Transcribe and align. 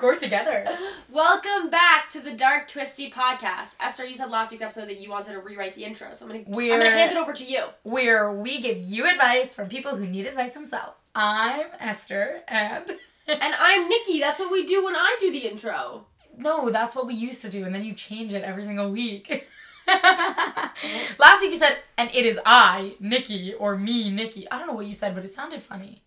record 0.00 0.20
together. 0.20 0.64
Welcome 1.10 1.70
back 1.70 2.08
to 2.10 2.20
the 2.20 2.30
Dark 2.32 2.68
Twisty 2.68 3.10
podcast. 3.10 3.74
Esther, 3.80 4.04
you 4.06 4.14
said 4.14 4.30
last 4.30 4.52
week's 4.52 4.62
episode 4.62 4.86
that 4.86 5.00
you 5.00 5.10
wanted 5.10 5.32
to 5.32 5.40
rewrite 5.40 5.74
the 5.74 5.82
intro, 5.82 6.12
so 6.12 6.24
I'm 6.24 6.30
gonna 6.30 6.44
We're- 6.46 6.72
I'm 6.72 6.78
gonna 6.78 6.90
hand 6.96 7.10
it 7.10 7.16
over 7.16 7.32
to 7.32 7.44
you. 7.44 7.64
Where 7.82 8.32
we 8.32 8.60
give 8.60 8.78
you 8.78 9.08
advice 9.10 9.56
from 9.56 9.68
people 9.68 9.96
who 9.96 10.06
need 10.06 10.26
advice 10.28 10.54
themselves. 10.54 11.00
I'm 11.16 11.66
Esther, 11.80 12.42
and 12.46 12.88
And 13.26 13.54
I'm 13.58 13.90
Niki. 13.90 14.20
That's 14.20 14.38
what 14.38 14.52
we 14.52 14.64
do 14.66 14.84
when 14.84 14.94
I 14.94 15.16
do 15.18 15.32
the 15.32 15.38
intro. 15.48 16.06
no, 16.36 16.70
that's 16.70 16.94
what 16.94 17.08
we 17.08 17.14
used 17.14 17.42
to 17.42 17.50
do, 17.50 17.64
and 17.64 17.74
then 17.74 17.82
you 17.82 17.92
change 17.92 18.32
it 18.32 18.44
every 18.44 18.62
single 18.64 18.92
week. 18.92 19.48
Last 19.88 21.40
week 21.40 21.50
you 21.50 21.56
said, 21.56 21.78
and 21.96 22.08
it 22.14 22.24
is 22.24 22.38
I, 22.46 22.94
Niki, 23.02 23.52
or 23.58 23.76
me, 23.76 24.12
Niki. 24.12 24.46
I 24.48 24.58
don't 24.58 24.68
know 24.68 24.74
what 24.74 24.86
you 24.86 24.92
said, 24.94 25.16
but 25.16 25.24
it 25.24 25.32
sounded 25.32 25.60
funny. 25.60 26.02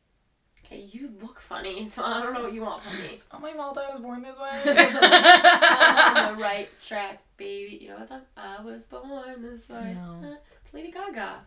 Okay, 0.71 0.87
you 0.91 1.11
look 1.21 1.39
funny, 1.39 1.85
so 1.93 2.03
I 2.03 2.21
don't 2.21 2.33
know 2.33 2.43
what 2.43 2.53
you 2.53 2.61
want 2.61 2.83
from 2.83 2.97
me. 2.99 3.09
It's 3.13 3.27
not 3.33 3.41
my 3.41 3.53
fault 3.53 3.77
I 3.77 3.89
was 3.89 3.99
born 3.99 4.21
this 4.21 4.37
way. 4.39 4.49
I'm 4.65 6.17
on 6.31 6.37
the 6.37 6.41
right 6.43 6.69
track, 6.81 7.19
baby. 7.37 7.79
You 7.81 7.89
know 7.89 7.99
that 7.99 8.09
song? 8.09 8.21
I 8.37 8.61
was 8.61 8.85
born 8.85 9.41
this 9.41 9.69
way. 9.69 9.95
No. 9.95 10.29
Uh, 10.29 10.35
It's 10.65 10.73
Lady 10.73 10.91
Gaga. 10.91 11.39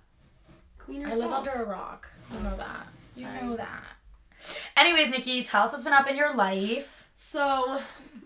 Queen 0.79 1.05
of 1.07 1.13
I 1.13 1.17
live 1.17 1.33
under 1.33 1.51
a 1.51 1.65
rock. 1.65 2.07
You 2.33 2.41
know 2.41 2.57
that. 2.57 2.87
You 3.15 3.25
Sorry. 3.25 3.43
know 3.43 3.57
that. 3.57 3.85
Anyways, 4.77 5.09
Niki, 5.09 5.49
tell 5.49 5.63
us 5.63 5.73
what's 5.73 5.85
been 5.85 5.95
up 5.95 6.07
in 6.09 6.17
your 6.17 6.35
life. 6.35 7.09
So, 7.15 7.79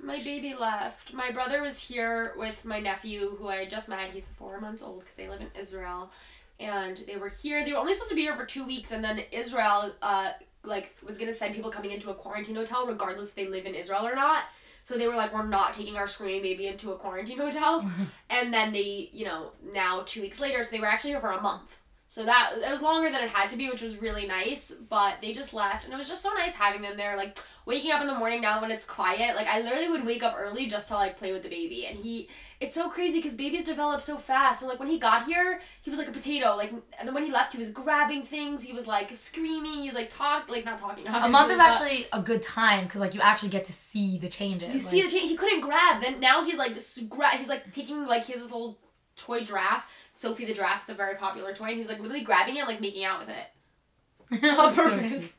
my 0.03 0.19
baby 0.25 0.55
left. 0.59 1.13
My 1.13 1.31
brother 1.31 1.63
was 1.63 1.79
here 1.79 2.33
with 2.37 2.65
my 2.65 2.81
nephew, 2.81 3.37
who 3.39 3.47
I 3.49 3.67
just 3.67 3.89
met. 3.89 4.11
He's 4.11 4.27
four 4.27 4.61
months 4.61 4.83
old 4.83 5.01
because 5.01 5.15
they 5.15 5.29
live 5.29 5.41
in 5.43 5.51
Israel, 5.57 6.11
and 6.59 6.97
they 7.07 7.17
were 7.17 7.29
here. 7.29 7.65
They 7.65 7.73
were 7.73 7.79
only 7.79 7.93
supposed 7.93 8.09
to 8.09 8.17
be 8.17 8.23
here 8.23 8.35
for 8.35 8.47
two 8.47 8.67
weeks, 8.67 8.91
and 8.91 9.05
then 9.05 9.21
Israel, 9.31 9.93
uh, 10.03 10.31
like, 10.69 10.95
was 11.07 11.19
gonna 11.19 11.33
send 11.33 11.55
people 11.55 11.71
coming 11.71 11.91
into 11.91 12.11
a 12.11 12.15
quarantine 12.15 12.57
hotel, 12.57 12.87
regardless 12.87 13.31
if 13.31 13.35
they 13.35 13.49
live 13.49 13.67
in 13.67 13.75
Israel 13.75 14.07
or 14.07 14.15
not. 14.15 14.45
So 14.85 14.97
they 14.97 15.09
were 15.09 15.17
like, 15.17 15.35
we're 15.35 15.47
not 15.47 15.75
taking 15.75 15.97
our 15.97 16.07
screaming 16.07 16.43
baby 16.43 16.67
into 16.67 16.93
a 16.93 16.97
quarantine 16.97 17.39
hotel, 17.39 17.91
and 18.31 18.55
then 18.55 18.73
they, 18.73 19.11
you 19.13 19.25
know, 19.25 19.53
now 19.73 20.03
two 20.07 20.23
weeks 20.23 20.41
later, 20.41 20.63
so 20.63 20.71
they 20.71 20.81
were 20.81 20.87
actually 20.87 21.11
here 21.11 21.21
for 21.21 21.33
a 21.33 21.41
month. 21.41 21.77
So 22.11 22.25
that 22.25 22.55
it 22.57 22.71
was 22.71 22.81
longer 22.81 23.11
than 23.11 23.23
it 23.23 23.29
had 23.29 23.51
to 23.51 23.57
be, 23.59 23.69
which 23.69 23.83
was 23.83 24.01
really 24.01 24.27
nice. 24.27 24.73
But 24.89 25.17
they 25.21 25.33
just 25.33 25.53
left, 25.53 25.85
and 25.85 25.93
it 25.93 25.97
was 25.99 26.09
just 26.09 26.23
so 26.23 26.33
nice 26.33 26.55
having 26.55 26.81
them 26.81 26.97
there. 26.97 27.17
Like 27.19 27.39
waking 27.67 27.91
up 27.91 28.01
in 28.01 28.07
the 28.07 28.15
morning 28.15 28.41
now 28.41 28.63
when 28.63 28.71
it's 28.71 28.87
quiet. 28.87 29.37
Like 29.37 29.47
I 29.47 29.61
literally 29.61 29.91
would 29.91 30.07
wake 30.07 30.23
up 30.23 30.35
early 30.39 30.69
just 30.69 30.89
to 30.89 30.95
like 30.95 31.19
play 31.19 31.33
with 31.33 31.43
the 31.43 31.51
baby, 31.51 31.87
and 31.87 31.99
he. 31.99 32.29
It's 32.61 32.75
so 32.75 32.89
crazy 32.89 33.19
because 33.21 33.35
babies 33.35 33.63
develop 33.63 34.03
so 34.03 34.17
fast. 34.17 34.61
So 34.63 34.67
like 34.67 34.81
when 34.81 34.89
he 34.89 34.99
got 34.99 35.27
here, 35.27 35.61
he 35.83 35.91
was 35.91 35.99
like 35.99 36.09
a 36.09 36.13
potato. 36.13 36.57
Like 36.57 36.73
and 36.99 37.07
then 37.07 37.15
when 37.15 37.25
he 37.25 37.31
left, 37.31 37.53
he 37.53 37.59
was 37.59 37.71
grabbing 37.71 38.23
things. 38.23 38.63
He 38.63 38.73
was 38.73 38.87
like 38.87 39.15
screaming. 39.15 39.83
He's 39.83 39.95
like 39.95 40.11
talk 40.13 40.49
like 40.49 40.65
not 40.65 40.79
talking. 40.81 41.07
A 41.07 41.29
month 41.29 41.53
is 41.53 41.59
actually 41.59 42.07
a 42.13 42.23
good 42.23 42.43
time 42.43 42.85
because 42.85 43.01
like 43.01 43.13
you 43.15 43.21
actually 43.21 43.51
get 43.51 43.67
to 43.67 43.73
see 43.73 44.17
the 44.17 44.31
changes. 44.31 44.73
you 44.73 44.81
see 44.81 45.03
the 45.03 45.11
change. 45.11 45.29
He 45.31 45.37
couldn't 45.37 45.61
grab. 45.61 46.03
Then 46.03 46.21
now 46.21 46.43
he's 46.43 46.57
like 46.57 46.73
gra- 47.11 47.37
he's 47.37 47.51
like 47.51 47.73
taking 47.75 48.07
like 48.07 48.25
his 48.25 48.43
little 48.45 48.79
toy 49.15 49.43
giraffe. 49.43 49.87
Sophie 50.19 50.45
the 50.45 50.53
giraffe. 50.53 50.81
It's 50.81 50.91
a 50.91 50.95
very 50.95 51.15
popular 51.15 51.55
toy, 51.55 51.67
and 51.67 51.75
he 51.75 51.79
was 51.79 51.89
like 51.89 52.01
literally 52.01 52.25
grabbing 52.25 52.57
it, 52.57 52.59
and, 52.59 52.69
like 52.69 52.81
making 52.81 53.05
out 53.05 53.21
with 53.21 53.29
it 53.29 54.43
on 54.59 54.75
purpose. 54.75 55.37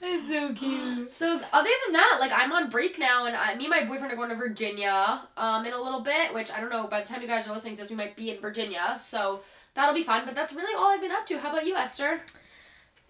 It's 0.00 0.28
so 0.28 0.54
cute. 0.54 1.10
So 1.10 1.40
other 1.52 1.70
than 1.86 1.92
that, 1.94 2.18
like 2.20 2.30
I'm 2.32 2.52
on 2.52 2.70
break 2.70 3.00
now, 3.00 3.26
and 3.26 3.34
I, 3.34 3.56
me 3.56 3.64
and 3.64 3.70
my 3.70 3.84
boyfriend 3.84 4.12
are 4.12 4.16
going 4.16 4.28
to 4.28 4.36
Virginia 4.36 5.22
um 5.36 5.66
in 5.66 5.72
a 5.72 5.82
little 5.82 6.02
bit. 6.02 6.32
Which 6.32 6.52
I 6.52 6.60
don't 6.60 6.70
know. 6.70 6.86
By 6.86 7.00
the 7.00 7.08
time 7.08 7.20
you 7.20 7.26
guys 7.26 7.48
are 7.48 7.52
listening 7.52 7.74
to 7.74 7.82
this, 7.82 7.90
we 7.90 7.96
might 7.96 8.14
be 8.14 8.30
in 8.30 8.40
Virginia. 8.40 8.94
So 8.96 9.40
that'll 9.74 9.94
be 9.94 10.04
fun. 10.04 10.22
But 10.24 10.36
that's 10.36 10.52
really 10.52 10.74
all 10.76 10.92
I've 10.92 11.00
been 11.00 11.10
up 11.10 11.26
to. 11.26 11.38
How 11.38 11.50
about 11.50 11.66
you, 11.66 11.74
Esther? 11.74 12.20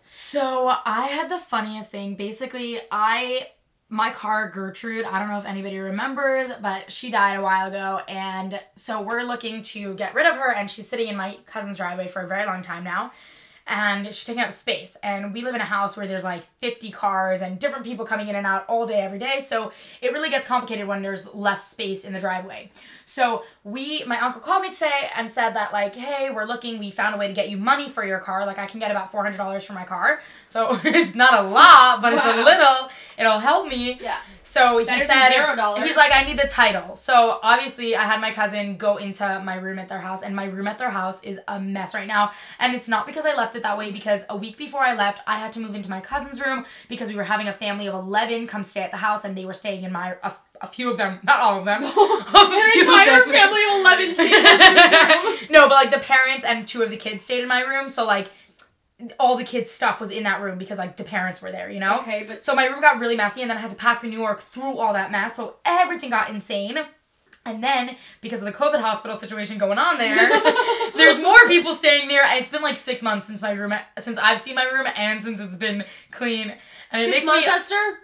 So 0.01 0.75
I 0.87 1.09
had 1.09 1.29
the 1.29 1.39
funniest 1.39 1.91
thing. 1.91 2.17
Basically, 2.17 2.81
I 2.91 3.49
my 3.93 4.11
car 4.11 4.49
Gertrude, 4.49 5.05
I 5.05 5.19
don't 5.19 5.29
know 5.29 5.37
if 5.37 5.45
anybody 5.45 5.79
remembers, 5.79 6.51
but 6.63 6.91
she 6.91 7.11
died 7.11 7.35
a 7.35 7.43
while 7.43 7.69
ago 7.69 8.01
and 8.09 8.59
so 8.75 9.03
we're 9.03 9.21
looking 9.23 9.61
to 9.65 9.93
get 9.95 10.15
rid 10.15 10.25
of 10.25 10.37
her 10.37 10.51
and 10.51 10.71
she's 10.71 10.89
sitting 10.89 11.09
in 11.09 11.17
my 11.17 11.37
cousin's 11.45 11.77
driveway 11.77 12.09
for 12.09 12.23
a 12.23 12.27
very 12.27 12.47
long 12.47 12.63
time 12.63 12.85
now. 12.85 13.13
And 13.67 14.07
she's 14.07 14.25
taking 14.25 14.43
up 14.43 14.53
space. 14.53 14.97
And 15.03 15.33
we 15.33 15.43
live 15.43 15.55
in 15.55 15.61
a 15.61 15.65
house 15.65 15.97
where 15.97 16.07
there's 16.07 16.25
like 16.25 16.45
50 16.61 16.91
cars 16.91 17.41
and 17.41 17.59
different 17.59 17.85
people 17.85 18.05
coming 18.05 18.29
in 18.29 18.35
and 18.35 18.47
out 18.47 18.65
all 18.69 18.87
day, 18.87 19.01
every 19.01 19.19
day. 19.19 19.45
So 19.47 19.73
it 20.01 20.13
really 20.13 20.31
gets 20.31 20.47
complicated 20.47 20.87
when 20.87 21.03
there's 21.03 21.33
less 21.35 21.71
space 21.71 22.05
in 22.05 22.13
the 22.13 22.21
driveway. 22.21 22.71
So 23.05 23.45
we, 23.65 24.05
my 24.05 24.21
uncle 24.21 24.41
called 24.41 24.63
me 24.63 24.73
today 24.73 25.11
and 25.15 25.33
said 25.33 25.51
that 25.51 25.73
like, 25.73 25.95
hey, 25.95 26.31
we're 26.31 26.45
looking, 26.45 26.79
we 26.79 26.91
found 26.91 27.15
a 27.15 27.19
way 27.19 27.27
to 27.27 27.33
get 27.33 27.51
you 27.51 27.57
money 27.57 27.89
for 27.89 28.05
your 28.05 28.19
car. 28.19 28.47
Like 28.47 28.59
I 28.59 28.67
can 28.67 28.81
get 28.81 28.91
about 28.91 29.13
four 29.13 29.23
hundred 29.23 29.37
dollars 29.37 29.65
for 29.65 29.75
my 29.75 29.85
car. 29.85 30.21
So 30.49 30.81
it's 30.85 31.15
not 31.15 31.35
a 31.35 31.43
lot, 31.43 32.01
but 32.01 32.13
it's 32.15 32.25
a 32.25 32.43
little. 32.43 32.91
It'll 33.19 33.39
help 33.39 33.69
me. 33.69 33.99
Yeah. 34.01 34.19
So 34.53 34.77
he 34.79 34.85
Better 34.85 35.07
said 35.07 35.29
zero 35.31 35.57
dollars. 35.57 35.83
he's 35.85 35.97
like, 35.97 36.13
I 36.13 36.25
need 36.25 36.39
the 36.39 36.47
title. 36.47 36.95
So 36.95 37.39
obviously 37.43 37.97
I 37.97 38.05
had 38.05 38.21
my 38.21 38.33
cousin 38.33 38.77
go 38.77 38.99
into 38.99 39.41
my 39.43 39.55
room 39.57 39.79
at 39.79 39.89
their 39.89 40.01
house, 40.01 40.23
and 40.23 40.37
my 40.37 40.45
room 40.45 40.69
at 40.69 40.77
their 40.79 40.91
house 40.91 41.23
is 41.23 41.41
a 41.49 41.59
mess 41.59 41.95
right 41.95 42.07
now. 42.07 42.33
And 42.59 42.75
it's 42.75 42.87
not 42.87 43.07
because 43.07 43.25
I 43.25 43.35
left 43.35 43.57
it 43.57 43.63
that 43.63 43.79
way, 43.79 43.91
because 43.91 44.25
a 44.29 44.37
week 44.37 44.59
before 44.59 44.81
I 44.83 44.95
left, 44.95 45.23
I 45.27 45.39
had 45.39 45.53
to 45.55 45.61
move 45.61 45.75
into 45.75 45.89
my 45.89 46.01
cousin's 46.01 46.39
room 46.39 46.67
because 46.89 47.09
we 47.09 47.15
were 47.15 47.25
having 47.25 47.49
a 47.49 47.53
family 47.53 47.89
of 47.89 47.95
eleven 47.95 48.47
come 48.47 48.63
stay 48.63 48.83
at 48.83 48.91
the 48.91 48.99
house, 48.99 49.25
and 49.25 49.35
they 49.37 49.47
were 49.47 49.55
staying 49.55 49.85
in 49.85 49.93
my 49.93 50.17
a, 50.23 50.33
a 50.61 50.67
few 50.67 50.91
of 50.91 50.99
them, 50.99 51.19
not 51.23 51.41
all 51.41 51.59
of 51.61 51.65
them. 51.65 51.83
An 51.85 52.79
entire 52.79 53.25
family 53.25 53.63
of 53.71 53.81
eleven 53.81 54.15
seats. 54.15 55.51
no, 55.51 55.67
but 55.67 55.75
like 55.75 55.91
the 55.91 55.99
parents 55.99 56.45
and 56.45 56.69
two 56.69 56.83
of 56.83 56.91
the 56.91 56.97
kids 56.99 57.25
stayed 57.25 57.41
in 57.41 57.49
my 57.49 57.63
room, 57.63 57.89
so 57.89 58.05
like 58.05 58.31
all 59.19 59.37
the 59.37 59.45
kids' 59.45 59.71
stuff 59.71 60.01
was 60.01 60.11
in 60.11 60.23
that 60.25 60.41
room 60.41 60.59
because 60.59 60.79
like 60.79 60.97
the 60.97 61.05
parents 61.05 61.41
were 61.43 61.51
there, 61.51 61.71
you 61.71 61.81
know? 61.81 62.01
Okay, 62.01 62.25
but 62.27 62.43
So 62.43 62.55
my 62.55 62.67
room 62.67 62.81
got 62.81 62.99
really 62.99 63.17
messy 63.17 63.41
and 63.43 63.51
then 63.51 63.57
I 63.57 63.61
had 63.61 63.71
to 63.71 63.77
pack 63.77 64.01
for 64.01 64.07
New 64.07 64.19
York 64.19 64.41
through 64.41 64.79
all 64.79 64.93
that 64.93 65.11
mess, 65.11 65.37
so 65.37 65.57
everything 65.65 66.11
got 66.11 66.31
insane. 66.31 66.79
And 67.45 67.63
then, 67.63 67.97
because 68.21 68.41
of 68.41 68.47
the 68.47 68.53
COVID 68.53 68.81
hospital 68.81 69.17
situation 69.17 69.59
going 69.59 69.77
on 69.79 69.99
there, 69.99 70.17
there's 70.97 71.21
more 71.21 71.49
people 71.49 71.75
staying 71.75 72.07
there. 72.07 72.25
And 72.25 72.41
it's 72.41 72.51
been 72.51 72.63
like 72.63 72.79
six 72.79 73.03
months 73.03 73.27
since 73.27 73.43
my 73.43 73.51
room, 73.51 73.75
since 73.99 74.17
I've 74.17 74.41
seen 74.41 74.55
my 74.55 74.63
room, 74.63 74.87
and 74.95 75.25
since 75.25 75.41
it's 75.41 75.57
been 75.57 75.85
clean. 76.13 76.55
And 76.93 77.03
it 77.03 77.07
six 77.07 77.17
makes 77.17 77.27
months, 77.27 77.47
me 77.47 77.53
Esther. 77.53 77.99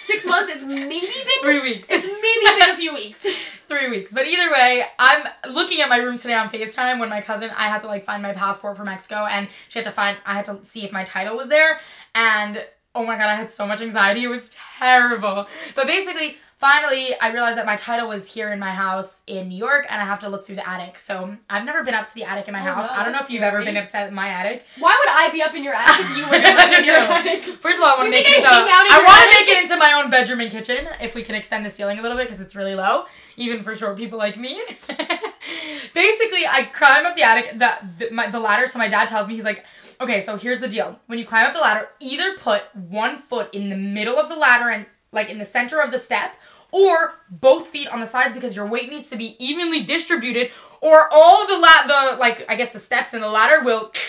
Six 0.00 0.24
months. 0.26 0.50
It's 0.50 0.64
maybe 0.64 0.88
been. 1.00 1.10
three 1.42 1.60
weeks. 1.60 1.88
It's 1.90 2.06
maybe 2.06 2.58
been 2.60 2.70
a 2.70 2.76
few 2.76 2.94
weeks. 2.94 3.26
three 3.68 3.90
weeks. 3.90 4.12
But 4.12 4.26
either 4.26 4.50
way, 4.50 4.84
I'm 4.98 5.26
looking 5.52 5.80
at 5.80 5.88
my 5.88 5.98
room 5.98 6.16
today 6.18 6.34
on 6.34 6.48
FaceTime 6.48 6.98
when 6.98 7.08
my 7.10 7.20
cousin, 7.20 7.50
I 7.56 7.68
had 7.68 7.80
to 7.82 7.86
like 7.86 8.04
find 8.04 8.22
my 8.22 8.32
passport 8.32 8.76
for 8.76 8.84
Mexico 8.84 9.26
and 9.26 9.48
she 9.68 9.78
had 9.78 9.84
to 9.86 9.92
find, 9.92 10.16
I 10.24 10.34
had 10.34 10.44
to 10.46 10.64
see 10.64 10.84
if 10.84 10.92
my 10.92 11.04
title 11.04 11.36
was 11.36 11.48
there. 11.48 11.80
And 12.14 12.64
oh 12.94 13.04
my 13.04 13.16
God, 13.18 13.26
I 13.28 13.34
had 13.34 13.50
so 13.50 13.66
much 13.66 13.82
anxiety. 13.82 14.22
It 14.24 14.28
was 14.28 14.48
terrible. 14.78 15.46
But 15.74 15.86
basically, 15.86 16.38
finally, 16.56 17.14
I 17.20 17.30
realized 17.30 17.58
that 17.58 17.66
my 17.66 17.76
title 17.76 18.08
was 18.08 18.32
here 18.32 18.50
in 18.52 18.58
my 18.58 18.70
house 18.70 19.20
in 19.26 19.48
New 19.50 19.58
York 19.58 19.84
and 19.90 20.00
I 20.00 20.04
have 20.06 20.20
to 20.20 20.30
look 20.30 20.46
through 20.46 20.56
the 20.56 20.66
attic. 20.66 20.98
So 20.98 21.36
I've 21.50 21.66
never 21.66 21.82
been 21.84 21.92
up 21.94 22.08
to 22.08 22.14
the 22.14 22.24
attic 22.24 22.48
in 22.48 22.54
my 22.54 22.60
Oh, 22.60 22.72
house. 22.72 22.84
no, 22.90 22.92
I 22.96 23.04
don't 23.04 23.12
know 23.12 23.18
if 23.20 23.28
you've 23.28 23.42
ever 23.42 23.62
been 23.62 23.76
up 23.76 23.90
to 23.90 24.10
my 24.12 24.28
attic. 24.28 24.64
Why 24.78 24.96
would 24.98 25.10
I 25.12 25.30
be 25.30 25.42
up 25.42 25.54
in 25.54 25.62
your 25.62 25.74
attic 25.74 26.06
if 26.08 26.16
you 26.16 26.24
were 26.24 26.36
up 26.36 26.78
in 26.78 26.84
your 26.86 26.96
attic? 27.12 27.42
First 27.60 27.76
of 27.78 27.84
all, 27.84 27.90
I 27.92 27.96
want 27.96 28.06
to 28.06 28.10
make 28.10 28.20
it 28.24 28.32
think 28.32 28.38
into 28.38 28.48
I 28.48 28.60
out 28.64 28.64
in 28.64 28.92
I 28.92 28.96
your 28.96 29.04
want 29.04 29.20
to 29.20 29.28
make 29.36 29.45
my 29.78 29.92
own 29.92 30.10
bedroom 30.10 30.40
and 30.40 30.50
kitchen 30.50 30.88
if 31.00 31.14
we 31.14 31.22
can 31.22 31.34
extend 31.34 31.64
the 31.64 31.70
ceiling 31.70 31.98
a 31.98 32.02
little 32.02 32.16
bit 32.16 32.26
because 32.26 32.40
it's 32.40 32.54
really 32.54 32.74
low, 32.74 33.04
even 33.36 33.62
for 33.62 33.76
short 33.76 33.96
people 33.96 34.18
like 34.18 34.36
me. 34.36 34.62
Basically, 34.88 36.46
I 36.46 36.68
climb 36.72 37.06
up 37.06 37.16
the 37.16 37.22
attic, 37.22 37.58
the 37.58 37.74
the, 37.98 38.10
my, 38.10 38.28
the 38.28 38.40
ladder. 38.40 38.66
So 38.66 38.78
my 38.78 38.88
dad 38.88 39.08
tells 39.08 39.28
me 39.28 39.34
he's 39.34 39.44
like, 39.44 39.64
okay, 40.00 40.20
so 40.20 40.36
here's 40.36 40.60
the 40.60 40.68
deal. 40.68 41.00
When 41.06 41.18
you 41.18 41.26
climb 41.26 41.46
up 41.46 41.52
the 41.52 41.60
ladder, 41.60 41.88
either 42.00 42.36
put 42.36 42.74
one 42.74 43.18
foot 43.18 43.52
in 43.54 43.68
the 43.68 43.76
middle 43.76 44.18
of 44.18 44.28
the 44.28 44.36
ladder 44.36 44.70
and 44.70 44.86
like 45.12 45.28
in 45.28 45.38
the 45.38 45.44
center 45.44 45.80
of 45.80 45.92
the 45.92 45.98
step, 45.98 46.36
or 46.72 47.14
both 47.30 47.68
feet 47.68 47.88
on 47.88 48.00
the 48.00 48.06
sides 48.06 48.34
because 48.34 48.54
your 48.54 48.66
weight 48.66 48.90
needs 48.90 49.08
to 49.10 49.16
be 49.16 49.36
evenly 49.42 49.84
distributed, 49.84 50.50
or 50.80 51.08
all 51.12 51.46
the 51.46 51.58
la- 51.58 51.86
the 51.86 52.16
like 52.18 52.44
I 52.48 52.54
guess 52.54 52.72
the 52.72 52.78
steps 52.80 53.14
in 53.14 53.20
the 53.20 53.28
ladder 53.28 53.62
will. 53.64 53.92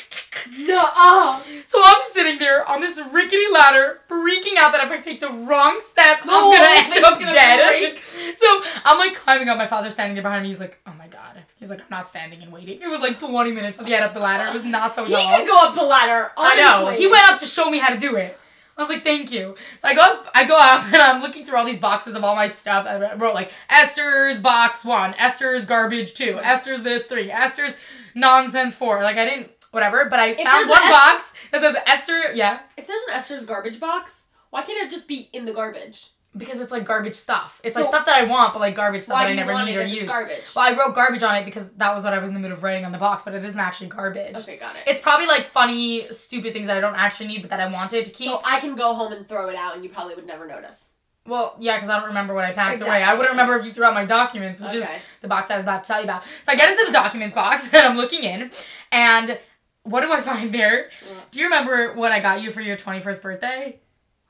No. 0.55 0.83
Oh. 0.95 1.43
So 1.65 1.81
I'm 1.83 2.01
sitting 2.03 2.37
there 2.37 2.63
on 2.69 2.79
this 2.79 2.99
rickety 3.11 3.47
ladder, 3.51 4.01
freaking 4.07 4.55
out 4.57 4.71
that 4.71 4.81
if 4.85 4.91
I 4.91 4.99
take 4.99 5.19
the 5.19 5.29
wrong 5.31 5.79
step, 5.81 6.19
The 6.23 6.29
I'm 6.29 6.29
oh, 6.29 6.51
gonna 6.51 6.95
end 6.95 7.03
up 7.03 7.19
gonna 7.19 7.31
dead. 7.33 7.67
break. 7.67 8.03
So 8.37 8.61
I'm 8.85 8.99
like 8.99 9.15
climbing 9.15 9.49
up. 9.49 9.57
My 9.57 9.65
father's 9.65 9.93
standing 9.93 10.13
there 10.13 10.21
behind 10.21 10.43
me. 10.43 10.49
He's 10.49 10.59
like, 10.59 10.79
"Oh 10.85 10.93
my 10.95 11.07
god." 11.07 11.41
He's 11.59 11.71
like, 11.71 11.79
"I'm 11.81 11.87
not 11.89 12.07
standing 12.07 12.43
and 12.43 12.51
waiting." 12.51 12.79
It 12.81 12.87
was 12.87 13.01
like 13.01 13.17
20 13.19 13.51
minutes 13.51 13.79
to 13.79 13.83
get 13.83 14.03
up 14.03 14.13
the 14.13 14.19
ladder. 14.19 14.47
It 14.47 14.53
was 14.53 14.63
not 14.63 14.93
so 14.93 15.05
He 15.05 15.13
long. 15.13 15.35
could 15.39 15.47
go 15.47 15.57
up 15.57 15.73
the 15.73 15.83
ladder. 15.83 16.31
I 16.37 16.51
Honestly. 16.51 16.91
know. 16.93 16.97
He 16.99 17.07
went 17.07 17.27
up 17.27 17.39
to 17.39 17.47
show 17.47 17.71
me 17.71 17.79
how 17.79 17.89
to 17.91 17.97
do 17.99 18.15
it. 18.15 18.37
I 18.77 18.81
was 18.81 18.89
like, 18.89 19.03
thank 19.03 19.31
you. 19.31 19.55
So 19.79 19.87
I 19.87 19.95
go 19.95 20.01
up, 20.01 20.29
I 20.35 20.45
go 20.45 20.55
up, 20.57 20.85
and 20.85 20.97
I'm 20.97 21.21
looking 21.21 21.45
through 21.45 21.57
all 21.57 21.65
these 21.65 21.79
boxes 21.79 22.13
of 22.15 22.23
all 22.23 22.35
my 22.35 22.47
stuff. 22.47 22.85
I 22.85 23.15
wrote 23.15 23.33
like 23.33 23.51
Esther's 23.69 24.39
box 24.39 24.85
one, 24.85 25.13
Esther's 25.15 25.65
garbage 25.65 26.13
two, 26.13 26.37
Esther's 26.43 26.83
this 26.83 27.05
three, 27.05 27.31
Esther's 27.31 27.73
nonsense 28.13 28.75
four. 28.75 29.01
Like 29.03 29.17
I 29.17 29.25
didn't, 29.25 29.49
whatever. 29.71 30.05
But 30.05 30.19
I 30.19 30.27
If 30.29 30.43
found 30.43 30.69
one 30.69 30.89
box 30.89 31.33
that 31.51 31.61
says 31.61 31.75
Esther. 31.85 32.33
Yeah, 32.33 32.59
If 32.77 32.87
there's 32.87 33.01
an 33.09 33.15
Esther's 33.15 33.45
garbage 33.45 33.79
box, 33.79 34.25
why 34.49 34.61
can't 34.61 34.81
it 34.81 34.91
just 34.91 35.07
be 35.07 35.29
in 35.33 35.45
the 35.45 35.53
garbage? 35.53 36.11
Because 36.37 36.61
it's 36.61 36.71
like 36.71 36.83
garbage 36.85 37.15
stuff. 37.15 37.59
It's 37.63 37.75
So- 37.75 37.81
like 37.81 37.89
stuff 37.89 38.05
that 38.05 38.15
I 38.15 38.23
want, 38.23 38.53
but 38.53 38.59
like 38.59 38.75
garbage 38.75 39.03
stuff 39.03 39.17
that 39.19 39.27
I 39.27 39.33
never 39.33 39.53
need 39.65 39.75
it 39.75 39.77
or 39.77 39.83
use. 39.83 40.03
garbage? 40.05 40.43
Well, 40.55 40.65
I 40.65 40.77
wrote 40.77 40.93
garbage 40.95 41.23
on 41.23 41.35
it 41.35 41.45
because 41.45 41.73
that 41.75 41.93
was 41.95 42.03
what 42.03 42.13
I 42.13 42.19
was 42.19 42.27
in 42.27 42.33
the 42.33 42.39
mood 42.39 42.51
of 42.51 42.61
writing 42.63 42.85
on 42.85 42.91
the 42.91 42.97
box, 42.97 43.23
but 43.23 43.33
it 43.33 43.43
isn't 43.43 43.59
actually 43.59 43.87
garbage. 43.87 44.35
Okay, 44.35 44.57
got 44.57 44.75
it. 44.75 44.83
It's 44.85 45.01
probably 45.01 45.25
like 45.27 45.45
funny, 45.45 46.07
stupid 46.11 46.53
things 46.53 46.67
that 46.67 46.77
I 46.77 46.79
don't 46.81 46.95
actually 46.95 47.27
need, 47.27 47.41
but 47.41 47.49
that 47.49 47.59
I 47.59 47.67
wanted 47.67 48.05
to 48.05 48.11
keep. 48.11 48.27
so 48.29 48.41
I 48.45 48.59
can 48.59 48.75
go 48.75 48.93
home 48.93 49.13
and 49.13 49.27
throw 49.27 49.49
it 49.49 49.55
out, 49.55 49.75
and 49.75 49.83
you 49.83 49.89
probably 49.89 50.15
would 50.15 50.27
never 50.27 50.45
notice. 50.47 50.91
Well, 51.25 51.55
yeah, 51.59 51.75
because 51.75 51.89
I 51.89 51.99
don't 51.99 52.07
remember 52.07 52.33
what 52.33 52.45
I 52.45 52.53
packed 52.53 52.81
away. 52.81 53.03
I 53.03 53.13
wouldn't 53.13 53.31
remember 53.31 53.57
if 53.57 53.65
you 53.65 53.73
threw 53.73 53.83
out 53.83 53.93
my 53.93 54.05
documents, 54.05 54.61
which 54.61 54.75
is 54.75 54.85
the 55.21 55.27
box 55.27 55.51
I 55.51 55.57
was 55.57 55.65
about 55.65 55.83
to 55.83 55.87
tell 55.89 55.97
you 55.99 56.05
about. 56.05 56.23
So 56.45 56.53
I 56.53 56.55
get 56.55 56.69
into 56.69 56.85
the 56.85 56.93
documents 56.93 57.35
box 57.35 57.67
and 57.73 57.85
I'm 57.85 57.97
looking 57.97 58.23
in, 58.23 58.49
and 58.93 59.37
what 59.83 60.01
do 60.01 60.11
I 60.13 60.21
find 60.21 60.53
there? 60.53 60.89
What? 61.05 61.31
Do 61.31 61.39
you 61.39 61.45
remember 61.45 61.93
what 61.93 62.11
I 62.13 62.19
got 62.21 62.41
you 62.41 62.51
for 62.51 62.61
your 62.61 62.77
21st 62.77 63.21
birthday? 63.21 63.79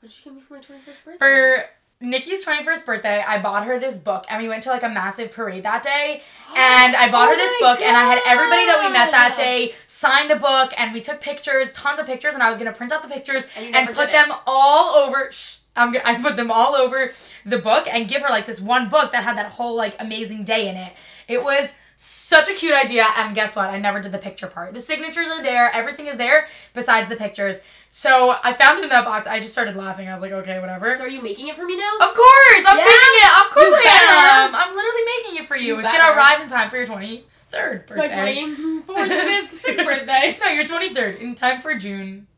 What 0.00 0.08
did 0.10 0.18
you 0.18 0.24
give 0.24 0.34
me 0.34 0.40
for 0.40 0.54
my 0.54 0.60
21st 0.60 1.04
birthday? 1.04 1.18
For 1.18 1.64
Niki's 2.02 2.44
21st 2.44 2.86
birthday, 2.86 3.24
I 3.26 3.42
bought 3.42 3.66
her 3.66 3.76
this 3.76 3.98
book, 3.98 4.24
and 4.30 4.40
we 4.40 4.48
went 4.48 4.62
to 4.62 4.68
like 4.68 4.84
a 4.84 4.88
massive 4.88 5.32
parade 5.32 5.64
that 5.64 5.82
day. 5.82 6.22
And 6.56 6.96
I 6.96 7.10
bought 7.10 7.28
her 7.28 7.34
Oh 7.34 7.36
this 7.36 7.54
my 7.60 7.74
book, 7.74 7.82
and 7.82 7.94
I 7.94 8.04
had 8.04 8.22
everybody 8.26 8.64
that 8.64 8.82
we 8.82 8.90
met 8.90 9.10
that 9.10 9.36
day 9.36 9.74
sign 9.86 10.28
the 10.28 10.36
book, 10.36 10.72
and 10.78 10.94
we 10.94 11.02
took 11.02 11.20
pictures, 11.20 11.70
tons 11.72 12.00
of 12.00 12.06
pictures, 12.06 12.32
and 12.32 12.42
I 12.42 12.48
was 12.48 12.58
gonna 12.58 12.72
print 12.72 12.90
out 12.90 13.02
the 13.02 13.08
pictures 13.08 13.44
And 13.54 13.76
and 13.76 13.94
put 13.94 14.10
them 14.12 14.32
all 14.46 14.94
over. 14.94 15.30
Shh, 15.30 15.58
I'm 15.76 15.92
gonna, 15.92 16.04
I 16.06 16.20
put 16.22 16.36
them 16.36 16.50
all 16.50 16.74
over 16.74 17.12
the 17.44 17.58
book 17.58 17.86
and 17.86 18.08
give 18.08 18.22
her 18.22 18.30
like 18.30 18.46
this 18.46 18.62
one 18.62 18.88
book 18.88 19.12
that 19.12 19.24
had 19.24 19.36
that 19.36 19.52
whole 19.52 19.76
like 19.76 19.94
amazing 20.00 20.44
day 20.44 20.68
in 20.68 20.76
it. 20.76 20.94
It 21.28 21.44
was 21.44 21.74
such 22.00 22.48
a 22.48 22.54
cute 22.54 22.72
idea, 22.74 23.04
and 23.16 23.34
guess 23.34 23.56
what? 23.56 23.70
I 23.70 23.78
never 23.80 24.00
did 24.00 24.12
the 24.12 24.18
picture 24.18 24.46
part. 24.46 24.72
The 24.72 24.78
signatures 24.80 25.26
are 25.28 25.42
there, 25.42 25.68
everything 25.74 26.06
is 26.06 26.16
there 26.16 26.46
besides 26.72 27.08
the 27.08 27.16
pictures. 27.16 27.58
So 27.90 28.36
I 28.44 28.52
found 28.52 28.78
it 28.78 28.84
in 28.84 28.90
that 28.90 29.04
box. 29.04 29.26
I 29.26 29.40
just 29.40 29.52
started 29.52 29.74
laughing. 29.74 30.08
I 30.08 30.12
was 30.12 30.22
like, 30.22 30.30
okay, 30.30 30.60
whatever. 30.60 30.94
So 30.94 31.02
are 31.04 31.08
you 31.08 31.20
making 31.20 31.48
it 31.48 31.56
for 31.56 31.64
me 31.66 31.76
now? 31.76 31.90
Of 32.00 32.14
course, 32.14 32.62
I'm 32.66 32.78
Yeah? 32.78 32.84
taking 32.84 33.18
it. 33.24 33.40
Of 33.40 33.50
course 33.50 33.70
You 33.70 33.76
I 33.76 33.82
better. 33.82 34.06
am. 34.06 34.54
I'm 34.54 34.74
literally 34.76 35.02
making 35.18 35.42
it 35.42 35.46
for 35.48 35.56
you. 35.56 35.74
You 35.74 35.80
it's 35.80 35.90
gonna 35.90 36.16
arrive 36.16 36.40
in 36.40 36.48
time 36.48 36.70
for 36.70 36.76
your 36.76 36.86
23rd 36.86 37.86
birthday. 37.88 37.96
my 37.96 38.08
birthday. 38.08 38.42
24th, 38.44 39.08
5th, 39.08 39.48
6th 39.54 39.84
birthday. 39.84 40.38
no, 40.40 40.48
your 40.50 40.64
23rd 40.66 41.18
in 41.20 41.34
time 41.34 41.60
for 41.60 41.74
June. 41.74 42.28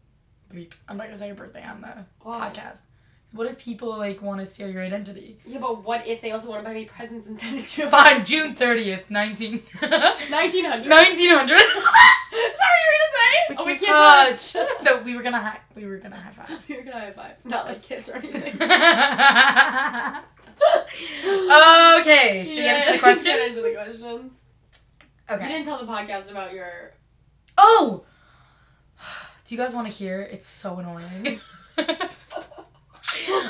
Bleep. 0.51 0.73
I'm 0.89 0.97
not 0.97 1.05
gonna 1.07 1.19
say 1.19 1.27
your 1.27 1.37
birthday 1.37 1.65
on 1.65 1.83
the 1.83 2.05
podcast. 2.25 2.81
What 3.33 3.47
if 3.47 3.59
people 3.59 3.97
like 3.97 4.21
want 4.23 4.41
to 4.41 4.47
steal 4.47 4.69
your 4.69 4.83
identity? 4.83 5.39
Yeah, 5.47 5.61
but 5.61 5.85
what 5.85 6.05
if 6.05 6.21
they 6.21 6.33
also 6.33 6.49
want 6.51 6.63
to 6.65 6.69
buy 6.69 6.75
me 6.75 6.85
presents 6.87 7.27
and 7.27 7.39
send 7.39 7.59
it 7.61 7.67
to 7.69 7.83
them? 7.83 7.91
Fine, 7.93 8.25
June 8.25 8.57
30th, 8.57 9.05
19. 9.09 9.53
1900. 9.81 10.91
1900. 10.91 10.91
Is 10.91 10.91
that 10.91 11.61
what 12.31 12.81
you 12.81 12.89
were 12.91 12.99
gonna 12.99 13.13
say? 13.15 13.47
We 13.49 13.57
oh, 13.57 13.65
we 13.65 13.77
can't 13.79 13.81
touch. 14.37 14.53
touch. 14.53 14.83
no, 14.85 15.03
we 15.03 15.17
were 15.17 15.23
gonna 15.23 15.41
high. 15.41 15.61
We 15.77 15.87
were 15.87 15.99
gonna 15.99 16.17
high 16.17 16.33
five. 16.33 16.69
You're 16.69 16.83
gonna 16.83 16.99
high 16.99 17.13
five. 17.13 17.37
Not 17.45 17.67
like 17.67 17.83
kiss 17.83 18.09
or 18.11 18.17
anything. 18.17 18.55
okay, 22.01 22.43
should 22.45 22.57
we 22.57 22.63
get 22.65 22.89
into 22.89 22.93
the 22.93 22.93
Get 22.93 23.01
question? 23.01 23.39
into 23.41 23.63
the 23.63 23.73
questions. 23.75 24.45
Okay. 25.31 25.43
You 25.45 25.49
didn't 25.49 25.67
tell 25.67 25.79
the 25.79 25.87
podcast 25.87 26.31
about 26.33 26.53
your. 26.53 26.95
Oh! 27.57 28.05
Do 29.45 29.55
you 29.55 29.61
guys 29.61 29.73
want 29.73 29.87
to 29.87 29.93
hear? 29.93 30.23
It's 30.23 30.49
so 30.49 30.79
annoying. 30.79 31.41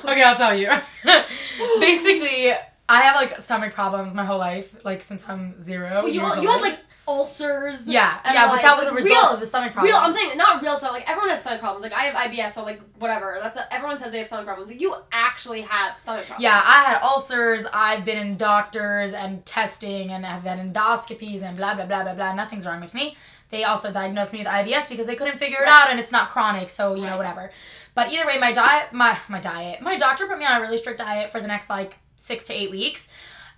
Okay, 0.05 0.23
I'll 0.23 0.37
tell 0.37 0.55
you. 0.55 0.69
Basically, 1.81 2.53
I 2.89 3.03
have 3.03 3.17
like 3.17 3.41
stomach 3.41 3.75
problems 3.75 4.15
my 4.15 4.25
whole 4.25 4.39
life, 4.39 4.75
like 4.85 5.03
since 5.03 5.25
I'm 5.29 5.62
zero. 5.62 6.03
Well, 6.03 6.09
you, 6.09 6.21
you 6.21 6.51
had 6.51 6.61
like 6.61 6.79
ulcers. 7.07 7.87
Yeah, 7.87 8.19
yeah, 8.25 8.49
but 8.49 8.62
that 8.62 8.77
was 8.79 8.87
a 8.87 8.93
result 8.93 9.11
real- 9.11 9.35
of 9.35 9.41
the 9.41 9.47
stomach 9.47 9.73
problems. 9.73 9.93
Real, 9.93 10.01
I'm 10.01 10.12
saying 10.12 10.37
not 10.37 10.62
real 10.62 10.77
stomach. 10.77 10.95
Like 10.95 11.09
everyone 11.09 11.29
has 11.31 11.41
stomach 11.41 11.61
problems. 11.61 11.83
Like 11.83 11.93
I 11.93 12.05
have 12.05 12.31
IBS, 12.31 12.53
so 12.53 12.62
like 12.62 12.81
whatever. 12.99 13.39
That's 13.43 13.57
a, 13.57 13.73
everyone 13.73 13.99
says 13.99 14.12
they 14.12 14.19
have 14.19 14.27
stomach 14.27 14.47
problems. 14.47 14.71
Like 14.71 14.81
you 14.81 14.95
actually 15.12 15.62
have 15.62 15.97
stomach 15.97 16.27
problems. 16.27 16.43
Yeah, 16.43 16.61
I 16.65 16.85
had 16.85 17.03
ulcers. 17.03 17.67
I've 17.73 18.05
been 18.05 18.19
in 18.19 18.37
doctors 18.37 19.12
and 19.12 19.45
testing, 19.45 20.11
and 20.11 20.25
I've 20.25 20.43
had 20.43 20.59
endoscopies 20.59 21.43
and 21.43 21.57
blah 21.57 21.75
blah 21.75 21.87
blah 21.87 22.05
blah 22.05 22.15
blah. 22.15 22.35
Nothing's 22.35 22.67
wrong 22.67 22.81
with 22.81 22.95
me. 22.95 23.17
They 23.51 23.65
also 23.65 23.91
diagnosed 23.93 24.33
me 24.33 24.39
with 24.41 24.49
IBS 24.49 24.89
because 24.89 25.07
they 25.07 25.17
couldn't 25.17 25.39
figure 25.39 25.61
it 25.61 25.67
out, 25.69 25.91
and 25.91 25.99
it's 25.99 26.12
not 26.12 26.29
chronic, 26.29 26.71
so 26.71 26.95
you 26.95 27.03
know 27.03 27.17
whatever. 27.17 27.51
But 27.95 28.13
either 28.13 28.27
way, 28.27 28.39
my 28.39 28.53
diet, 28.53 28.93
my 28.93 29.19
my 29.29 29.41
diet, 29.41 29.81
my 29.83 29.97
doctor 29.99 30.27
put 30.27 30.39
me 30.39 30.45
on 30.45 30.59
a 30.59 30.61
really 30.61 30.77
strict 30.77 30.99
diet 30.99 31.31
for 31.31 31.41
the 31.41 31.47
next 31.49 31.69
like 31.69 31.97
six 32.17 32.45
to 32.45 32.53
eight 32.53 32.71
weeks, 32.71 33.09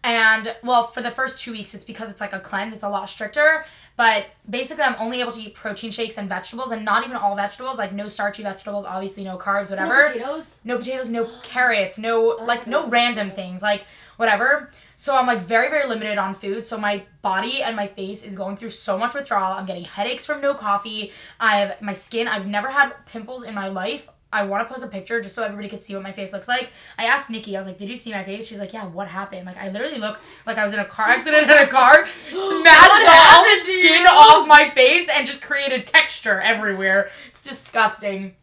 and 0.05 0.55
well, 0.65 0.85
for 0.87 1.01
the 1.03 1.11
first 1.11 1.41
two 1.43 1.53
weeks, 1.53 1.75
it's 1.75 1.85
because 1.85 2.11
it's 2.11 2.21
like 2.21 2.33
a 2.33 2.41
cleanse. 2.41 2.75
It's 2.75 2.83
a 2.85 2.89
lot 2.89 3.09
stricter. 3.09 3.65
But 3.95 4.27
basically, 4.49 4.85
I'm 4.85 4.97
only 4.99 5.21
able 5.21 5.33
to 5.33 5.41
eat 5.41 5.55
protein 5.55 5.91
shakes 5.91 6.17
and 6.17 6.27
vegetables, 6.29 6.73
and 6.73 6.83
not 6.85 7.05
even 7.05 7.15
all 7.17 7.37
vegetables. 7.37 7.77
Like 7.79 7.93
no 7.93 8.09
starchy 8.09 8.43
vegetables, 8.43 8.85
obviously 8.87 9.23
no 9.23 9.37
carbs, 9.37 9.69
So 9.69 9.75
no 9.77 9.87
whatever 9.87 10.13
potatoes. 10.13 10.61
no 10.65 10.79
potatoes, 10.79 11.09
no 11.11 11.29
carrots, 11.43 11.99
no 11.99 12.33
oh 12.33 12.39
I 12.41 12.45
like 12.47 12.67
no 12.67 12.89
random 12.89 13.29
potatoes. 13.29 13.37
things, 13.37 13.63
like 13.63 13.85
whatever. 14.17 14.71
So 14.97 15.15
I'm 15.17 15.27
like 15.27 15.41
very 15.43 15.69
very 15.69 15.87
limited 15.87 16.17
on 16.17 16.35
food. 16.35 16.67
So 16.67 16.79
my 16.79 17.03
body 17.21 17.63
and 17.63 17.77
my 17.77 17.87
face 17.87 18.23
is 18.23 18.35
going 18.35 18.57
through 18.57 18.71
so 18.71 18.97
much 18.97 19.15
withdrawal. 19.15 19.53
I'm 19.53 19.67
getting 19.67 19.85
headaches 19.85 20.25
from 20.25 20.41
no 20.41 20.55
coffee. 20.55 21.13
I 21.39 21.59
have 21.61 21.83
my 21.83 21.93
skin. 21.93 22.29
I've 22.29 22.47
never 22.47 22.71
had 22.71 22.93
pimples 23.07 23.43
in 23.45 23.53
my 23.55 23.69
life. 23.69 24.09
I 24.33 24.45
want 24.45 24.67
to 24.67 24.73
post 24.73 24.85
a 24.85 24.89
picture 24.89 25.21
just 25.21 25.35
so 25.35 25.43
everybody 25.43 25.69
could 25.69 25.83
see 25.83 25.95
what 25.95 26.03
my 26.03 26.13
face 26.13 26.33
looks 26.33 26.49
like. 26.49 26.71
I 26.97 27.05
asked 27.05 27.29
Niki, 27.29 27.55
I 27.55 27.59
was 27.59 27.67
like, 27.67 27.79
"Did 27.79 27.91
you 27.91 27.97
see 27.97 28.13
my 28.13 28.23
face?" 28.23 28.47
She's 28.47 28.59
like, 28.59 28.73
"Yeah, 28.73 28.87
what 28.87 29.09
happened?" 29.09 29.47
Like 29.47 29.59
I 29.59 29.69
literally 29.69 29.99
look 29.99 30.19
like 30.47 30.57
I 30.57 30.65
was 30.65 30.73
in 30.73 30.81
a 30.81 30.85
car 30.85 31.09
accident 31.09 31.51
in 31.51 31.59
a 31.59 31.67
car, 31.67 32.07
smashed 32.09 33.09
all 33.09 33.45
the 33.45 33.61
skin 33.63 34.07
off 34.07 34.49
my 34.49 34.71
face 34.71 35.09
and 35.13 35.27
just 35.27 35.43
created 35.43 35.87
texture 35.87 36.41
everywhere. 36.41 37.11
It's 37.29 37.43
disgusting. 37.43 38.37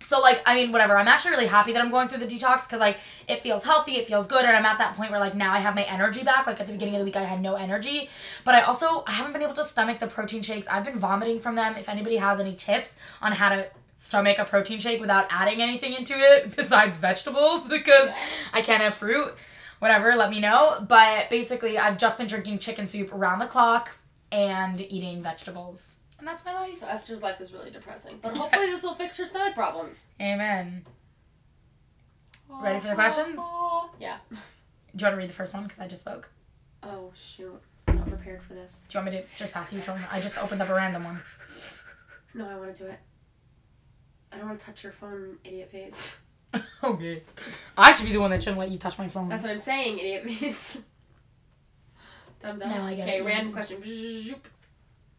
So 0.00 0.20
like, 0.20 0.42
I 0.44 0.54
mean, 0.54 0.72
whatever. 0.72 0.98
I'm 0.98 1.08
actually 1.08 1.30
really 1.30 1.46
happy 1.46 1.72
that 1.72 1.82
I'm 1.82 1.90
going 1.90 2.08
through 2.08 2.18
the 2.18 2.26
detox 2.26 2.66
because 2.66 2.80
like 2.80 2.98
it 3.28 3.42
feels 3.42 3.64
healthy, 3.64 3.92
it 3.92 4.06
feels 4.06 4.26
good, 4.26 4.44
and 4.44 4.56
I'm 4.56 4.66
at 4.66 4.78
that 4.78 4.94
point 4.96 5.10
where 5.10 5.20
like 5.20 5.34
now 5.34 5.52
I 5.52 5.58
have 5.58 5.74
my 5.74 5.84
energy 5.84 6.22
back. 6.22 6.46
Like 6.46 6.60
at 6.60 6.66
the 6.66 6.72
beginning 6.72 6.96
of 6.96 6.98
the 7.00 7.04
week, 7.04 7.16
I 7.16 7.24
had 7.24 7.40
no 7.40 7.54
energy, 7.54 8.10
but 8.44 8.54
I 8.54 8.60
also 8.60 9.04
I 9.06 9.12
haven't 9.12 9.32
been 9.32 9.42
able 9.42 9.54
to 9.54 9.64
stomach 9.64 10.00
the 10.00 10.06
protein 10.06 10.42
shakes. 10.42 10.66
I've 10.68 10.84
been 10.84 10.98
vomiting 10.98 11.40
from 11.40 11.54
them. 11.54 11.76
If 11.76 11.88
anybody 11.88 12.16
has 12.16 12.40
any 12.40 12.54
tips 12.54 12.96
on 13.20 13.32
how 13.32 13.48
to 13.50 13.68
stomach 14.02 14.36
a 14.38 14.44
protein 14.44 14.80
shake 14.80 15.00
without 15.00 15.26
adding 15.30 15.62
anything 15.62 15.92
into 15.92 16.14
it 16.14 16.56
besides 16.56 16.98
vegetables, 16.98 17.68
because 17.68 18.10
I 18.52 18.60
can't 18.60 18.82
have 18.82 18.94
fruit, 18.94 19.32
whatever, 19.78 20.16
let 20.16 20.28
me 20.30 20.40
know. 20.40 20.84
But 20.86 21.30
basically, 21.30 21.78
I've 21.78 21.98
just 21.98 22.18
been 22.18 22.26
drinking 22.26 22.58
chicken 22.58 22.88
soup 22.88 23.14
around 23.14 23.38
the 23.38 23.46
clock 23.46 23.92
and 24.32 24.80
eating 24.80 25.22
vegetables, 25.22 25.96
and 26.18 26.26
that's 26.26 26.44
my 26.44 26.52
life. 26.52 26.78
So 26.78 26.88
Esther's 26.88 27.22
life 27.22 27.40
is 27.40 27.52
really 27.52 27.70
depressing. 27.70 28.18
But 28.20 28.36
hopefully 28.36 28.66
this 28.66 28.82
will 28.82 28.94
fix 28.94 29.16
her 29.18 29.24
stomach 29.26 29.54
problems. 29.54 30.06
Amen. 30.20 30.84
Ready 32.48 32.80
for 32.80 32.88
the 32.88 32.94
questions? 32.94 33.40
Yeah. 33.98 34.16
Do 34.30 34.36
you 34.98 35.06
want 35.06 35.14
to 35.14 35.16
read 35.16 35.28
the 35.30 35.34
first 35.34 35.54
one? 35.54 35.62
Because 35.62 35.78
I 35.78 35.86
just 35.86 36.02
spoke. 36.02 36.28
Oh 36.82 37.12
shoot. 37.14 37.60
I'm 37.86 37.96
not 37.96 38.08
prepared 38.08 38.42
for 38.42 38.54
this. 38.54 38.84
Do 38.88 38.98
you 38.98 39.04
want 39.04 39.14
me 39.14 39.22
to 39.22 39.38
just 39.38 39.52
pass 39.52 39.72
you? 39.72 39.80
I 40.10 40.20
just 40.20 40.36
opened 40.38 40.60
up 40.60 40.68
a 40.68 40.74
random 40.74 41.04
one. 41.04 41.20
No, 42.34 42.48
I 42.48 42.56
want 42.56 42.74
to 42.74 42.84
do 42.84 42.90
it. 42.90 42.98
I 44.52 44.54
want 44.54 44.60
to 44.60 44.66
touch 44.66 44.82
your 44.84 44.92
phone, 44.92 45.38
idiot 45.44 45.70
face. 45.70 46.18
okay. 46.84 47.22
I 47.74 47.90
should 47.90 48.04
be 48.04 48.12
the 48.12 48.18
one 48.18 48.30
that 48.32 48.42
shouldn't 48.42 48.58
let 48.58 48.70
you 48.70 48.76
touch 48.76 48.98
my 48.98 49.08
phone. 49.08 49.30
That's 49.30 49.44
what 49.44 49.50
I'm 49.50 49.58
saying, 49.58 49.98
idiot 49.98 50.24
face. 50.24 50.82
Dum 52.42 52.58
dum. 52.58 52.68
Now 52.68 52.84
I 52.84 52.94
get 52.94 53.08
okay, 53.08 53.20
it. 53.20 53.24
random 53.24 53.50
question. 53.54 53.82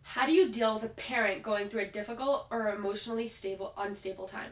How 0.03 0.27
do 0.27 0.33
you 0.33 0.49
deal 0.49 0.75
with 0.75 0.83
a 0.83 0.89
parent 0.89 1.41
going 1.41 1.67
through 1.67 1.81
a 1.81 1.87
difficult 1.87 2.45
or 2.51 2.69
emotionally 2.75 3.25
stable, 3.25 3.73
unstable 3.75 4.25
time? 4.25 4.51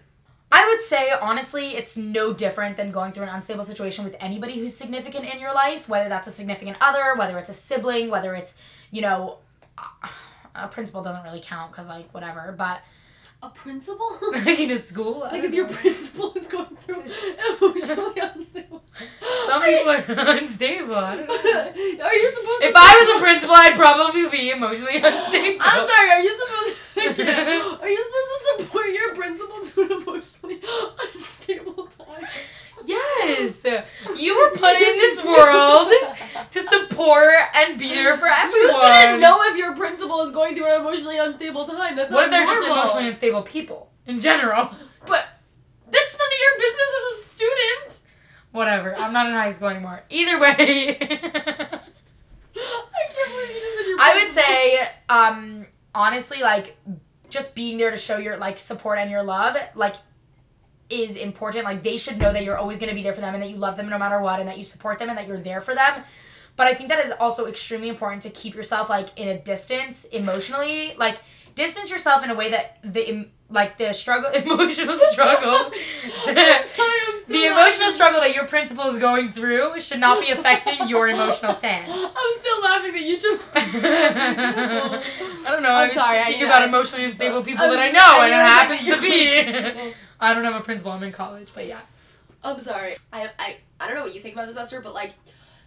I 0.51 0.67
would 0.67 0.81
say, 0.81 1.11
honestly, 1.11 1.75
it's 1.75 1.95
no 1.95 2.33
different 2.33 2.75
than 2.75 2.89
going 2.89 3.11
through 3.11 3.25
an 3.25 3.29
unstable 3.29 3.65
situation 3.65 4.03
with 4.03 4.15
anybody 4.19 4.57
who's 4.57 4.75
significant 4.75 5.31
in 5.31 5.39
your 5.39 5.53
life, 5.53 5.88
whether 5.88 6.09
that's 6.09 6.27
a 6.27 6.31
significant 6.31 6.77
other, 6.81 7.13
whether 7.15 7.38
it's 7.38 7.51
a 7.51 7.53
sibling, 7.53 8.09
whether 8.09 8.33
it's, 8.33 8.57
you 8.89 9.01
know, 9.01 9.38
a 10.55 10.67
principal 10.69 11.03
doesn't 11.03 11.23
really 11.23 11.41
count 11.43 11.71
because, 11.71 11.88
like, 11.88 12.11
whatever, 12.15 12.55
but 12.57 12.81
A 13.43 13.50
principal? 13.50 14.07
Like 14.31 14.60
in 14.60 14.71
a 14.71 14.77
school. 14.77 15.24
I 15.24 15.31
like 15.33 15.43
if 15.45 15.53
your 15.53 15.67
principal 15.67 16.33
is 16.36 16.48
going 16.48 16.75
through 16.77 17.01
emotionally 17.62 18.21
unstable. 18.21 18.83
Some 19.48 19.63
people 19.63 19.89
are 19.89 20.05
unstable. 20.38 20.95
I 20.95 21.15
don't 21.17 21.27
know. 21.27 22.05
Are 22.05 22.15
you 22.15 22.29
supposed 22.31 22.62
to? 22.62 22.67
If 22.67 22.75
I 22.75 22.95
was 22.95 23.17
a 23.17 23.21
principal, 23.21 23.55
I'd 23.55 23.75
probably 23.75 24.29
be 24.29 24.51
emotionally 24.51 24.98
unstable. 24.98 25.57
I'm 25.60 25.88
sorry. 25.89 26.10
Are 26.12 26.21
you 26.21 26.38
supposed? 26.38 26.77
To 27.15 27.24
Are 27.81 27.89
you 27.89 28.03
supposed 28.03 28.29
to 28.31 28.63
support 28.63 28.88
your 28.93 29.15
principal 29.15 29.65
through 29.65 29.86
an 29.86 29.91
emotionally 30.03 30.62
unstable 31.15 31.88
time? 31.88 32.27
Yes, 32.85 33.63
you 34.17 34.35
were 34.38 34.57
put 34.57 34.75
in 34.75 34.97
this 34.97 35.23
world 35.23 35.91
to 36.51 36.61
support 36.61 37.33
and 37.55 37.77
be 37.79 37.89
there 37.89 38.17
for 38.17 38.27
everyone. 38.27 38.61
You 38.61 38.73
shouldn't 38.73 39.21
know 39.21 39.38
if 39.43 39.57
your 39.57 39.75
principal 39.75 40.21
is 40.21 40.31
going 40.31 40.55
through 40.55 40.73
an 40.73 40.81
emotionally 40.81 41.17
unstable 41.17 41.65
time. 41.65 41.95
That's 41.95 42.11
What 42.11 42.25
if 42.25 42.31
they're 42.31 42.45
just 42.45 42.67
emotionally 42.67 43.07
unstable 43.09 43.43
people 43.43 43.91
in 44.07 44.19
general? 44.19 44.71
But 45.05 45.25
that's 45.89 46.17
none 46.17 46.27
of 46.27 46.39
your 46.39 46.57
business 46.59 46.89
as 46.97 47.19
a 47.19 47.23
student. 47.29 48.00
Whatever. 48.51 48.95
I'm 48.97 49.13
not 49.13 49.27
in 49.27 49.33
high 49.33 49.51
school 49.51 49.69
anymore. 49.69 50.03
Either 50.09 50.39
way, 50.39 50.97
I 51.00 51.79
can't 53.09 53.31
believe 53.31 53.50
you 53.50 53.61
just 53.61 53.77
said 53.77 53.85
your. 53.88 53.97
I 54.00 54.23
would 54.23 54.33
say, 54.33 54.88
um, 55.09 55.65
honestly, 55.95 56.41
like 56.41 56.77
just 57.29 57.55
being 57.55 57.77
there 57.77 57.91
to 57.91 57.97
show 57.97 58.17
your 58.17 58.38
like 58.38 58.59
support 58.59 59.00
and 59.00 59.09
your 59.09 59.23
love, 59.23 59.55
like 59.75 59.95
is 60.91 61.15
important. 61.15 61.65
Like 61.65 61.83
they 61.83 61.98
should 61.98 62.17
know 62.19 62.33
that 62.33 62.43
you're 62.43 62.57
always 62.57 62.79
gonna 62.79 62.93
be 62.93 63.03
there 63.03 63.13
for 63.13 63.21
them 63.21 63.33
and 63.33 63.41
that 63.43 63.50
you 63.50 63.57
love 63.57 63.77
them 63.77 63.89
no 63.89 63.98
matter 63.98 64.19
what 64.21 64.39
and 64.39 64.48
that 64.50 64.57
you 64.57 64.63
support 64.63 65.00
them 65.00 65.10
and 65.10 65.17
that 65.17 65.27
you're 65.27 65.38
there 65.39 65.62
for 65.62 65.74
them. 65.75 66.03
But 66.57 66.67
I 66.67 66.74
think 66.74 66.89
that 66.89 67.03
is 67.03 67.12
also 67.19 67.45
extremely 67.48 67.89
important 67.89 68.24
to 68.24 68.29
keep 68.29 68.53
yourself 68.55 68.89
like 68.89 69.17
in 69.17 69.27
a 69.29 69.39
distance 69.39 70.03
emotionally. 70.05 70.93
Like 70.98 71.19
distance 71.55 71.89
yourself 71.89 72.24
in 72.24 72.29
a 72.29 72.36
way 72.36 72.51
that 72.51 72.77
the 72.83 73.01
em- 73.07 73.31
like 73.50 73.77
the 73.77 73.91
struggle 73.93 74.29
emotional 74.33 74.98
struggle 74.98 75.55
I'm 76.27 76.63
sorry, 76.63 77.00
I'm 77.07 77.21
the 77.27 77.45
emotional 77.48 77.91
struggle 77.91 78.21
that 78.21 78.33
your 78.33 78.45
principal 78.45 78.86
is 78.86 79.00
going 79.00 79.31
through 79.33 79.79
should 79.81 80.00
not 80.00 80.21
be 80.21 80.29
affecting 80.31 80.88
your 80.88 81.10
emotional 81.10 81.53
stance. 81.53 81.89
I'm 81.91 82.39
still 82.39 82.62
laughing 82.62 82.93
that 82.93 83.01
you 83.01 83.19
just. 83.19 83.50
I 83.53 85.01
don't 85.45 85.63
know. 85.63 85.69
I'm 85.69 85.75
I 85.75 85.83
was 85.86 85.93
sorry, 85.93 86.19
I 86.19 86.24
thinking 86.25 86.39
knew 86.41 86.45
about 86.48 86.62
I- 86.62 86.65
emotionally 86.65 87.05
unstable 87.05 87.43
people 87.43 87.65
that 87.67 87.71
I'm 87.71 87.77
that 87.77 87.81
I 87.81 87.88
s- 87.88 87.93
know, 87.93 88.19
I 88.19 88.27
and 88.27 88.79
it 88.81 88.86
happens 88.86 88.86
to 88.88 89.88
be. 89.89 89.93
I 90.21 90.33
don't 90.33 90.43
have 90.45 90.55
a 90.55 90.63
principal. 90.63 90.91
I'm 90.91 91.03
in 91.03 91.11
college, 91.11 91.49
but 91.53 91.65
yeah. 91.65 91.81
I'm 92.43 92.59
sorry. 92.59 92.95
I, 93.11 93.29
I 93.37 93.55
I 93.79 93.87
don't 93.87 93.95
know 93.95 94.03
what 94.03 94.15
you 94.15 94.21
think 94.21 94.35
about 94.35 94.47
this, 94.47 94.57
Esther, 94.57 94.81
but 94.81 94.93
like, 94.93 95.13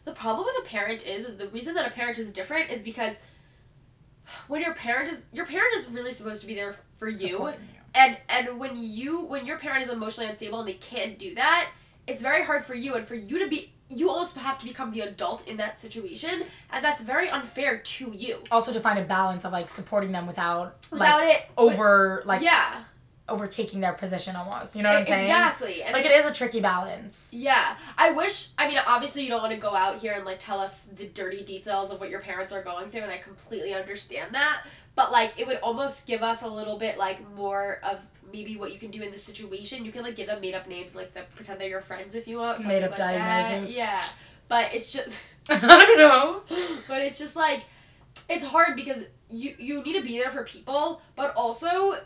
the 0.04 0.12
problem 0.12 0.46
with 0.46 0.64
a 0.64 0.68
parent 0.68 1.06
is 1.06 1.25
is 1.25 1.37
the 1.37 1.49
reason 1.49 1.75
that 1.75 1.87
a 1.87 1.90
parent 1.90 2.18
is 2.18 2.30
different 2.30 2.70
is 2.70 2.80
because 2.80 3.18
when 4.49 4.62
your 4.62 4.75
parent 4.75 5.08
is 5.08 5.23
your 5.32 5.46
parent 5.46 5.75
is 5.75 5.90
really 5.90 6.12
supposed 6.12 6.40
to 6.40 6.46
be 6.46 6.54
there 6.54 6.76
for 6.96 7.08
you, 7.08 7.28
you. 7.28 7.52
and 7.94 8.16
and 8.28 8.58
when 8.58 8.73
you 8.76 9.20
when 9.20 9.44
your 9.46 9.58
parent 9.58 9.82
is 9.82 9.90
emotionally 9.90 10.30
unstable 10.30 10.61
and 10.61 10.68
they 10.68 10.75
can't 10.75 11.18
do 11.18 11.34
that, 11.34 11.68
it's 12.06 12.23
very 12.23 12.44
hard 12.44 12.64
for 12.64 12.75
you 12.75 12.94
and 12.94 13.06
for 13.06 13.14
you 13.16 13.38
to 13.40 13.49
be. 13.49 13.73
You 13.90 14.08
almost 14.08 14.37
have 14.38 14.58
to 14.61 14.64
become 14.64 14.92
the 14.92 15.00
adult 15.00 15.46
in 15.46 15.58
that 15.58 15.78
situation, 15.78 16.44
and 16.73 16.84
that's 16.84 17.02
very 17.02 17.28
unfair 17.28 17.78
to 17.78 18.12
you. 18.14 18.38
Also, 18.50 18.73
to 18.73 18.80
find 18.80 18.99
a 18.99 19.04
balance 19.04 19.44
of 19.44 19.52
like 19.52 19.68
supporting 19.68 20.11
them 20.11 20.26
without 20.26 20.76
Without 20.90 21.20
like 21.20 21.37
it, 21.37 21.42
over 21.56 22.23
like 22.25 22.40
yeah, 22.40 22.84
overtaking 23.28 23.81
their 23.81 23.95
position 23.95 24.37
almost. 24.37 24.76
You 24.76 24.83
know 24.83 24.90
what 24.90 24.99
I'm 24.99 25.04
saying? 25.07 25.21
exactly. 25.31 25.83
Like 25.93 26.04
it's- 26.04 26.26
a 26.26 26.33
tricky 26.33 26.61
balance. 26.61 27.31
Yeah, 27.33 27.76
I 27.97 28.11
wish. 28.11 28.50
I 28.59 28.69
mean, 28.69 28.78
obviously, 28.87 29.23
you 29.23 29.28
don't 29.31 29.40
want 29.40 29.52
to 29.54 29.59
go 29.59 29.75
out 29.75 29.97
here 29.99 30.12
and 30.12 30.25
like 30.25 30.38
tell 30.38 30.61
us 30.61 30.83
the 30.83 31.07
dirty 31.07 31.43
details 31.43 31.90
of 31.90 32.00
what 32.00 32.11
your 32.11 32.21
parents 32.21 32.52
are 32.52 32.62
going 32.62 32.90
through, 32.90 33.02
and 33.02 33.11
I 33.12 33.19
completely 33.19 33.75
understand 33.75 34.35
that. 34.35 34.66
But 34.95 35.11
like, 35.11 35.33
it 35.38 35.47
would 35.47 35.59
almost 35.59 36.07
give 36.07 36.23
us 36.23 36.43
a 36.43 36.49
little 36.49 36.78
bit 36.78 36.99
like 36.99 37.28
more 37.35 37.78
of 37.83 37.99
maybe 38.33 38.57
what 38.57 38.73
you 38.73 38.78
can 38.78 38.90
do 38.90 39.00
in 39.02 39.11
this 39.11 39.23
situation. 39.23 39.85
You 39.85 39.93
can 39.93 40.02
like 40.02 40.16
give 40.16 40.26
them 40.26 40.40
made 40.40 40.54
up 40.54 40.69
names, 40.69 40.95
like 40.95 41.14
the 41.14 41.23
pretend 41.35 41.61
they're 41.61 41.69
your 41.69 41.81
friends 41.81 42.14
if 42.14 42.26
you 42.28 42.38
want. 42.38 42.64
Made 42.66 42.83
up 42.83 42.90
like 42.90 42.99
diagnoses. 42.99 43.76
Yeah, 43.76 44.04
but 44.49 44.75
it's 44.75 44.93
just, 44.93 45.19
I 45.49 45.59
don't 45.61 45.99
know. 45.99 46.43
but 46.88 47.00
it's 47.00 47.19
just 47.19 47.37
like, 47.37 47.64
it's 48.28 48.45
hard 48.45 48.76
because 48.76 49.07
you 49.31 49.54
you 49.59 49.83
need 49.83 49.95
to 49.95 50.02
be 50.02 50.19
there 50.19 50.31
for 50.31 50.45
people, 50.45 51.00
but 51.16 51.35
also 51.35 51.97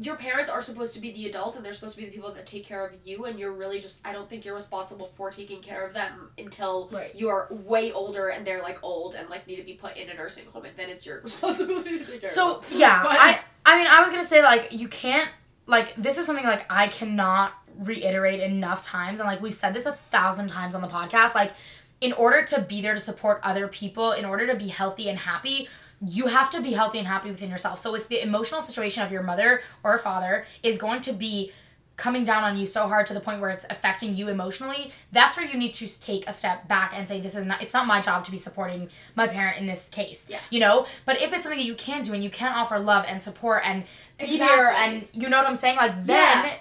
your 0.00 0.16
parents 0.16 0.50
are 0.50 0.60
supposed 0.60 0.94
to 0.94 1.00
be 1.00 1.12
the 1.12 1.26
adults 1.28 1.56
and 1.56 1.64
they're 1.64 1.72
supposed 1.72 1.94
to 1.96 2.00
be 2.02 2.06
the 2.08 2.12
people 2.14 2.32
that 2.32 2.46
take 2.46 2.64
care 2.64 2.84
of 2.86 2.92
you 3.04 3.24
and 3.26 3.38
you're 3.38 3.52
really 3.52 3.80
just 3.80 4.06
I 4.06 4.12
don't 4.12 4.28
think 4.28 4.44
you're 4.44 4.54
responsible 4.54 5.06
for 5.16 5.30
taking 5.30 5.60
care 5.60 5.86
of 5.86 5.94
them 5.94 6.30
until 6.38 6.88
Right. 6.92 7.12
you're 7.14 7.48
way 7.50 7.92
older 7.92 8.28
and 8.28 8.46
they're 8.46 8.62
like 8.62 8.78
old 8.82 9.14
and 9.14 9.28
like 9.30 9.46
need 9.46 9.56
to 9.56 9.62
be 9.62 9.74
put 9.74 9.96
in 9.96 10.10
a 10.10 10.14
nursing 10.14 10.44
home 10.52 10.64
and 10.64 10.76
then 10.76 10.88
it's 10.90 11.06
your 11.06 11.20
responsibility 11.22 11.98
to 12.00 12.04
take 12.04 12.20
care 12.22 12.30
So 12.30 12.56
of 12.56 12.62
them. 12.62 12.72
So 12.72 12.78
yeah, 12.78 13.02
But- 13.04 13.16
I 13.18 13.40
I 13.66 13.78
mean 13.78 13.86
I 13.86 14.00
was 14.00 14.10
gonna 14.10 14.24
say 14.24 14.42
like 14.42 14.68
you 14.72 14.88
can't 14.88 15.28
like 15.66 15.94
this 15.96 16.18
is 16.18 16.26
something 16.26 16.44
like 16.44 16.64
I 16.68 16.88
cannot 16.88 17.52
reiterate 17.78 18.40
enough 18.40 18.82
times 18.84 19.20
and 19.20 19.26
like 19.28 19.40
we've 19.40 19.54
said 19.54 19.74
this 19.74 19.86
a 19.86 19.92
thousand 19.92 20.48
times 20.48 20.74
on 20.74 20.80
the 20.82 20.88
podcast 20.88 21.34
like 21.34 21.52
in 22.00 22.12
order 22.12 22.44
to 22.44 22.60
be 22.60 22.80
there 22.82 22.94
to 22.94 23.00
support 23.00 23.40
other 23.42 23.66
people 23.68 24.12
in 24.12 24.24
order 24.24 24.46
to 24.46 24.54
be 24.54 24.68
healthy 24.68 25.08
and 25.08 25.18
happy 25.18 25.68
you 26.00 26.26
have 26.26 26.50
to 26.50 26.60
be 26.60 26.72
healthy 26.72 26.98
and 26.98 27.06
happy 27.06 27.30
within 27.30 27.50
yourself 27.50 27.78
so 27.78 27.94
if 27.94 28.08
the 28.08 28.20
emotional 28.22 28.60
situation 28.62 29.02
of 29.02 29.10
your 29.12 29.22
mother 29.22 29.62
or 29.82 29.96
father 29.98 30.46
is 30.62 30.76
going 30.78 31.00
to 31.00 31.12
be 31.12 31.52
coming 31.96 32.24
down 32.24 32.42
on 32.42 32.58
you 32.58 32.66
so 32.66 32.88
hard 32.88 33.06
to 33.06 33.14
the 33.14 33.20
point 33.20 33.40
where 33.40 33.50
it's 33.50 33.64
affecting 33.70 34.12
you 34.14 34.28
emotionally 34.28 34.92
that's 35.12 35.36
where 35.36 35.46
you 35.46 35.56
need 35.56 35.72
to 35.72 35.86
take 36.00 36.28
a 36.28 36.32
step 36.32 36.66
back 36.66 36.92
and 36.94 37.06
say 37.06 37.20
this 37.20 37.36
is 37.36 37.46
not 37.46 37.62
it's 37.62 37.72
not 37.72 37.86
my 37.86 38.00
job 38.00 38.24
to 38.24 38.32
be 38.32 38.36
supporting 38.36 38.88
my 39.14 39.28
parent 39.28 39.58
in 39.58 39.66
this 39.66 39.88
case 39.88 40.26
Yeah. 40.28 40.40
you 40.50 40.58
know 40.58 40.86
but 41.06 41.22
if 41.22 41.32
it's 41.32 41.44
something 41.44 41.58
that 41.60 41.66
you 41.66 41.76
can 41.76 42.02
do 42.02 42.12
and 42.12 42.24
you 42.24 42.30
can 42.30 42.52
offer 42.52 42.78
love 42.80 43.04
and 43.06 43.22
support 43.22 43.62
and 43.64 43.84
be 44.18 44.38
there 44.38 44.70
and 44.72 45.06
you 45.12 45.28
know 45.28 45.38
what 45.38 45.46
i'm 45.46 45.54
saying 45.56 45.76
like 45.76 46.04
then 46.04 46.44
Yeah. 46.46 46.54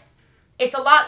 it's 0.60 0.76
a 0.76 0.82
lot 0.82 1.08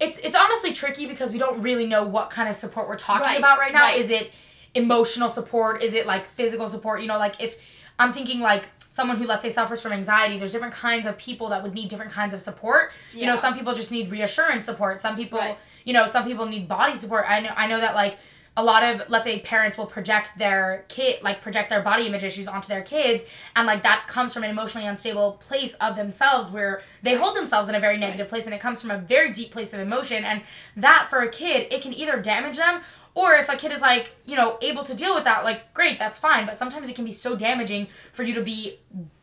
it's 0.00 0.18
it's 0.18 0.34
honestly 0.34 0.72
tricky 0.72 1.06
because 1.06 1.30
we 1.30 1.38
don't 1.38 1.62
really 1.62 1.86
know 1.86 2.02
what 2.02 2.30
kind 2.30 2.48
of 2.48 2.56
support 2.56 2.88
we're 2.88 2.96
talking 2.96 3.26
Right, 3.26 3.38
about 3.38 3.58
right 3.60 3.72
now 3.72 3.82
right. 3.82 4.00
is 4.00 4.10
it 4.10 4.32
emotional 4.74 5.28
support? 5.28 5.82
Is 5.82 5.94
it 5.94 6.06
like 6.06 6.32
physical 6.34 6.66
support? 6.68 7.00
You 7.00 7.08
know 7.08 7.18
like 7.18 7.40
if 7.40 7.58
i'm 7.98 8.12
thinking 8.12 8.40
like 8.40 8.64
someone 8.88 9.16
who 9.18 9.26
let's 9.26 9.42
say 9.42 9.50
suffers 9.50 9.82
from 9.82 9.92
anxiety 9.92 10.38
there's 10.38 10.52
different 10.52 10.72
kinds 10.74 11.06
of 11.06 11.16
people 11.18 11.50
that 11.50 11.62
would 11.62 11.74
need 11.74 11.88
different 11.88 12.12
kinds 12.12 12.34
of 12.34 12.40
support. 12.40 12.92
You 13.14 13.26
know 13.26 13.36
some 13.36 13.54
people 13.54 13.74
just 13.74 13.90
need 13.90 14.10
reassurance 14.10 14.66
support. 14.66 15.02
Some 15.02 15.16
people 15.16 15.38
Right. 15.38 15.56
you 15.84 15.92
know 15.92 16.06
some 16.06 16.24
people 16.24 16.46
need 16.46 16.68
body 16.68 16.96
support. 16.96 17.24
I 17.28 17.40
know 17.40 17.52
i 17.56 17.66
know 17.66 17.80
that 17.80 17.94
like 17.94 18.18
a 18.56 18.64
lot 18.64 18.82
of 18.82 19.08
let's 19.08 19.24
say 19.24 19.38
parents 19.38 19.78
will 19.78 19.86
project 19.86 20.36
their 20.36 20.84
kid 20.88 21.22
like 21.22 21.40
project 21.40 21.70
their 21.70 21.82
body 21.82 22.06
image 22.08 22.24
issues 22.24 22.48
onto 22.48 22.66
their 22.66 22.82
kids 22.82 23.24
and 23.54 23.64
like 23.64 23.82
that 23.84 24.06
comes 24.08 24.34
from 24.34 24.42
an 24.42 24.50
emotionally 24.50 24.86
unstable 24.88 25.40
place 25.48 25.74
of 25.74 25.94
themselves 25.94 26.50
where 26.50 26.82
they 27.02 27.14
hold 27.14 27.36
themselves 27.36 27.68
in 27.68 27.76
a 27.76 27.80
very 27.80 27.96
negative 27.96 28.28
place 28.28 28.46
and 28.46 28.54
it 28.54 28.60
comes 28.60 28.80
from 28.80 28.90
a 28.90 28.98
very 28.98 29.30
deep 29.32 29.52
place 29.52 29.72
of 29.72 29.78
emotion 29.78 30.24
and 30.24 30.42
that 30.76 31.06
for 31.08 31.20
a 31.20 31.28
kid 31.30 31.68
it 31.72 31.80
can 31.80 31.92
either 31.94 32.20
damage 32.20 32.56
them 32.56 32.80
or 33.20 33.34
if 33.34 33.48
a 33.48 33.56
kid 33.56 33.70
is 33.76 33.80
like 33.90 34.04
you 34.24 34.36
know 34.36 34.56
able 34.62 34.82
to 34.90 34.94
deal 34.94 35.14
with 35.14 35.24
that 35.24 35.44
like 35.44 35.60
great 35.74 35.98
that's 35.98 36.18
fine 36.18 36.46
but 36.46 36.56
sometimes 36.62 36.88
it 36.88 36.94
can 36.98 37.04
be 37.04 37.12
so 37.12 37.36
damaging 37.36 37.86
for 38.12 38.22
you 38.22 38.32
to 38.34 38.40
be 38.42 38.78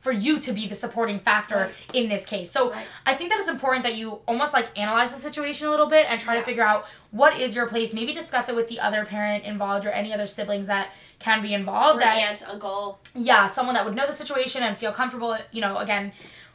for 0.06 0.12
you 0.12 0.39
to 0.39 0.51
be 0.54 0.68
the 0.68 0.75
supporting 0.75 1.20
factor 1.20 1.56
Right. 1.58 1.72
in 2.00 2.10
this 2.13 2.25
case 2.34 2.50
so 2.51 2.72
Right. 2.72 2.86
i 3.06 3.13
think 3.16 3.30
that 3.32 3.39
it's 3.39 3.50
important 3.58 3.84
that 3.84 3.96
you 3.96 4.06
almost 4.27 4.54
like 4.54 4.68
analyze 4.77 5.10
the 5.16 5.20
situation 5.30 5.68
a 5.68 5.72
little 5.72 5.88
bit 5.98 6.06
and 6.10 6.20
try 6.22 6.34
Yeah. 6.36 6.39
to 6.42 6.46
figure 6.46 6.68
out 6.72 6.86
what 7.12 7.39
is 7.39 7.56
your 7.56 7.68
place 7.68 7.94
maybe 7.94 8.13
discuss 8.13 8.50
it 8.50 8.56
with 8.56 8.68
the 8.68 8.80
other 8.80 9.04
parent 9.06 9.44
involved 9.46 9.86
or 9.88 9.89
any 9.89 10.13
other 10.13 10.27
siblings 10.27 10.68
that 10.68 10.89
can 11.20 11.42
be 11.42 11.54
involved 11.54 11.98
Or 11.98 12.01
that 12.01 12.18
aunt, 12.18 12.44
uncle. 12.48 13.00
yeah 13.16 13.48
someone 13.48 13.74
that 13.75 13.84
would 13.86 13.96
know 13.96 14.06
the 14.06 14.13
situation 14.24 14.62
and 14.63 14.77
feel 14.77 14.92
comfortable 14.92 15.36
you 15.51 15.62
know 15.62 15.77
again 15.77 16.12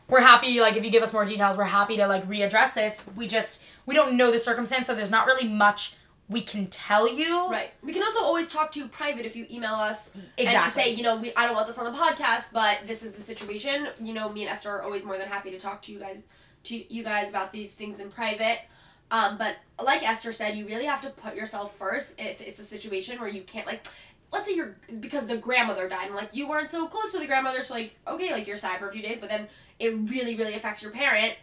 we're 0.09 0.21
happy 0.21 0.61
like 0.61 0.77
if 0.77 0.85
you 0.85 0.91
give 0.91 1.03
us 1.03 1.13
more 1.13 1.25
details 1.25 1.57
we're 1.57 1.65
happy 1.81 1.97
to 1.97 2.07
like 2.07 2.25
readdress 2.29 2.75
this 2.75 3.03
we 3.17 3.27
just 3.27 3.63
we 3.87 3.95
don't 3.95 4.17
know 4.17 4.31
the 4.31 4.39
circumstance 4.39 4.87
so 4.87 4.95
there's 4.95 5.11
not 5.19 5.27
really 5.27 5.49
much 5.49 5.97
we 6.29 6.41
can 6.41 6.67
tell 6.69 7.13
you 7.13 7.51
Right. 7.51 7.71
We 7.83 7.93
can 7.93 8.03
also 8.03 8.23
always 8.23 8.49
talk 8.49 8.73
to 8.73 8.81
you 8.81 8.89
private 8.89 9.27
if 9.27 9.37
you 9.37 9.47
email 9.51 9.75
us 9.75 10.15
and 10.39 10.49
you 10.65 10.69
say, 10.69 10.91
you 10.95 11.03
know, 11.03 11.17
we, 11.17 11.35
I 11.35 11.45
don't 11.47 11.55
want 11.55 11.67
this 11.67 11.79
on 11.79 11.85
the 11.91 11.99
podcast, 11.99 12.53
but 12.53 12.79
this 12.87 13.03
is 13.03 13.13
the 13.13 13.21
situation. 13.21 13.89
You 14.01 14.15
know, 14.15 14.29
me 14.31 14.43
and 14.43 14.51
Esther 14.51 14.71
are 14.71 14.83
always 14.83 15.05
more 15.05 15.19
than 15.19 15.29
happy 15.29 15.51
to 15.51 15.59
talk 15.59 15.83
to 15.83 15.93
you 15.93 15.99
guys, 15.99 16.23
to 16.65 16.95
you 16.95 17.03
guys 17.03 17.29
about 17.29 17.53
these 17.53 17.75
things 17.75 18.01
in 18.01 18.11
private. 18.11 18.61
Um, 19.11 19.37
but 19.37 19.57
like 19.83 20.09
Esther 20.09 20.33
said, 20.33 20.57
you 20.57 20.67
really 20.67 20.87
have 20.87 21.03
to 21.03 21.11
put 21.11 21.35
yourself 21.35 21.77
first 21.77 22.15
if 22.19 22.41
it's 22.41 22.59
a 22.59 22.65
situation 22.65 23.21
where 23.21 23.29
you 23.29 23.43
can't 23.43 23.67
like. 23.67 23.87
Let's 24.33 24.49
say 24.49 24.55
you're 24.55 24.77
because 25.01 25.27
the 25.27 25.37
grandmother 25.37 25.87
died 25.87 26.07
and 26.07 26.15
like 26.15 26.31
you 26.33 26.49
weren't 26.49 26.71
so 26.71 26.87
close 26.87 27.13
to 27.13 27.19
the 27.19 27.27
grandmother, 27.27 27.61
so 27.61 27.75
like 27.75 27.95
okay, 28.09 28.33
like 28.33 28.47
you're 28.47 28.57
sad 28.57 28.79
for 28.79 28.89
a 28.89 28.93
few 28.93 29.03
days, 29.03 29.21
but 29.21 29.29
then 29.29 29.49
it 29.79 29.89
really 30.09 30.37
really 30.37 30.55
affects 30.55 30.81
your 30.81 30.93
parent. 30.93 31.35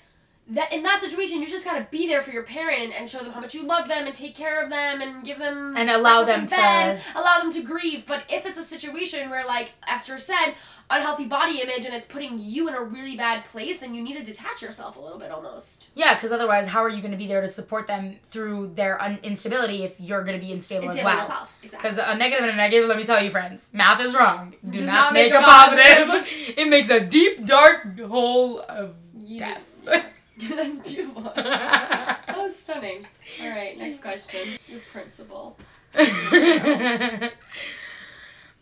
That 0.51 0.73
in 0.73 0.81
that 0.83 0.99
situation, 1.01 1.41
you 1.41 1.47
just 1.47 1.63
gotta 1.65 1.87
be 1.91 2.07
there 2.07 2.21
for 2.21 2.31
your 2.31 2.41
parent 2.43 2.81
and, 2.81 2.93
and 2.93 3.09
show 3.09 3.19
them 3.19 3.31
how 3.31 3.39
much 3.39 3.53
you 3.53 3.63
love 3.65 3.87
them 3.87 4.07
and 4.07 4.15
take 4.15 4.35
care 4.35 4.63
of 4.63 4.69
them 4.71 4.99
and 5.01 5.23
give 5.23 5.37
them 5.37 5.77
And 5.77 5.89
allow 5.91 6.23
them 6.23 6.47
bed, 6.47 7.01
to- 7.13 7.19
allow 7.19 7.39
them 7.39 7.51
to 7.53 7.61
grieve. 7.61 8.05
But 8.07 8.23
if 8.29 8.45
it's 8.47 8.57
a 8.57 8.63
situation 8.63 9.29
where, 9.29 9.45
like 9.45 9.73
Esther 9.87 10.17
said, 10.17 10.55
unhealthy 10.89 11.25
body 11.25 11.61
image 11.61 11.85
and 11.85 11.93
it's 11.93 12.07
putting 12.07 12.39
you 12.39 12.67
in 12.67 12.73
a 12.73 12.81
really 12.81 13.15
bad 13.15 13.45
place, 13.45 13.79
then 13.81 13.93
you 13.93 14.01
need 14.01 14.17
to 14.17 14.23
detach 14.23 14.63
yourself 14.63 14.97
a 14.97 14.99
little 14.99 15.19
bit 15.19 15.29
almost. 15.29 15.89
yeah 15.93 16.15
because 16.15 16.31
otherwise 16.31 16.65
how 16.65 16.79
are 16.83 16.89
you 16.89 16.99
going 16.99 17.11
to 17.11 17.17
be 17.17 17.27
there 17.27 17.41
to 17.41 17.47
support 17.47 17.85
them 17.85 18.15
through 18.31 18.71
their 18.73 18.99
un- 18.99 19.19
instability 19.21 19.83
if 19.83 19.99
you're 20.01 20.23
going 20.23 20.39
to 20.39 20.43
be 20.43 20.51
unstable 20.51 20.89
as 20.89 20.95
well 21.03 21.17
yourself. 21.17 21.55
Exactly. 21.61 21.91
Because 21.91 22.03
a 22.03 22.15
negative 22.17 22.43
and 22.45 22.53
a 22.53 22.55
negative, 22.55 22.89
let 22.89 22.97
me 22.97 23.03
tell 23.05 23.23
you, 23.23 23.29
friends, 23.29 23.69
math 23.71 24.01
is 24.01 24.15
wrong. 24.15 24.55
Do 24.67 24.79
Does 24.79 24.87
not, 24.87 24.93
not 24.95 25.13
make, 25.13 25.31
make 25.31 25.39
a 25.39 25.43
a 25.43 25.45
positive. 25.45 26.07
positive. 26.07 26.57
it 26.57 26.67
makes 26.69 26.89
a 26.89 27.05
deep, 27.05 27.45
dark 27.45 27.99
hole 27.99 28.61
of 28.67 28.95
You- 29.15 29.37
death. 29.39 29.63
That's 30.49 30.79
beautiful. 30.79 31.23
That 31.35 32.37
was 32.37 32.57
stunning. 32.57 33.05
All 33.41 33.49
right, 33.49 33.77
next 33.77 34.01
question. 34.03 34.39
Your 34.67 34.79
principal. 34.91 35.57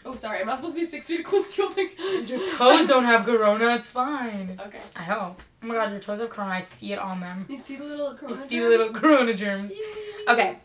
Oh, 0.06 0.16
sorry, 0.16 0.40
I'm 0.40 0.48
not 0.48 0.58
supposed 0.58 0.74
to 0.76 0.80
be 0.80 0.86
six 0.86 1.08
feet 1.08 1.26
close 1.26 1.54
to 1.56 1.62
you. 1.64 1.70
I'm 1.70 1.76
like- 1.76 2.30
your 2.30 2.40
toes 2.56 2.88
don't 2.88 3.04
have 3.04 3.26
corona, 3.26 3.76
it's 3.76 3.90
fine. 3.90 4.60
Okay. 4.66 4.80
I 4.96 5.04
hope. 5.04 5.42
Oh 5.62 5.68
my 5.68 5.76
god, 5.76 5.92
your 5.92 6.00
toes 6.00 6.20
have 6.22 6.30
corona, 6.30 6.54
I 6.54 6.60
see 6.62 6.94
it 6.94 7.00
on 7.00 7.20
them. 7.20 7.46
You 7.50 7.58
see 7.58 7.76
the 7.76 7.84
little 7.84 8.14
corona. 8.16 8.36
You 8.36 8.42
see 8.48 8.60
the 8.62 8.70
little 8.70 8.94
corona 8.94 9.34
germs. 9.34 9.74
Okay. 10.30 10.60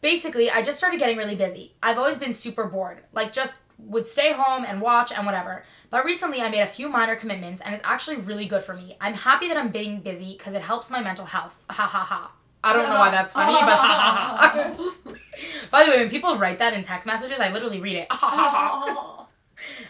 Basically, 0.00 0.50
I 0.50 0.62
just 0.62 0.78
started 0.78 0.98
getting 0.98 1.16
really 1.16 1.36
busy. 1.36 1.74
I've 1.82 1.96
always 1.98 2.18
been 2.18 2.34
super 2.34 2.64
bored. 2.64 3.02
Like, 3.12 3.32
just 3.32 3.58
would 3.78 4.06
stay 4.06 4.32
home 4.32 4.64
and 4.66 4.80
watch 4.80 5.12
and 5.12 5.24
whatever. 5.24 5.64
But 5.90 6.04
recently, 6.04 6.40
I 6.42 6.50
made 6.50 6.60
a 6.60 6.66
few 6.66 6.88
minor 6.88 7.16
commitments, 7.16 7.62
and 7.62 7.74
it's 7.74 7.82
actually 7.84 8.16
really 8.16 8.46
good 8.46 8.62
for 8.62 8.74
me. 8.74 8.96
I'm 9.00 9.14
happy 9.14 9.48
that 9.48 9.56
I'm 9.56 9.70
being 9.70 10.00
busy 10.00 10.36
because 10.36 10.54
it 10.54 10.62
helps 10.62 10.90
my 10.90 11.00
mental 11.00 11.24
health. 11.24 11.64
Ha 11.70 11.82
ha 11.82 11.98
ha. 11.98 12.32
I 12.62 12.72
don't 12.72 12.88
know 12.88 12.98
why 12.98 13.10
that's 13.10 13.32
funny, 13.32 13.52
but 13.52 13.60
ha 13.60 14.36
ha 14.36 14.74
ha. 14.74 15.14
By 15.70 15.84
the 15.84 15.90
way, 15.92 15.98
when 15.98 16.10
people 16.10 16.36
write 16.36 16.58
that 16.58 16.74
in 16.74 16.82
text 16.82 17.06
messages, 17.06 17.40
I 17.40 17.50
literally 17.50 17.80
read 17.80 17.96
it. 17.96 18.08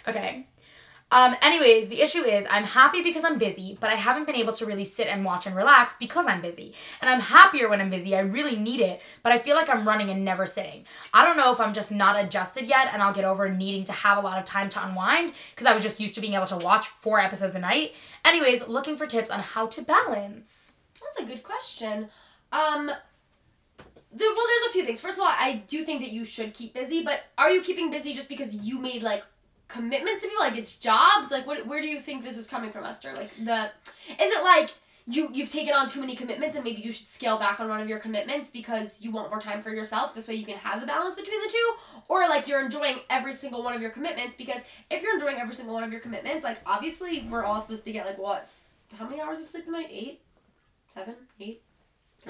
Okay. 0.07 0.47
Um, 1.11 1.37
anyways, 1.41 1.89
the 1.89 2.03
issue 2.03 2.23
is 2.23 2.47
I'm 2.51 2.65
happy 2.65 3.03
because 3.03 3.25
I'm 3.25 3.39
busy, 3.39 3.79
but 3.81 3.89
I 3.89 3.95
haven't 3.95 4.27
been 4.27 4.35
able 4.35 4.53
to 4.55 4.67
really 4.67 4.85
sit 4.85 5.07
and 5.07 5.25
watch 5.25 5.47
and 5.47 5.57
relax 5.57 5.97
because 5.99 6.27
I'm 6.27 6.43
busy. 6.43 6.75
And 7.01 7.09
I'm 7.09 7.21
happier 7.21 7.69
when 7.69 7.81
I'm 7.81 7.89
busy. 7.89 8.15
I 8.15 8.21
really 8.21 8.57
need 8.57 8.81
it, 8.81 9.01
but 9.23 9.33
I 9.33 9.39
feel 9.39 9.57
like 9.57 9.71
I'm 9.71 9.89
running 9.89 10.11
and 10.11 10.25
never 10.25 10.45
sitting. 10.45 10.85
I 11.15 11.25
don't 11.25 11.39
know 11.39 11.51
if 11.51 11.61
I'm 11.61 11.73
just 11.73 11.91
not 11.91 12.23
adjusted 12.23 12.67
yet 12.67 12.89
and 12.93 13.03
I'll 13.03 13.15
get 13.15 13.25
over 13.25 13.49
needing 13.49 13.85
to 13.85 13.93
have 13.93 14.19
a 14.19 14.21
lot 14.21 14.39
of 14.39 14.45
time 14.45 14.69
to 14.71 14.87
unwind 14.87 15.33
because 15.55 15.67
I 15.67 15.73
was 15.73 15.83
just 15.83 15.99
used 15.99 16.15
to 16.17 16.21
being 16.21 16.35
able 16.35 16.47
to 16.47 16.59
watch 16.59 16.89
four 16.89 17.21
episodes 17.21 17.57
a 17.57 17.61
night. 17.61 17.95
Anyways, 18.25 18.69
looking 18.69 18.97
for 18.97 19.07
tips 19.07 19.31
on 19.31 19.41
how 19.41 19.67
to 19.69 19.83
balance. 19.83 20.73
That's 21.01 21.19
a 21.19 21.25
good 21.25 21.43
question. 21.43 22.09
Um, 22.53 22.91
there, 24.11 24.29
well, 24.35 24.47
there's 24.47 24.71
a 24.71 24.73
few 24.73 24.85
things. 24.85 25.01
First 25.01 25.19
of 25.19 25.25
all, 25.25 25.31
I 25.31 25.63
do 25.69 25.85
think 25.85 26.01
that 26.03 26.13
you 26.13 26.25
should 26.25 26.53
keep 26.53 26.75
busy, 26.75 27.03
but 27.03 27.25
are 27.39 27.51
you 27.51 27.63
keeping 27.63 27.91
busy 27.91 28.13
just 28.13 28.29
because 28.29 28.57
you 28.57 28.79
made 28.79 29.03
like 29.03 29.23
commitments 29.69 30.23
to 30.23 30.29
people, 30.29 30.45
like 30.45 30.57
it's 30.57 30.79
jobs? 30.79 31.31
Like, 31.31 31.47
what? 31.47 31.67
Where 31.67 31.81
do 31.81 31.89
you 31.89 32.01
think 32.01 32.25
this 32.25 32.37
is 32.37 32.49
coming 32.49 32.71
from, 32.71 32.85
Esther? 32.85 33.13
Like 33.15 33.31
the, 33.37 33.71
is 34.11 34.33
it 34.33 34.43
like 34.43 34.71
you 35.09 35.31
you've 35.33 35.51
taken 35.51 35.73
on 35.73 35.89
too 35.89 36.01
many 36.01 36.15
commitments 36.15 36.55
and 36.55 36.65
maybe 36.65 36.83
you 36.83 36.93
should 36.93 37.07
scale 37.07 37.39
back 37.39 37.61
on 37.61 37.69
one 37.69 37.81
of 37.81 37.89
your 37.89 37.99
commitments 37.99 38.51
because 38.51 39.01
you 39.03 39.11
want 39.11 39.31
more 39.31 39.41
time 39.41 39.63
for 39.63 39.71
yourself 39.71 40.15
this 40.15 40.29
way 40.29 40.35
you 40.35 40.45
can 40.45 40.59
have 40.59 40.81
the 40.81 40.87
balance 40.87 41.15
between 41.15 41.41
the 41.41 41.49
two 41.49 41.75
or 42.09 42.29
like 42.29 42.47
you're 42.47 42.63
enjoying 42.63 42.99
every 43.09 43.33
single 43.33 43.63
one 43.63 43.75
of 43.75 43.81
your 43.81 43.91
commitments 43.91 44.37
because 44.37 44.61
if 44.91 45.03
you're 45.03 45.15
enjoying 45.15 45.39
every 45.39 45.55
single 45.55 45.75
one 45.75 45.83
of 45.83 45.91
your 45.91 46.01
commitments 46.01 46.45
like 46.45 46.59
obviously 46.67 47.27
we're 47.31 47.43
all 47.43 47.61
supposed 47.61 47.85
to 47.85 47.93
get 47.93 48.05
like 48.05 48.19
what's 48.19 48.65
how 48.99 49.09
many 49.09 49.21
hours 49.21 49.41
of 49.41 49.47
sleep 49.47 49.67
a 49.67 49.71
night 49.71 49.89
eight 49.91 50.21
seven 50.93 51.15
eight 51.41 51.63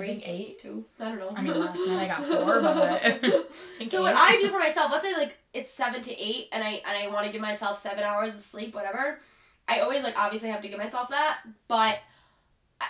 Eight. 0.04 0.60
two 0.60 0.84
i 1.00 1.04
don't 1.04 1.18
know 1.18 1.32
I 1.34 1.42
mean, 1.42 1.58
last 1.58 1.78
night 1.86 2.04
I 2.04 2.06
got 2.06 2.24
four, 2.24 2.60
but 2.62 3.90
so 3.90 4.02
what. 4.02 4.14
I 4.14 4.36
do 4.36 4.48
for 4.48 4.58
myself, 4.58 4.90
let's 4.92 5.04
say 5.04 5.14
like 5.14 5.36
it's 5.52 5.70
seven 5.70 6.02
to 6.02 6.12
eight, 6.18 6.48
and 6.52 6.62
I 6.62 6.82
and 6.86 6.96
I 6.96 7.08
want 7.12 7.26
to 7.26 7.32
give 7.32 7.40
myself 7.40 7.78
seven 7.78 8.04
hours 8.04 8.34
of 8.34 8.40
sleep, 8.40 8.74
whatever. 8.74 9.20
I 9.66 9.80
always 9.80 10.02
like 10.02 10.18
obviously 10.18 10.48
have 10.50 10.62
to 10.62 10.68
give 10.68 10.78
myself 10.78 11.10
that, 11.10 11.40
but 11.66 11.98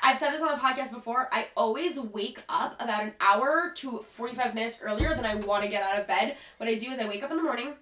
I've 0.02 0.18
said 0.18 0.32
this 0.32 0.42
on 0.42 0.48
the 0.52 0.58
podcast 0.58 0.92
before. 0.92 1.28
I 1.32 1.48
always 1.56 1.98
wake 1.98 2.42
up 2.48 2.80
about 2.80 3.02
an 3.04 3.12
hour 3.20 3.72
to 3.76 3.98
forty 3.98 4.34
five 4.34 4.54
minutes 4.54 4.80
earlier 4.82 5.14
than 5.14 5.24
I 5.24 5.36
want 5.36 5.62
to 5.64 5.68
get 5.68 5.82
out 5.82 5.98
of 5.98 6.06
bed. 6.06 6.36
What 6.58 6.68
I 6.68 6.74
do 6.74 6.90
is 6.90 6.98
I 6.98 7.08
wake 7.08 7.22
up 7.22 7.30
in 7.30 7.36
the 7.36 7.42
morning. 7.42 7.74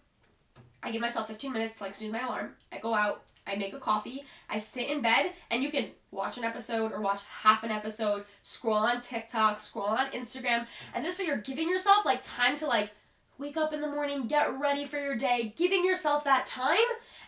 I 0.82 0.92
give 0.92 1.00
myself 1.00 1.26
fifteen 1.26 1.52
minutes 1.52 1.78
to 1.78 1.84
like 1.84 1.94
snooze 1.94 2.12
my 2.12 2.20
alarm. 2.20 2.50
I 2.72 2.78
go 2.78 2.94
out. 2.94 3.22
I 3.46 3.56
make 3.56 3.72
a 3.74 3.78
coffee. 3.78 4.24
I 4.48 4.58
sit 4.58 4.90
in 4.90 5.02
bed, 5.02 5.32
and 5.50 5.62
you 5.62 5.70
can 5.70 5.88
watch 6.10 6.38
an 6.38 6.44
episode 6.44 6.92
or 6.92 7.00
watch 7.00 7.20
half 7.42 7.62
an 7.62 7.70
episode. 7.70 8.24
Scroll 8.42 8.74
on 8.74 9.00
TikTok. 9.00 9.60
Scroll 9.60 9.86
on 9.86 10.10
Instagram, 10.10 10.66
and 10.94 11.04
this 11.04 11.18
way 11.18 11.26
you're 11.26 11.36
giving 11.38 11.68
yourself 11.68 12.04
like 12.04 12.20
time 12.22 12.56
to 12.56 12.66
like 12.66 12.90
wake 13.38 13.56
up 13.56 13.72
in 13.72 13.80
the 13.80 13.88
morning, 13.88 14.26
get 14.26 14.58
ready 14.58 14.86
for 14.86 14.98
your 14.98 15.14
day, 15.14 15.52
giving 15.56 15.84
yourself 15.84 16.24
that 16.24 16.46
time. 16.46 16.76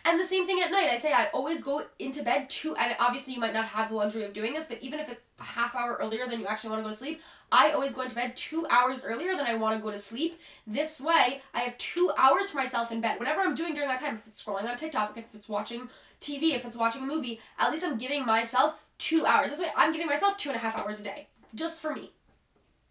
And 0.05 0.19
the 0.19 0.25
same 0.25 0.47
thing 0.47 0.61
at 0.61 0.71
night. 0.71 0.89
I 0.89 0.95
say 0.95 1.11
I 1.11 1.27
always 1.33 1.61
go 1.61 1.83
into 1.99 2.23
bed 2.23 2.49
two, 2.49 2.75
and 2.75 2.95
obviously 2.99 3.33
you 3.33 3.39
might 3.39 3.53
not 3.53 3.65
have 3.65 3.89
the 3.89 3.95
luxury 3.95 4.23
of 4.23 4.33
doing 4.33 4.53
this, 4.53 4.67
but 4.67 4.81
even 4.81 4.99
if 4.99 5.09
it's 5.09 5.21
a 5.39 5.43
half 5.43 5.75
hour 5.75 5.97
earlier 5.99 6.25
than 6.27 6.39
you 6.39 6.47
actually 6.47 6.71
want 6.71 6.81
to 6.81 6.83
go 6.83 6.91
to 6.91 6.97
sleep, 6.97 7.21
I 7.51 7.71
always 7.71 7.93
go 7.93 8.01
into 8.03 8.15
bed 8.15 8.35
two 8.35 8.65
hours 8.69 9.03
earlier 9.03 9.35
than 9.35 9.45
I 9.45 9.55
want 9.55 9.75
to 9.75 9.83
go 9.83 9.91
to 9.91 9.99
sleep. 9.99 10.39
This 10.65 11.01
way, 11.01 11.41
I 11.53 11.61
have 11.61 11.77
two 11.77 12.11
hours 12.17 12.49
for 12.49 12.57
myself 12.57 12.91
in 12.91 13.01
bed. 13.01 13.19
Whatever 13.19 13.41
I'm 13.41 13.55
doing 13.55 13.73
during 13.73 13.89
that 13.89 13.99
time, 13.99 14.15
if 14.15 14.27
it's 14.27 14.43
scrolling 14.43 14.69
on 14.69 14.77
TikTok, 14.77 15.17
if 15.17 15.25
it's 15.33 15.49
watching 15.49 15.89
TV, 16.21 16.53
if 16.55 16.65
it's 16.65 16.75
watching 16.77 17.03
a 17.03 17.05
movie, 17.05 17.39
at 17.57 17.71
least 17.71 17.85
I'm 17.85 17.97
giving 17.97 18.25
myself 18.25 18.75
two 18.97 19.25
hours. 19.25 19.49
This 19.51 19.59
way, 19.59 19.71
I'm 19.75 19.91
giving 19.91 20.07
myself 20.07 20.37
two 20.37 20.49
and 20.49 20.55
a 20.55 20.59
half 20.59 20.77
hours 20.77 20.99
a 20.99 21.03
day, 21.03 21.27
just 21.55 21.81
for 21.81 21.93
me. 21.93 22.11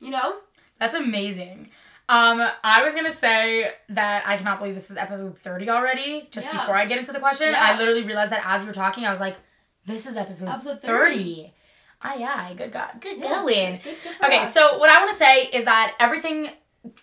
You 0.01 0.11
know? 0.11 0.37
That's 0.79 0.95
amazing. 0.95 1.71
Um, 2.09 2.41
I 2.65 2.83
was 2.85 2.95
gonna 2.95 3.11
say 3.11 3.71
that 3.91 4.27
I 4.27 4.37
cannot 4.39 4.59
believe 4.61 4.75
this 4.75 4.91
is 4.91 4.97
episode 4.97 5.37
30 5.37 5.69
already. 5.69 6.29
Just 6.31 6.47
Yeah. 6.47 6.59
before 6.61 6.75
I 6.77 6.87
get 6.87 6.99
into 6.99 7.13
the 7.13 7.19
question, 7.19 7.49
Yeah. 7.51 7.63
I 7.63 7.77
literally 7.77 8.03
realized 8.03 8.33
that 8.33 8.43
as 8.47 8.63
you 8.63 8.67
were 8.69 8.73
talking, 8.75 9.05
I 9.05 9.11
was 9.11 9.21
like, 9.21 9.37
this 9.85 10.07
is 10.07 10.17
episode, 10.17 10.49
Episode 10.49 10.81
30. 10.81 11.15
30. 11.17 11.55
Aye, 12.01 12.23
aye, 12.25 12.55
good 12.57 12.73
God, 12.73 12.93
good 13.01 13.19
Yeah. 13.19 13.29
going. 13.29 13.81
Good, 13.85 13.97
good 14.03 14.13
Okay, 14.25 14.39
us. 14.39 14.55
so 14.55 14.79
what 14.79 14.89
I 14.89 15.01
want 15.01 15.11
to 15.11 15.17
say 15.19 15.47
is 15.47 15.65
that 15.67 15.95
everything 16.01 16.51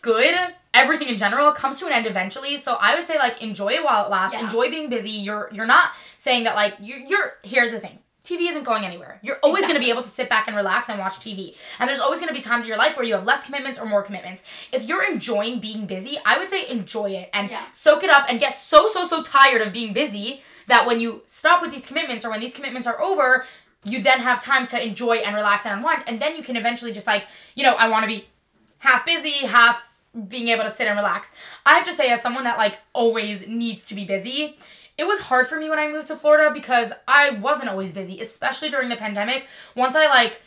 good, 0.01 0.33
everything 0.75 1.07
in 1.07 1.17
general 1.17 1.51
comes 1.51 1.79
to 1.79 1.87
an 1.87 1.93
end 1.93 2.05
eventually. 2.05 2.57
So 2.57 2.73
I 2.75 2.93
would 2.95 3.07
say 3.07 3.17
like 3.17 3.41
enjoy 3.41 3.69
it 3.73 3.83
while 3.83 4.05
it 4.05 4.11
lasts. 4.11 4.35
Yeah. 4.35 4.43
Enjoy 4.45 4.69
being 4.69 4.89
busy. 4.89 5.09
You're 5.11 5.49
you're 5.51 5.65
not 5.65 5.91
saying 6.17 6.43
that 6.43 6.55
like 6.55 6.75
you're, 6.79 6.99
you're 6.99 7.33
here's 7.43 7.71
the 7.71 7.79
thing. 7.79 7.99
TV 8.23 8.49
isn't 8.49 8.63
going 8.63 8.83
anywhere. 8.83 9.19
You're 9.21 9.37
always 9.43 9.65
going 9.65 9.75
to 9.75 9.79
be 9.79 9.91
able 9.91 10.01
to 10.01 10.07
sit 10.07 10.29
back 10.29 10.47
and 10.47 10.55
relax 10.57 10.89
and 10.89 10.97
watch 10.97 11.17
TV. 11.19 11.53
And 11.77 11.87
there's 11.87 11.99
always 11.99 12.19
going 12.19 12.29
to 12.29 12.33
be 12.33 12.41
times 12.41 12.65
in 12.65 12.69
your 12.69 12.77
life 12.77 12.97
where 12.97 13.05
you 13.05 13.13
have 13.13 13.23
less 13.23 13.45
commitments 13.45 13.77
or 13.77 13.85
more 13.85 14.01
commitments. 14.01 14.43
If 14.71 14.81
you're 14.83 15.03
enjoying 15.03 15.59
being 15.59 15.85
busy, 15.85 16.17
I 16.25 16.39
would 16.39 16.49
say 16.49 16.67
enjoy 16.67 17.11
it 17.11 17.29
and 17.33 17.51
Yeah. 17.51 17.61
soak 17.71 18.03
it 18.03 18.09
up 18.09 18.25
and 18.27 18.39
get 18.39 18.55
so 18.55 18.87
so 18.87 19.05
so 19.05 19.21
tired 19.21 19.61
of 19.61 19.71
being 19.71 19.93
busy 19.93 20.41
that 20.65 20.87
when 20.87 20.99
you 20.99 21.21
stop 21.27 21.61
with 21.61 21.69
these 21.69 21.85
commitments 21.85 22.25
or 22.25 22.31
when 22.31 22.39
these 22.39 22.55
commitments 22.55 22.87
are 22.87 22.99
over, 22.99 23.45
you 23.83 24.01
then 24.01 24.21
have 24.21 24.43
time 24.43 24.65
to 24.65 24.83
enjoy 24.83 25.17
and 25.17 25.35
relax 25.35 25.63
and 25.67 25.75
unwind 25.77 26.03
and 26.07 26.19
then 26.19 26.35
you 26.35 26.41
can 26.41 26.55
eventually 26.55 26.91
just 26.91 27.05
like, 27.05 27.25
you 27.53 27.61
know, 27.63 27.75
I 27.75 27.87
want 27.89 28.01
to 28.03 28.07
be 28.07 28.25
half 28.79 29.05
busy, 29.05 29.45
half 29.45 29.83
being 30.27 30.47
able 30.47 30.63
to 30.63 30.69
sit 30.69 30.87
and 30.87 30.97
relax. 30.97 31.31
I 31.65 31.73
have 31.73 31.85
to 31.85 31.93
say, 31.93 32.09
as 32.09 32.21
someone 32.21 32.43
that 32.45 32.57
like 32.57 32.79
always 32.93 33.47
needs 33.47 33.85
to 33.85 33.95
be 33.95 34.05
busy, 34.05 34.57
it 34.97 35.05
was 35.05 35.21
hard 35.21 35.47
for 35.47 35.59
me 35.59 35.69
when 35.69 35.79
I 35.79 35.91
moved 35.91 36.07
to 36.07 36.15
Florida 36.15 36.53
because 36.53 36.93
I 37.07 37.31
wasn't 37.31 37.69
always 37.69 37.91
busy, 37.91 38.19
especially 38.21 38.69
during 38.69 38.89
the 38.89 38.95
pandemic. 38.95 39.45
Once 39.75 39.95
I 39.95 40.07
like, 40.07 40.41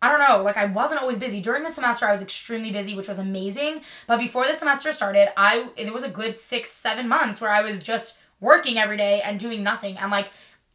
I 0.00 0.08
don't 0.08 0.26
know, 0.26 0.42
like 0.42 0.56
I 0.56 0.64
wasn't 0.64 1.02
always 1.02 1.18
busy. 1.18 1.42
During 1.42 1.62
the 1.62 1.70
semester, 1.70 2.06
I 2.06 2.12
was 2.12 2.22
extremely 2.22 2.70
busy, 2.70 2.94
which 2.94 3.08
was 3.08 3.18
amazing. 3.18 3.82
But 4.06 4.18
before 4.18 4.46
the 4.46 4.54
semester 4.54 4.92
started, 4.92 5.28
I 5.38 5.68
it 5.76 5.92
was 5.92 6.02
a 6.02 6.08
good 6.08 6.34
six, 6.34 6.70
seven 6.70 7.06
months 7.06 7.40
where 7.40 7.50
I 7.50 7.60
was 7.60 7.82
just 7.82 8.16
working 8.40 8.78
every 8.78 8.96
day 8.96 9.20
and 9.20 9.38
doing 9.38 9.62
nothing. 9.62 9.98
And 9.98 10.10
like, 10.10 10.30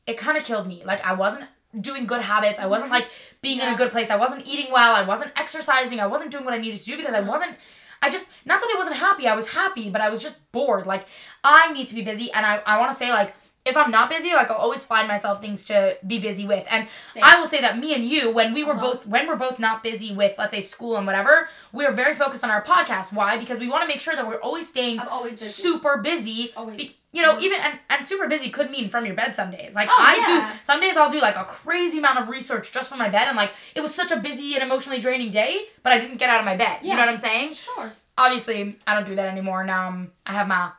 it 0.05 0.19
kind 0.19 0.37
of 0.37 0.43
killed 0.43 0.67
me. 0.67 0.83
Like 0.85 1.03
I 1.03 1.13
wasn't 1.13 1.45
doing 1.81 2.05
good 2.05 2.21
habits. 2.21 2.59
I 2.59 2.67
wasn't 2.67 2.91
mm-hmm. 2.91 3.01
like 3.01 3.11
being 3.41 3.59
in 3.59 3.67
a 3.67 3.75
good 3.75 3.91
place. 3.91 4.11
I 4.11 4.17
wasn't 4.17 4.45
eating 4.45 4.71
well. 4.71 4.93
I 4.93 5.03
wasn't 5.03 5.31
exercising. 5.35 5.99
I 5.99 6.07
wasn't 6.07 6.31
doing 6.31 6.45
what 6.45 6.53
I 6.53 6.59
needed 6.59 6.79
to 6.79 6.85
do 6.85 6.97
because 6.97 7.15
I 7.15 7.19
mm-hmm. 7.21 7.29
wasn't. 7.29 7.57
I 8.05 8.09
just 8.09 8.27
not 8.45 8.61
that 8.61 8.71
I 8.71 8.77
wasn't 8.77 8.97
happy. 8.97 9.27
I 9.27 9.35
was 9.35 9.47
happy, 9.47 9.89
but 9.89 9.99
I 9.99 10.09
was 10.09 10.21
just 10.21 10.51
bored. 10.51 10.85
Like 10.85 11.07
I 11.43 11.73
need 11.73 11.87
to 11.87 11.95
be 11.95 12.03
busy, 12.03 12.31
and 12.31 12.45
I 12.45 12.57
I 12.57 12.79
want 12.79 12.91
to 12.91 12.97
say 12.97 13.11
like 13.11 13.33
if 13.65 13.75
I'm 13.75 13.89
not 13.89 14.09
busy, 14.09 14.31
like 14.33 14.51
I'll 14.51 14.57
always 14.57 14.85
find 14.85 15.07
myself 15.07 15.41
things 15.41 15.65
to 15.65 15.97
be 16.05 16.19
busy 16.19 16.45
with. 16.45 16.67
And 16.69 16.87
Same. 17.11 17.23
I 17.23 17.39
will 17.39 17.47
say 17.47 17.61
that 17.61 17.79
me 17.79 17.95
and 17.95 18.05
you, 18.05 18.29
when 18.31 18.53
we 18.53 18.63
were 18.63 18.73
Uh-huh. 18.73 18.81
both 18.91 19.07
when 19.07 19.27
we're 19.27 19.35
both 19.35 19.57
not 19.59 19.81
busy 19.83 20.13
with 20.15 20.35
let's 20.37 20.53
say 20.53 20.61
school 20.61 20.97
and 20.97 21.05
whatever, 21.07 21.49
we're 21.71 21.91
very 21.91 22.13
focused 22.13 22.43
on 22.43 22.51
our 22.51 22.63
podcast. 22.63 23.11
Why? 23.11 23.37
Because 23.37 23.59
we 23.59 23.67
want 23.67 23.81
to 23.81 23.87
make 23.87 23.99
sure 23.99 24.15
that 24.15 24.27
we're 24.27 24.39
always 24.41 24.69
staying 24.69 24.99
I'm 24.99 25.07
always 25.09 25.39
busy. 25.39 25.61
super 25.63 25.97
busy. 25.97 26.53
Always. 26.55 26.77
Be- 26.77 26.95
you 27.11 27.21
know, 27.21 27.35
Mhm. 27.35 27.41
even 27.43 27.59
and, 27.61 27.79
and 27.89 28.05
super 28.05 28.27
busy 28.27 28.49
could 28.49 28.69
mean 28.69 28.89
from 28.89 29.05
your 29.05 29.15
bed 29.15 29.33
some 29.33 29.49
days. 29.49 29.73
Like 29.73 29.87
Oh, 29.89 29.95
I 29.97 30.15
yeah. 30.17 30.51
do 30.53 30.59
some 30.65 30.79
days 30.81 30.95
I'll 30.97 31.09
do 31.09 31.21
like 31.21 31.37
a 31.37 31.45
crazy 31.45 31.97
amount 31.99 32.19
of 32.19 32.27
research 32.29 32.71
just 32.73 32.89
from 32.89 32.99
my 32.99 33.07
bed 33.09 33.27
and 33.29 33.37
like 33.37 33.51
it 33.73 33.81
was 33.81 33.95
such 33.95 34.11
a 34.11 34.17
busy 34.17 34.53
and 34.53 34.61
emotionally 34.63 34.99
draining 34.99 35.31
day, 35.31 35.65
but 35.81 35.91
I 35.93 35.97
didn't 35.97 36.17
get 36.17 36.29
out 36.29 36.39
of 36.39 36.45
my 36.45 36.55
bed. 36.57 36.79
Yeah. 36.81 36.89
You 36.91 36.95
know 36.95 36.99
what 37.03 37.09
I'm 37.09 37.17
saying? 37.17 37.53
Sure. 37.53 37.93
Obviously, 38.17 38.77
I 38.85 38.93
don't 38.93 39.05
do 39.07 39.15
that 39.15 39.27
anymore. 39.27 39.63
Now 39.63 39.87
um, 39.87 40.11
I 40.25 40.33
have 40.33 40.47
my 40.47 40.71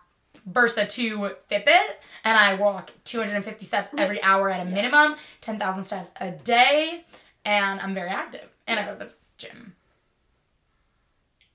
Versa 0.46 0.86
2 0.86 1.30
Fitbit 1.50 1.86
and 2.26 2.36
I 2.36 2.54
walk 2.54 2.90
250 3.04 3.64
steps 3.64 3.90
every 3.96 4.20
hour 4.20 4.50
at 4.50 4.60
a 4.60 4.64
Yes. 4.64 4.74
minimum, 4.74 5.14
10,000 5.42 5.84
steps 5.84 6.12
a 6.20 6.32
day, 6.32 7.04
and 7.44 7.80
I'm 7.80 7.94
very 7.94 8.10
active. 8.10 8.48
And 8.66 8.80
I 8.80 8.84
go 8.84 8.92
to 8.94 8.98
the 9.04 9.12
gym. 9.38 9.76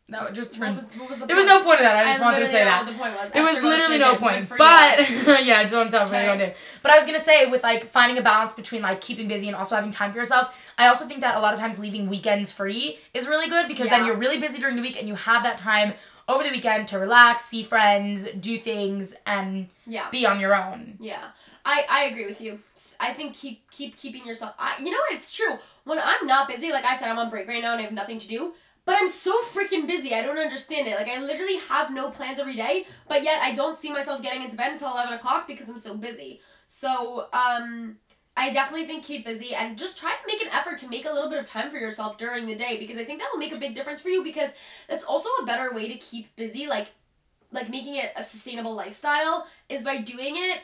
No, 0.07 0.25
it 0.27 0.33
just 0.33 0.51
What 0.57 0.67
turned. 0.67 0.75
was, 0.77 0.85
what 0.95 1.09
was 1.09 1.19
the 1.19 1.25
There 1.25 1.35
was 1.35 1.45
no 1.45 1.61
point 1.63 1.79
to 1.79 1.83
that. 1.83 1.95
I 1.97 2.05
just 2.11 2.21
wanted 2.21 2.39
to 2.39 2.45
say 2.45 2.63
that. 2.63 2.83
Oh, 2.87 2.91
the 2.91 2.97
point 2.97 3.13
was. 3.15 3.31
There 3.31 3.43
was 3.43 3.61
literally 3.61 3.97
no 3.97 4.15
point. 4.15 4.47
But 4.57 5.09
yeah, 5.45 5.63
don't 5.67 5.91
tell 5.91 6.05
me 6.05 6.17
Okay. 6.17 6.27
what 6.27 6.35
I 6.35 6.37
did. 6.37 6.55
But 6.81 6.91
I 6.91 6.97
was 6.97 7.05
gonna 7.05 7.19
say 7.19 7.45
with 7.47 7.63
like 7.63 7.87
finding 7.87 8.17
a 8.17 8.21
balance 8.21 8.53
between 8.53 8.81
like 8.81 9.01
keeping 9.01 9.27
busy 9.27 9.47
and 9.47 9.55
also 9.55 9.75
having 9.75 9.91
time 9.91 10.11
for 10.13 10.19
yourself. 10.19 10.53
I 10.77 10.87
also 10.87 11.05
think 11.05 11.19
that 11.21 11.35
a 11.35 11.39
lot 11.39 11.53
of 11.53 11.59
times 11.59 11.79
leaving 11.79 12.09
weekends 12.09 12.51
free 12.51 12.97
is 13.13 13.27
really 13.27 13.47
good 13.49 13.67
because 13.67 13.89
then 13.89 14.05
you're 14.05 14.15
really 14.17 14.39
busy 14.39 14.57
during 14.59 14.75
the 14.77 14.81
week 14.81 14.97
and 14.97 15.07
you 15.07 15.15
have 15.15 15.43
that 15.43 15.57
time 15.57 15.93
over 16.31 16.43
the 16.43 16.49
weekend 16.49 16.87
to 16.89 16.99
relax, 16.99 17.45
see 17.45 17.63
friends, 17.63 18.27
do 18.39 18.57
things, 18.57 19.15
and 19.25 19.67
yeah. 19.85 20.09
be 20.09 20.25
on 20.25 20.39
your 20.39 20.55
own. 20.55 20.97
Yeah, 20.99 21.29
I, 21.65 21.85
I 21.89 22.03
agree 22.05 22.25
with 22.25 22.41
you. 22.41 22.59
I 22.99 23.13
think 23.13 23.35
keep 23.35 23.69
keep 23.71 23.97
keeping 23.97 24.25
yourself. 24.25 24.53
I, 24.57 24.77
you 24.79 24.91
know 24.91 24.97
what? 24.97 25.13
It's 25.13 25.35
true. 25.35 25.59
When 25.83 25.99
I'm 25.99 26.25
not 26.27 26.47
busy, 26.47 26.71
like 26.71 26.85
I 26.85 26.95
said, 26.95 27.09
I'm 27.09 27.19
on 27.19 27.29
break 27.29 27.47
right 27.47 27.61
now 27.61 27.73
and 27.73 27.81
I 27.81 27.83
have 27.83 27.93
nothing 27.93 28.19
to 28.19 28.27
do. 28.27 28.53
But 28.83 28.95
I'm 28.99 29.07
so 29.07 29.39
freaking 29.53 29.85
busy. 29.85 30.13
I 30.15 30.23
don't 30.23 30.39
understand 30.39 30.87
it. 30.87 30.95
Like 30.95 31.07
I 31.07 31.21
literally 31.21 31.57
have 31.69 31.93
no 31.93 32.09
plans 32.09 32.39
every 32.39 32.55
day, 32.55 32.87
but 33.07 33.23
yet 33.23 33.39
I 33.41 33.53
don't 33.53 33.79
see 33.79 33.91
myself 33.91 34.23
getting 34.23 34.41
into 34.41 34.57
bed 34.57 34.71
until 34.71 34.91
eleven 34.91 35.13
o'clock 35.13 35.47
because 35.47 35.69
I'm 35.69 35.77
so 35.77 35.95
busy. 35.95 36.41
So 36.65 37.27
um, 37.31 37.97
I 38.35 38.51
definitely 38.53 38.87
think 38.87 39.03
keep 39.03 39.25
busy 39.25 39.53
and 39.53 39.77
just 39.77 39.99
try 39.99 40.11
to 40.11 40.27
make 40.27 40.41
an 40.41 40.51
effort 40.53 40.77
to 40.79 40.87
make 40.87 41.05
a 41.05 41.11
little 41.11 41.29
bit 41.29 41.39
of 41.39 41.45
time 41.45 41.69
for 41.69 41.77
yourself 41.77 42.17
during 42.17 42.45
the 42.45 42.55
day 42.55 42.77
because 42.79 42.97
I 42.97 43.03
think 43.03 43.19
that 43.19 43.29
will 43.31 43.39
make 43.39 43.53
a 43.53 43.57
big 43.57 43.75
difference 43.75 44.01
for 44.01 44.09
you 44.09 44.23
because 44.23 44.51
that's 44.87 45.03
also 45.03 45.29
a 45.41 45.45
better 45.45 45.73
way 45.73 45.89
to 45.89 45.97
keep 45.97 46.35
busy. 46.35 46.67
Like 46.67 46.87
like 47.51 47.69
making 47.69 47.95
it 47.95 48.13
a 48.15 48.23
sustainable 48.23 48.73
lifestyle 48.73 49.47
is 49.69 49.83
by 49.83 49.97
doing 49.97 50.35
it 50.37 50.61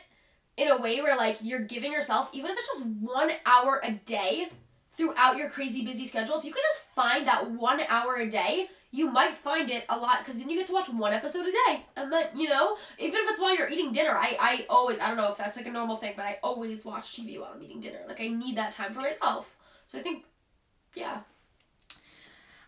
in 0.56 0.68
a 0.68 0.76
way 0.76 1.00
where 1.00 1.16
like 1.16 1.38
you're 1.40 1.60
giving 1.60 1.92
yourself 1.92 2.30
even 2.32 2.50
if 2.50 2.56
it's 2.56 2.66
just 2.66 2.86
one 3.00 3.30
hour 3.46 3.80
a 3.84 3.92
day 3.92 4.48
throughout 4.96 5.36
your 5.36 5.48
crazy 5.48 5.84
busy 5.84 6.06
schedule 6.06 6.38
if 6.38 6.44
you 6.44 6.52
could 6.52 6.62
just 6.68 6.84
find 6.94 7.26
that 7.26 7.50
one 7.50 7.80
hour 7.88 8.16
a 8.16 8.28
day 8.28 8.68
you 8.90 9.10
might 9.10 9.34
find 9.34 9.70
it 9.70 9.84
a 9.88 9.96
lot 9.96 10.20
because 10.20 10.38
then 10.38 10.48
you 10.48 10.56
get 10.56 10.66
to 10.66 10.72
watch 10.72 10.88
one 10.88 11.12
episode 11.12 11.46
a 11.46 11.52
day 11.52 11.84
and 11.96 12.12
then 12.12 12.26
you 12.34 12.48
know 12.48 12.76
even 12.98 13.20
if 13.20 13.30
it's 13.30 13.40
while 13.40 13.54
you're 13.54 13.68
eating 13.68 13.92
dinner 13.92 14.12
i 14.12 14.36
i 14.40 14.66
always 14.70 14.98
i 14.98 15.08
don't 15.08 15.16
know 15.18 15.30
if 15.30 15.36
that's 15.36 15.56
like 15.58 15.66
a 15.66 15.70
normal 15.70 15.96
thing 15.96 16.14
but 16.16 16.24
i 16.24 16.38
always 16.42 16.84
watch 16.86 17.12
tv 17.12 17.38
while 17.38 17.52
i'm 17.54 17.62
eating 17.62 17.80
dinner 17.80 18.00
like 18.08 18.20
i 18.20 18.28
need 18.28 18.56
that 18.56 18.72
time 18.72 18.92
for 18.92 19.00
myself 19.00 19.56
so 19.84 19.98
i 19.98 20.02
think 20.02 20.24
yeah 20.94 21.20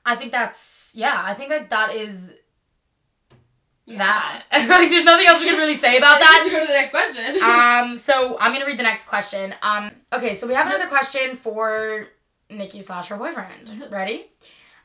I 0.04 0.16
think 0.16 0.32
that's 0.32 0.92
yeah. 0.94 1.22
I 1.24 1.34
think 1.34 1.50
that 1.50 1.70
that 1.70 1.94
is 1.94 2.34
yeah. 3.86 3.98
that. 3.98 4.42
like, 4.52 4.90
there's 4.90 5.04
nothing 5.04 5.26
else 5.26 5.40
we 5.40 5.46
can 5.46 5.58
really 5.58 5.76
say 5.76 5.98
about 5.98 6.20
I 6.22 6.26
think 6.26 6.30
we 6.30 6.34
that. 6.34 6.42
should 6.44 6.52
go 6.52 6.60
to 6.60 6.66
the 6.66 6.72
next 6.72 6.90
question 6.90 7.42
um, 7.42 7.98
so 7.98 8.38
I'm 8.38 8.52
gonna 8.52 8.66
read 8.66 8.78
the 8.78 8.84
next 8.84 9.06
question. 9.06 9.54
Um, 9.62 9.90
okay, 10.12 10.34
so 10.34 10.46
we 10.46 10.54
have 10.54 10.66
another 10.66 10.86
question 10.86 11.36
for 11.36 12.06
Niki 12.50 12.82
slash 12.82 13.08
her 13.08 13.16
boyfriend. 13.16 13.86
Ready? 13.90 14.26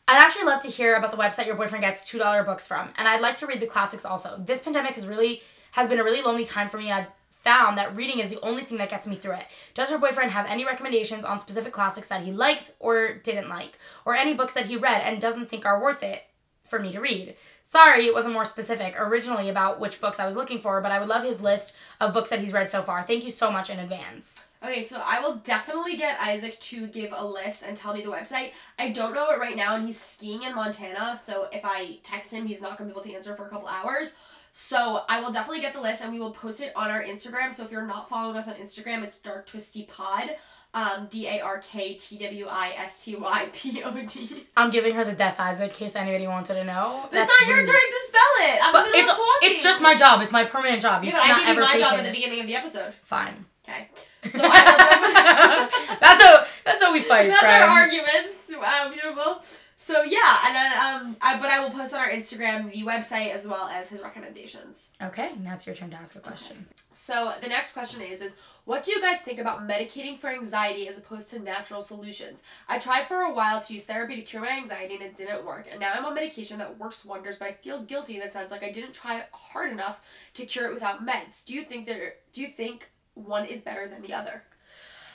I'd 0.08 0.22
actually 0.22 0.46
love 0.46 0.62
to 0.62 0.68
hear 0.68 0.96
about 0.96 1.10
the 1.10 1.18
website 1.18 1.48
your 1.48 1.56
boyfriend 1.56 1.84
gets 1.84 2.02
$2 2.04 2.46
books 2.46 2.68
from, 2.68 2.89
and 2.96 3.08
I'd 3.08 3.22
like 3.22 3.38
to 3.38 3.48
read 3.48 3.60
the 3.60 3.65
classics 3.65 4.06
also. 4.06 4.38
This 4.38 4.62
pandemic 4.62 4.94
has 4.94 5.08
really 5.08 5.41
has 5.72 5.89
been 5.89 6.00
a 6.00 6.04
really 6.04 6.22
lonely 6.22 6.46
time 6.46 6.70
for 6.70 6.78
me, 6.78 6.89
and 6.89 7.02
I've 7.02 7.12
found 7.32 7.78
that 7.78 7.96
reading 7.96 8.20
is 8.20 8.30
the 8.30 8.39
only 8.41 8.63
thing 8.63 8.78
that 8.78 8.89
gets 8.89 9.08
me 9.08 9.15
through 9.15 9.34
it. 9.34 9.46
Does 9.74 9.89
her 9.89 9.98
boyfriend 9.98 10.32
have 10.32 10.46
any 10.46 10.63
recommendations 10.63 11.26
on 11.26 11.39
specific 11.39 11.74
classics 11.74 12.08
that 12.10 12.24
he 12.24 12.32
liked 12.32 12.72
or 12.80 13.15
didn't 13.15 13.50
like, 13.50 13.80
or 14.06 14.15
any 14.15 14.36
books 14.36 14.54
that 14.54 14.68
he 14.68 14.78
read 14.78 15.02
and 15.02 15.20
doesn't 15.20 15.50
think 15.50 15.65
are 15.65 15.82
worth 15.82 16.04
it 16.04 16.24
for 16.63 16.78
me 16.78 16.91
to 16.91 17.02
read? 17.02 17.36
Sorry, 17.67 18.06
it 18.06 18.13
wasn't 18.13 18.36
more 18.36 18.45
specific 18.45 18.93
originally 18.95 19.49
about 19.49 19.80
which 19.80 19.99
books 19.99 20.19
I 20.19 20.25
was 20.28 20.36
looking 20.36 20.60
for, 20.60 20.82
but 20.82 20.91
I 20.91 20.99
would 20.99 21.10
love 21.10 21.23
his 21.23 21.41
list 21.41 21.73
of 21.99 22.13
books 22.13 22.30
that 22.30 22.39
he's 22.39 22.54
read 22.54 22.69
so 22.69 22.84
far. 22.84 23.01
Thank 23.01 23.25
you 23.25 23.32
so 23.32 23.51
much 23.51 23.71
in 23.71 23.80
advance. 23.80 24.45
Okay, 24.63 24.84
so 24.84 25.01
I 25.04 25.19
will 25.19 25.38
definitely 25.38 25.97
get 25.97 26.21
Isaac 26.21 26.60
to 26.60 26.86
give 26.86 27.12
a 27.12 27.25
list 27.25 27.63
and 27.67 27.75
tell 27.75 27.95
me 27.95 28.04
the 28.04 28.12
website. 28.12 28.51
I 28.78 28.89
don't 28.89 29.15
know 29.15 29.32
it 29.32 29.39
right 29.39 29.58
now, 29.58 29.75
and 29.75 29.88
he's 29.88 29.99
skiing 29.99 30.43
in 30.43 30.54
Montana, 30.54 31.15
so 31.15 31.47
if 31.51 31.62
I 31.63 31.97
text 32.04 32.32
him, 32.32 32.45
he's 32.45 32.62
not 32.62 32.78
to 32.78 32.84
be 32.84 32.91
able 32.91 33.01
to 33.01 33.13
answer 33.15 33.36
for 33.36 33.47
a 33.47 33.49
couple 33.49 33.67
hours. 33.67 34.15
So 34.58 35.02
I 35.10 35.20
will 35.20 35.34
definitely 35.34 35.60
get 35.60 35.74
the 35.74 35.82
list, 35.82 36.02
and 36.02 36.13
we 36.13 36.20
will 36.22 36.32
post 36.32 36.62
it 36.62 36.72
on 36.78 36.89
our 36.89 37.04
Instagram. 37.04 37.52
So 37.52 37.65
if 37.65 37.72
you're 37.72 37.86
not 37.86 38.08
following 38.08 38.38
us 38.38 38.48
on 38.48 38.54
Instagram, 38.54 39.04
it's 39.04 39.20
Dark 39.20 39.46
Twisty 39.48 39.84
Pod. 39.84 40.38
Um, 40.74 41.08
D 41.10 41.28
A 41.28 41.41
R 41.41 41.60
K 41.60 41.96
T 41.96 42.18
W 42.20 42.48
I 42.50 42.72
S 42.78 43.04
T 43.04 43.18
Y 43.18 43.50
P 43.52 43.84
O 43.84 43.91
D. 43.91 44.48
I'm 44.56 44.70
giving 44.70 44.96
her 44.96 45.04
the 45.04 45.12
death 45.12 45.41
eyes 45.41 45.60
in 45.60 45.70
case 45.72 45.98
anybody 45.98 46.26
wanted 46.26 46.54
to 46.54 46.63
know. 46.63 47.06
That's, 47.12 47.30
not 47.30 47.50
your 47.50 47.58
turn 47.58 47.68
to 47.68 48.02
spell 48.08 48.22
it. 48.44 48.60
I'm 48.63 48.72
But 48.72 48.88
it's 48.94 49.20
it's 49.44 49.63
just 49.63 49.82
my 49.82 49.94
job. 49.94 50.22
It's 50.22 50.32
my 50.32 50.46
permanent 50.46 50.82
job. 50.82 51.04
You 51.04 51.12
Yeah, 51.12 51.18
but 51.18 51.24
I 51.26 51.46
gave 51.46 51.56
you 51.56 51.62
my 51.62 51.78
job 51.78 51.94
it. 51.96 52.00
at 52.00 52.06
the 52.06 52.12
beginning 52.12 52.39
of 52.39 52.48
the 52.48 52.56
episode. 52.56 52.94
Fine. 53.04 53.46
Okay. 53.68 53.89
So 54.30 54.39
I 54.41 54.48
will 54.48 54.52
definitely. 55.70 55.98
that's 56.00 56.24
how 56.24 56.46
that's 56.63 56.82
how 56.82 56.94
we 56.94 57.02
fight, 57.02 57.28
That's 57.28 57.41
friends. 57.41 57.63
our 57.63 57.70
arguments. 57.70 58.54
Wow, 58.58 58.89
beautiful. 58.94 59.44
So 59.86 60.02
yeah, 60.02 60.39
and 60.48 60.56
then 60.56 60.71
um, 60.71 61.15
I 61.21 61.38
but 61.38 61.52
I 61.52 61.60
will 61.60 61.69
post 61.69 61.93
on 61.93 62.00
our 62.00 62.10
Instagram 62.10 62.74
the 62.74 62.82
website 62.82 63.30
as 63.30 63.48
well 63.48 63.67
as 63.67 63.88
his 63.88 64.02
recommendations. 64.02 64.93
Okay, 65.00 65.34
now 65.43 65.54
it's 65.54 65.67
your 65.67 65.76
turn 65.76 65.91
to 65.91 65.95
ask 65.95 66.15
a 66.15 66.19
question. 66.19 66.65
So 66.91 67.34
the 67.39 67.48
next 67.48 67.74
question 67.74 68.02
is 68.02 68.24
is 68.24 68.36
what 68.63 68.82
do 68.82 68.91
you 68.91 69.00
guys 69.00 69.21
think 69.21 69.38
about 69.38 69.67
medicating 69.67 70.17
for 70.17 70.32
anxiety 70.32 70.88
as 70.88 70.98
opposed 70.98 71.30
to 71.30 71.39
natural 71.39 71.84
solutions? 71.84 72.41
I 72.67 72.80
tried 72.80 73.08
for 73.08 73.17
a 73.17 73.32
while 73.32 73.62
to 73.62 73.74
use 73.76 73.86
therapy 73.86 74.15
to 74.15 74.24
cure 74.24 74.41
my 74.41 74.58
anxiety 74.58 74.95
and 74.95 75.04
it 75.04 75.15
didn't 75.15 75.45
work. 75.45 75.67
And 75.69 75.80
now 75.80 75.93
I'm 75.93 76.04
on 76.04 76.15
medication 76.15 76.58
that 76.58 76.80
works 76.80 77.06
wonders, 77.06 77.38
but 77.38 77.48
I 77.50 77.52
feel 77.52 77.84
guilty 77.84 78.15
in 78.15 78.24
a 78.24 78.32
sense 78.32 78.50
like 78.50 78.63
I 78.63 78.71
didn't 78.71 78.93
try 78.93 79.26
hard 79.34 79.71
enough 79.71 80.02
to 80.34 80.48
cure 80.48 80.65
it 80.65 80.74
without 80.74 81.06
meds. 81.06 81.45
Do 81.45 81.54
you 81.54 81.63
think 81.63 81.86
there 81.86 82.15
do 82.34 82.41
you 82.41 82.48
think 82.48 82.89
one 83.13 83.45
is 83.45 83.62
better 83.62 83.88
than 83.88 84.02
the 84.02 84.15
other? 84.15 84.41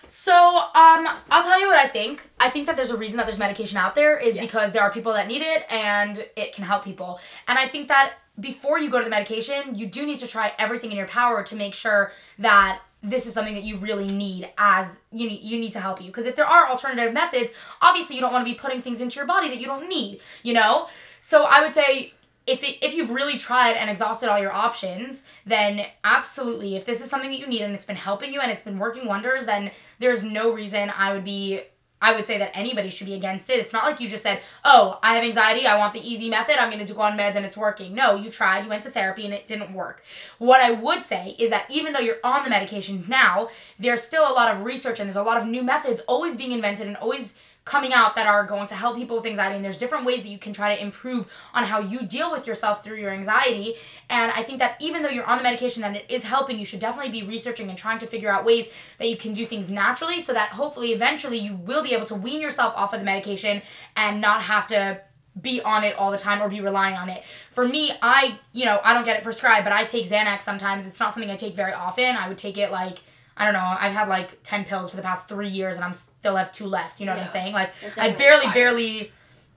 So, 0.07 0.35
um, 0.35 1.09
I'll 1.31 1.43
tell 1.45 1.61
you 1.61 1.69
what 1.69 1.79
I 1.79 1.87
think. 1.87 2.29
I 2.39 2.51
think 2.51 2.67
that 2.67 2.77
there's 2.77 2.91
a 2.91 2.97
reason 2.97 3.17
that 3.19 3.27
there's 3.27 3.39
medication 3.39 3.77
out 3.79 3.95
there 3.95 4.17
is 4.17 4.35
Yeah. 4.37 4.43
because 4.43 4.73
there 4.73 4.83
are 4.83 4.91
people 4.91 5.13
that 5.13 5.27
need 5.29 5.43
it 5.43 5.65
and 5.71 6.27
it 6.37 6.53
can 6.55 6.65
help 6.65 6.85
people. 6.85 7.21
And 7.47 7.59
I 7.59 7.69
think 7.69 7.89
that 7.89 8.15
before 8.39 8.79
you 8.79 8.91
go 8.91 8.99
to 8.99 9.05
the 9.05 9.11
medication, 9.11 9.75
you 9.75 9.87
do 9.87 10.07
need 10.07 10.19
to 10.21 10.27
try 10.27 10.53
everything 10.59 10.91
in 10.91 10.97
your 10.97 11.07
power 11.07 11.43
to 11.45 11.55
make 11.55 11.75
sure 11.75 12.13
that 12.39 12.81
this 13.03 13.27
is 13.27 13.33
something 13.33 13.55
that 13.55 13.65
you 13.65 13.77
really 13.77 14.09
need 14.09 14.51
as 14.59 15.01
you 15.11 15.29
need, 15.29 15.43
you 15.43 15.59
need 15.59 15.73
to 15.73 15.81
help 15.81 16.01
you 16.03 16.09
because 16.09 16.27
if 16.27 16.37
there 16.37 16.45
are 16.47 16.69
alternative 16.69 17.15
methods 17.15 17.51
obviously 17.81 18.15
you 18.15 18.21
don't 18.21 18.31
want 18.31 18.47
to 18.47 18.53
be 18.53 18.59
putting 18.59 18.83
things 18.83 19.01
into 19.01 19.17
your 19.17 19.25
body 19.25 19.49
that 19.49 19.59
you 19.59 19.65
don't 19.67 19.89
need 19.89 20.21
you 20.43 20.53
know 20.53 20.87
so 21.19 21.45
i 21.45 21.63
would 21.63 21.73
say 21.73 22.13
if 22.47 22.65
it, 22.65 22.79
if 22.85 22.95
you've 22.95 23.11
really 23.11 23.39
tried 23.39 23.77
and 23.77 23.91
exhausted 23.91 24.29
all 24.29 24.39
your 24.39 24.53
options, 24.53 25.25
then 25.47 25.87
absolutely, 26.05 26.77
if 26.77 26.85
this 26.85 27.01
is 27.01 27.11
something 27.11 27.31
that 27.31 27.39
you 27.39 27.47
need 27.47 27.63
and 27.63 27.75
it's 27.75 27.87
been 27.87 27.97
helping 27.97 28.33
you 28.33 28.41
and 28.41 28.51
it's 28.51 28.63
been 28.63 28.79
working 28.79 29.07
wonders, 29.07 29.47
then 29.47 29.71
there's 29.99 30.23
no 30.23 30.53
reason 30.53 30.91
I 30.97 31.13
would 31.13 31.25
be 31.25 31.63
I 32.03 32.15
would 32.17 32.27
say 32.27 32.39
that 32.39 32.57
anybody 32.57 32.89
should 32.89 33.07
be 33.07 33.13
against 33.15 33.51
it. 33.51 33.59
It's 33.59 33.75
not 33.75 33.85
like 33.85 34.01
you 34.01 34.09
just 34.09 34.23
said, 34.23 34.41
"Oh, 34.65 34.99
I 35.03 35.17
have 35.17 35.25
anxiety. 35.25 35.67
I 35.67 35.77
want 35.77 35.93
the 35.93 36.01
easy 36.01 36.31
method. 36.31 36.57
I'm 36.59 36.71
going 36.71 36.85
to 36.85 36.95
go 36.95 37.03
on 37.03 37.17
meds 37.17 37.35
and 37.35 37.45
it's 37.45 37.59
working." 37.59 37.95
No, 37.95 38.15
you 38.15 38.31
tried. 38.31 38.65
You 38.65 38.71
went 38.71 38.83
to 38.85 38.91
therapy 38.91 39.27
and 39.27 39.35
it 39.35 39.47
didn't 39.47 39.75
work. 39.75 40.03
What 40.39 40.61
I 40.61 40.71
would 40.71 41.05
say 41.05 41.37
is 41.39 41.51
that 41.51 41.67
even 41.71 41.93
though 41.93 42.01
you're 42.01 42.17
on 42.25 42.45
the 42.45 42.51
medications 42.51 43.09
now, 43.09 43.51
there's 43.79 44.03
still 44.03 44.23
a 44.23 44.33
lot 44.33 44.55
of 44.55 44.65
research 44.65 44.99
and 44.99 45.09
there's 45.09 45.17
a 45.17 45.23
lot 45.23 45.37
of 45.37 45.47
new 45.47 45.63
methods 45.63 46.01
always 46.03 46.37
being 46.37 46.53
invented 46.53 46.87
and 46.87 46.97
always 46.97 47.35
coming 47.65 47.93
out 47.93 48.15
that 48.15 48.27
are 48.27 48.45
going 48.45 48.67
to 48.67 48.75
help 48.75 48.97
people 48.97 49.17
with 49.17 49.27
anxiety 49.27 49.57
and 49.57 49.65
there's 49.65 49.79
different 49.79 50.05
ways 50.05 50.23
that 50.23 50.29
you 50.29 50.39
can 50.39 50.53
try 50.53 50.75
to 50.75 50.83
improve 50.83 51.31
on 51.55 51.65
how 51.65 51.79
you 51.79 52.03
deal 52.03 52.31
with 52.31 52.47
yourself 52.47 52.83
through 52.83 52.97
your 52.97 53.11
anxiety 53.11 53.75
and 54.09 54.33
i 54.33 54.43
think 54.43 54.59
that 54.59 54.77
even 54.81 55.03
though 55.03 55.09
you're 55.09 55.27
on 55.27 55.37
the 55.37 55.43
medication 55.43 55.85
and 55.85 55.97
it 55.97 56.07
is 56.09 56.25
helping 56.25 56.59
you 56.59 56.65
should 56.65 56.81
definitely 56.81 57.13
be 57.13 57.27
researching 57.27 57.69
and 57.69 57.79
trying 57.79 57.99
to 57.99 58.07
figure 58.07 58.31
out 58.31 58.45
ways 58.45 58.71
that 58.99 59.09
you 59.09 59.17
can 59.17 59.33
do 59.33 59.47
things 59.47 59.71
naturally 59.71 60.21
so 60.21 60.33
that 60.33 60.51
hopefully 60.51 60.93
eventually 60.93 61.39
you 61.39 61.55
will 61.55 61.83
be 61.83 61.93
able 61.93 62.07
to 62.07 62.15
wean 62.15 62.41
yourself 62.41 62.73
off 62.77 62.95
of 62.95 63.01
the 63.01 63.05
medication 63.05 63.63
and 63.95 64.21
not 64.21 64.43
have 64.43 64.67
to 64.67 65.01
be 65.41 65.61
on 65.63 65.85
it 65.85 65.97
all 65.97 66.11
the 66.11 66.19
time 66.19 66.43
or 66.43 66.49
be 66.49 66.61
relying 66.61 66.97
on 66.97 67.09
it. 67.09 67.23
For 67.53 67.67
me, 67.67 67.93
I, 68.03 68.39
you 68.53 68.65
know, 68.65 68.81
I 68.83 68.93
don't 68.93 69.05
get 69.05 69.17
it 69.17 69.23
prescribed, 69.23 69.65
but 69.65 69.73
I 69.73 69.85
take 69.85 70.09
Xanax 70.09 70.43
sometimes. 70.43 70.87
It's 70.87 70.99
not 70.99 71.15
something 71.15 71.31
I 71.31 71.37
take 71.37 71.55
very 71.55 71.73
often. 71.73 72.17
I 72.17 72.29
would 72.29 72.39
take 72.39 72.59
it 72.59 72.71
like 72.73 72.99
I 73.41 73.45
don't 73.45 73.55
know. 73.55 73.77
I've 73.79 73.93
had 73.93 74.09
like 74.09 74.43
10 74.43 74.67
pills 74.67 74.91
for 74.91 74.97
the 74.97 75.03
past 75.03 75.29
3 75.29 75.49
years 75.49 75.77
and 75.77 75.85
I'm 75.85 75.95
still 75.95 76.37
have 76.37 76.53
2 76.53 76.67
left. 76.67 77.01
You 77.01 77.07
know 77.07 77.13
what 77.13 77.23
I'm 77.23 77.29
saying? 77.29 77.55
Like 77.55 77.73
I 77.97 78.11
barely 78.11 78.45
expired. 78.45 78.55
barely 78.55 79.13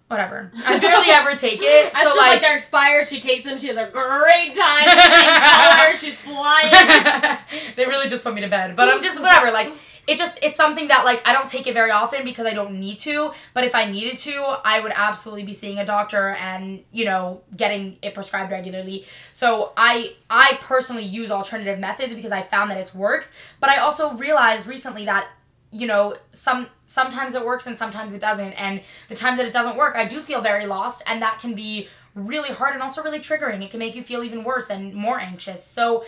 whatever. 0.07 0.51
I 0.65 0.79
barely 0.79 1.09
ever 1.09 1.35
take 1.35 1.59
it. 1.61 1.93
So 1.93 2.09
like, 2.09 2.15
like 2.15 2.41
they're 2.41 2.55
expired. 2.55 3.07
She 3.07 3.19
takes 3.19 3.43
them. 3.43 3.57
She 3.57 3.67
has 3.67 3.77
a 3.77 3.89
great 3.91 4.55
time. 4.55 4.89
She's 4.89 5.51
color. 5.51 5.95
She's 5.95 6.21
flying. 6.21 7.37
they 7.75 7.85
really 7.85 8.07
just 8.07 8.23
put 8.23 8.33
me 8.33 8.41
to 8.41 8.47
bed. 8.47 8.75
But 8.75 8.89
I'm 8.89 9.03
just 9.03 9.21
whatever. 9.21 9.51
Like 9.51 9.73
it 10.05 10.17
just 10.17 10.37
it's 10.41 10.57
something 10.57 10.89
that 10.89 11.05
like 11.05 11.21
I 11.25 11.33
don't 11.33 11.47
take 11.47 11.67
it 11.67 11.73
very 11.73 11.91
often 11.91 12.25
because 12.25 12.45
I 12.45 12.53
don't 12.53 12.79
need 12.79 12.99
to. 12.99 13.31
But 13.53 13.63
if 13.63 13.73
I 13.73 13.89
needed 13.89 14.17
to, 14.19 14.33
I 14.63 14.79
would 14.79 14.91
absolutely 14.93 15.43
be 15.43 15.53
seeing 15.53 15.79
a 15.79 15.85
doctor 15.85 16.29
and 16.29 16.83
you 16.91 17.05
know 17.05 17.41
getting 17.55 17.97
it 18.01 18.13
prescribed 18.13 18.51
regularly. 18.51 19.05
So 19.31 19.71
I 19.77 20.15
I 20.29 20.57
personally 20.61 21.05
use 21.05 21.31
alternative 21.31 21.79
methods 21.79 22.13
because 22.13 22.31
I 22.31 22.41
found 22.41 22.71
that 22.71 22.77
it's 22.77 22.93
worked. 22.93 23.31
But 23.59 23.69
I 23.69 23.77
also 23.77 24.13
realized 24.13 24.67
recently 24.67 25.05
that 25.05 25.27
you 25.71 25.87
know 25.87 26.15
some 26.31 26.67
sometimes 26.85 27.33
it 27.33 27.43
works 27.43 27.65
and 27.65 27.77
sometimes 27.77 28.13
it 28.13 28.21
doesn't 28.21 28.53
and 28.53 28.81
the 29.09 29.15
times 29.15 29.39
that 29.39 29.47
it 29.47 29.51
doesn't 29.51 29.75
work 29.75 29.95
i 29.95 30.05
do 30.05 30.19
feel 30.19 30.39
very 30.39 30.67
lost 30.67 31.01
and 31.07 31.19
that 31.19 31.39
can 31.39 31.55
be 31.55 31.87
really 32.13 32.49
hard 32.49 32.75
and 32.75 32.83
also 32.83 33.01
really 33.01 33.19
triggering 33.19 33.63
it 33.63 33.71
can 33.71 33.79
make 33.79 33.95
you 33.95 34.03
feel 34.03 34.23
even 34.23 34.43
worse 34.43 34.69
and 34.69 34.93
more 34.93 35.19
anxious 35.19 35.65
so 35.65 36.05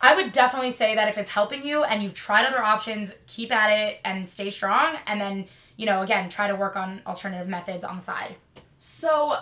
i 0.00 0.14
would 0.14 0.32
definitely 0.32 0.70
say 0.70 0.94
that 0.94 1.08
if 1.08 1.18
it's 1.18 1.30
helping 1.30 1.64
you 1.66 1.84
and 1.84 2.02
you've 2.02 2.14
tried 2.14 2.44
other 2.46 2.62
options 2.62 3.14
keep 3.26 3.50
at 3.52 3.70
it 3.70 4.00
and 4.04 4.28
stay 4.28 4.50
strong 4.50 4.96
and 5.06 5.20
then 5.20 5.46
you 5.76 5.86
know 5.86 6.02
again 6.02 6.28
try 6.28 6.46
to 6.48 6.54
work 6.56 6.76
on 6.76 7.00
alternative 7.06 7.48
methods 7.48 7.84
on 7.84 7.96
the 7.96 8.02
side 8.02 8.36
So, 8.78 9.36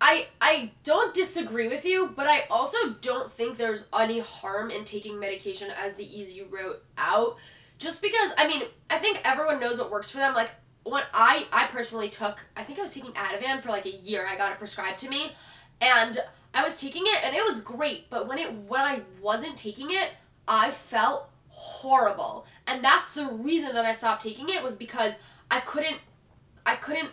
I 0.00 0.28
I 0.40 0.72
don't 0.82 1.12
disagree 1.12 1.68
with 1.68 1.84
you, 1.84 2.12
but 2.16 2.26
I 2.26 2.44
also 2.50 2.78
don't 3.02 3.30
think 3.30 3.56
there's 3.58 3.86
any 3.98 4.20
harm 4.20 4.70
in 4.70 4.84
taking 4.84 5.18
medication 5.20 5.70
as 5.70 5.94
the 5.96 6.18
easy 6.18 6.42
route 6.42 6.82
out. 6.96 7.36
Just 7.78 8.00
because 8.00 8.30
I 8.38 8.46
mean, 8.46 8.62
I 8.88 8.98
think 8.98 9.20
everyone 9.24 9.60
knows 9.60 9.78
what 9.78 9.90
works 9.90 10.10
for 10.10 10.16
them. 10.18 10.34
Like 10.34 10.50
when 10.84 11.02
I 11.12 11.46
I 11.52 11.66
personally 11.66 12.08
took, 12.08 12.40
I 12.56 12.62
think 12.64 12.78
I 12.78 12.82
was 12.82 12.94
taking 12.94 13.12
Ativan 13.12 13.60
for 13.62 13.68
like 13.68 13.84
a 13.86 13.90
year. 13.94 14.26
I 14.26 14.36
got 14.36 14.52
it 14.52 14.58
prescribed 14.58 14.98
to 15.00 15.10
me, 15.10 15.32
and 15.82 16.18
I 16.52 16.62
was 16.62 16.80
taking 16.80 17.04
it, 17.06 17.24
and 17.24 17.34
it 17.34 17.44
was 17.44 17.60
great. 17.60 18.10
But 18.10 18.26
when 18.26 18.38
it 18.38 18.52
when 18.52 18.80
I 18.80 19.02
wasn't 19.20 19.56
taking 19.56 19.90
it, 19.90 20.10
I 20.48 20.70
felt 20.70 21.28
horrible, 21.48 22.46
and 22.66 22.84
that's 22.84 23.14
the 23.14 23.26
reason 23.26 23.74
that 23.74 23.84
I 23.84 23.92
stopped 23.92 24.22
taking 24.22 24.48
it 24.48 24.62
was 24.62 24.76
because 24.76 25.18
I 25.50 25.60
couldn't 25.60 25.98
I 26.66 26.76
couldn't 26.76 27.10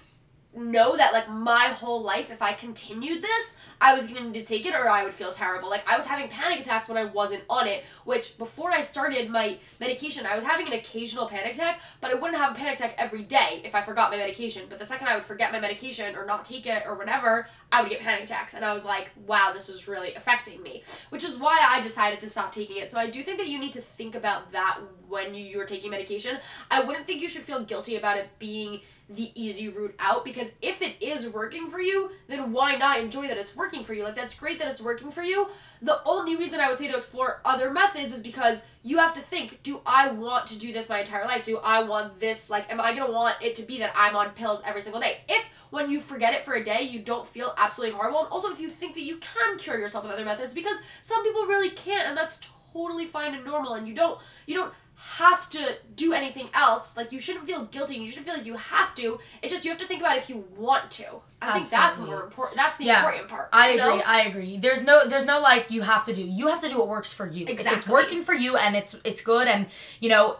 know 0.56 0.98
that 0.98 1.14
like 1.14 1.30
my 1.30 1.66
whole 1.66 2.02
life 2.02 2.32
if 2.32 2.42
I 2.42 2.54
continued 2.54 3.22
this, 3.22 3.56
I 3.80 3.94
was 3.94 4.08
going 4.08 4.18
to 4.18 4.30
need 4.30 4.40
to 4.40 4.44
take 4.44 4.66
it 4.66 4.74
or 4.74 4.90
I 4.90 5.04
would 5.04 5.14
feel 5.14 5.32
terrible. 5.32 5.70
Like 5.70 5.88
I 5.88 5.96
was 5.96 6.06
having 6.06 6.30
panic 6.30 6.60
attacks 6.60 6.90
when 6.90 6.98
I 6.98 7.06
wasn't 7.06 7.44
on 7.50 7.68
it, 7.68 7.84
which 8.06 8.38
before 8.38 8.72
I 8.72 8.82
started 8.82 9.30
my 9.30 9.58
medication, 9.80 10.26
I 10.26 10.36
was 10.36 10.44
having 10.44 10.68
an 10.68 10.74
occasional 10.74 11.28
panic 11.28 11.54
attack, 11.54 11.80
but 12.02 12.12
I 12.12 12.16
wouldn't 12.16 12.38
have 12.38 12.52
a 12.54 12.56
panic 12.56 12.76
attack 12.76 12.96
every 12.98 13.24
day 13.24 13.62
if 13.64 13.76
I 13.76 13.82
forgot 13.82 14.10
my 14.10 14.18
medication. 14.18 14.64
But 14.68 14.80
the 14.80 14.86
second 14.86 15.08
I 15.08 15.16
would 15.16 15.26
forget 15.26 15.52
my 15.52 15.60
medication 15.60 16.16
or 16.16 16.26
not 16.26 16.44
take 16.44 16.66
it 16.66 16.84
or 16.88 16.96
whatever, 16.96 17.48
I 17.72 17.82
would 17.82 17.92
get 17.92 18.02
panic 18.02 18.24
attacks 18.24 18.54
and 18.54 18.66
I 18.66 18.74
was 18.74 18.86
like, 18.86 19.12
wow, 19.26 19.52
this 19.54 19.70
is 19.70 19.88
really 19.88 20.16
affecting 20.16 20.64
me, 20.64 20.84
which 21.10 21.24
is 21.24 21.38
why 21.38 21.64
I 21.68 21.82
decided 21.82 22.20
to 22.22 22.30
stop 22.30 22.54
taking 22.54 22.78
it. 22.78 22.90
So 22.90 22.98
I 22.98 23.10
do 23.10 23.24
think 23.24 23.38
that 23.38 23.48
you 23.48 23.60
need 23.60 23.74
to 23.74 23.82
think 23.82 24.16
about 24.16 24.52
that 24.54 24.80
when 25.08 25.34
you, 25.34 25.44
you're 25.44 25.66
taking 25.66 25.92
medication. 25.92 26.38
I 26.70 26.84
wouldn't 26.84 27.08
think 27.08 27.22
you 27.22 27.30
should 27.30 27.44
feel 27.44 27.64
guilty 27.64 27.96
about 27.96 28.18
it 28.18 28.30
being 28.40 28.82
the 29.10 29.32
easy 29.42 29.70
route 29.70 29.96
out 30.00 30.26
because 30.26 30.52
if 30.62 30.82
it 30.82 30.96
is 31.02 31.30
working 31.30 31.68
for 31.68 31.80
you, 31.80 32.12
then 32.28 32.52
why 32.52 32.76
not 32.76 33.00
enjoy 33.00 33.28
that 33.28 33.38
it's 33.38 33.56
working 33.56 33.84
for 33.84 33.94
you? 33.94 34.04
Like 34.04 34.16
that's 34.16 34.38
great 34.38 34.60
that 34.60 34.68
it's 34.68 34.82
working 34.82 35.12
for 35.12 35.24
you. 35.24 35.48
The 35.82 36.02
only 36.06 36.36
reason 36.36 36.60
I 36.60 36.68
would 36.68 36.78
say 36.78 36.90
to 36.90 36.98
explore 36.98 37.40
other 37.46 37.72
methods 37.72 38.12
is 38.12 38.22
because 38.22 38.64
you 38.84 38.98
have 38.98 39.14
to 39.14 39.22
think, 39.22 39.64
do 39.64 39.80
I 39.86 40.12
want 40.12 40.48
to 40.48 40.60
do 40.60 40.74
this 40.74 40.90
my 40.90 41.00
entire 41.00 41.26
life? 41.26 41.46
Do 41.46 41.60
I 41.64 41.84
want 41.84 42.20
this 42.20 42.50
like 42.50 42.70
am 42.72 42.82
I 42.82 42.94
to 42.96 43.06
want 43.06 43.38
it 43.42 43.56
to 43.56 43.64
be 43.64 43.80
that 43.80 43.94
I'm 43.96 44.16
on 44.16 44.32
pills 44.32 44.62
every 44.66 44.82
single 44.82 45.00
day? 45.00 45.20
If 45.30 45.46
when 45.70 45.90
you 45.90 46.02
forget 46.02 46.34
it 46.34 46.44
for 46.44 46.56
a 46.56 46.64
day, 46.64 46.82
you 46.82 47.00
don't 47.00 47.28
feel 47.28 47.54
absolutely 47.58 47.96
horrible. 47.96 48.20
And 48.20 48.30
also 48.30 48.52
if 48.52 48.60
you 48.60 48.68
think 48.68 48.94
that 48.96 49.04
you 49.04 49.18
can 49.18 49.58
cure 49.58 49.80
yourself 49.80 50.04
with 50.04 50.14
other 50.14 50.26
methods 50.26 50.54
because 50.54 50.78
some 51.02 51.24
people 51.24 51.46
really 51.46 51.70
can't 51.70 52.10
and 52.10 52.18
that's 52.18 52.50
totally 52.74 53.06
fine 53.06 53.34
and 53.34 53.46
normal 53.46 53.74
and 53.74 53.88
you 53.88 53.94
don't 53.94 54.20
you 54.46 54.54
don't 54.54 54.74
have 55.00 55.48
to 55.50 55.76
do 55.96 56.12
anything 56.14 56.50
else. 56.54 56.98
Like 56.98 57.12
you 57.12 57.22
shouldn't 57.22 57.46
feel 57.46 57.66
guilty 57.66 57.96
you 57.96 58.08
shouldn't 58.08 58.26
feel 58.26 58.36
like 58.36 58.46
you 58.46 58.56
have 58.56 58.96
to. 58.96 59.20
It's 59.42 59.52
just 59.54 59.64
you 59.64 59.72
have 59.72 59.80
to 59.80 59.86
think 59.86 60.02
about 60.02 60.18
if 60.18 60.28
you 60.30 60.46
want 60.56 60.90
to. 60.92 61.06
I 61.42 61.54
think 61.54 61.70
that's 61.70 62.00
more 62.00 62.24
important. 62.24 62.58
That's 62.58 62.78
the 62.78 62.86
Yeah. 62.86 63.04
important 63.06 63.28
part. 63.30 63.50
I 63.54 63.70
agree. 63.70 63.80
know? 63.80 64.02
I 64.06 64.22
agree. 64.24 64.58
There's 64.58 64.84
no 64.84 65.08
there's 65.08 65.26
no 65.26 65.40
like 65.40 65.70
you 65.70 65.82
have 65.84 66.04
to 66.06 66.14
do. 66.14 66.24
You 66.24 66.48
have 66.48 66.62
to 66.62 66.70
do 66.70 66.78
what 66.80 66.88
works 66.88 67.14
for 67.14 67.28
you. 67.28 67.46
If 67.48 67.66
it's 67.66 67.88
working 67.88 68.24
for 68.24 68.34
you 68.34 68.58
and 68.58 68.76
it's 68.76 68.96
it's 69.04 69.22
good 69.22 69.48
and 69.48 69.68
you 70.00 70.10
know 70.10 70.38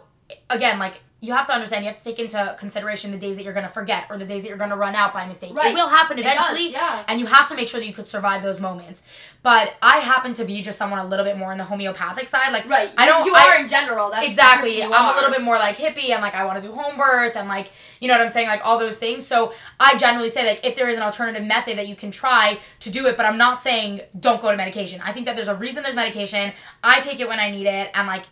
again 0.50 0.78
like 0.78 1.00
you 1.20 1.32
have 1.32 1.48
to 1.48 1.52
understand 1.52 1.84
you 1.84 1.90
have 1.90 1.98
to 1.98 2.04
take 2.04 2.20
into 2.20 2.54
consideration 2.60 3.10
the 3.10 3.16
days 3.18 3.34
that 3.34 3.42
you're 3.42 3.52
going 3.52 3.66
to 3.66 3.72
forget 3.72 4.06
or 4.08 4.16
the 4.18 4.24
days 4.24 4.42
that 4.42 4.48
you're 4.48 4.56
going 4.56 4.70
to 4.70 4.76
run 4.76 4.94
out 4.94 5.12
by 5.12 5.26
mistake. 5.26 5.50
It 5.50 5.74
will 5.74 5.88
happen 5.88 6.16
It 6.16 6.22
does, 6.22 6.32
eventually 6.34 6.70
yeah. 6.70 7.02
and 7.08 7.18
you 7.18 7.26
have 7.26 7.48
to 7.48 7.56
make 7.56 7.66
sure 7.66 7.80
that 7.80 7.86
you 7.86 7.92
could 7.92 8.06
survive 8.08 8.44
those 8.44 8.60
moments. 8.60 9.02
But 9.42 9.74
I 9.82 9.98
happen 9.98 10.34
to 10.34 10.44
be 10.44 10.62
just 10.62 10.78
someone 10.78 11.00
a 11.00 11.04
little 11.04 11.24
bit 11.24 11.36
more 11.36 11.50
on 11.50 11.58
the 11.58 11.64
homeopathic 11.64 12.28
side 12.28 12.52
like 12.52 12.68
Right. 12.68 12.90
I 12.96 13.06
don't 13.06 13.26
You 13.26 13.34
I- 13.34 13.48
are 13.48 13.56
in 13.60 13.66
general. 13.66 14.10
That's 14.10 14.26
exactly 14.28 14.80
i'm 14.82 14.90
you 14.90 14.96
a 14.96 15.14
little 15.16 15.30
bit 15.30 15.42
more 15.42 15.58
like 15.58 15.76
hippie 15.76 16.10
and 16.10 16.22
like 16.22 16.34
i 16.34 16.44
want 16.44 16.60
to 16.60 16.66
do 16.68 16.72
home 16.72 16.96
birth 16.96 17.34
and 17.36 17.48
like 17.48 17.70
you 18.00 18.06
know 18.06 18.14
what 18.14 18.20
i'm 18.20 18.28
saying 18.28 18.46
like 18.46 18.60
all 18.64 18.78
those 18.78 18.98
things 18.98 19.26
so 19.26 19.52
i 19.80 19.96
generally 19.96 20.30
say 20.30 20.46
like 20.46 20.60
if 20.64 20.76
there 20.76 20.88
is 20.88 20.96
an 20.96 21.02
alternative 21.02 21.44
method 21.44 21.76
that 21.78 21.88
you 21.88 21.96
can 21.96 22.10
try 22.10 22.58
to 22.80 22.90
do 22.90 23.06
it 23.06 23.16
but 23.16 23.26
i'm 23.26 23.36
not 23.38 23.60
saying 23.60 24.00
don't 24.18 24.40
go 24.40 24.50
to 24.50 24.56
medication 24.56 25.00
i 25.04 25.12
think 25.12 25.26
that 25.26 25.34
there's 25.36 25.48
a 25.48 25.54
reason 25.54 25.82
there's 25.82 25.94
medication 25.96 26.52
i 26.84 27.00
take 27.00 27.18
it 27.20 27.28
when 27.28 27.38
i 27.40 27.50
need 27.50 27.66
it 27.66 27.90
and 27.94 28.06
like 28.06 28.24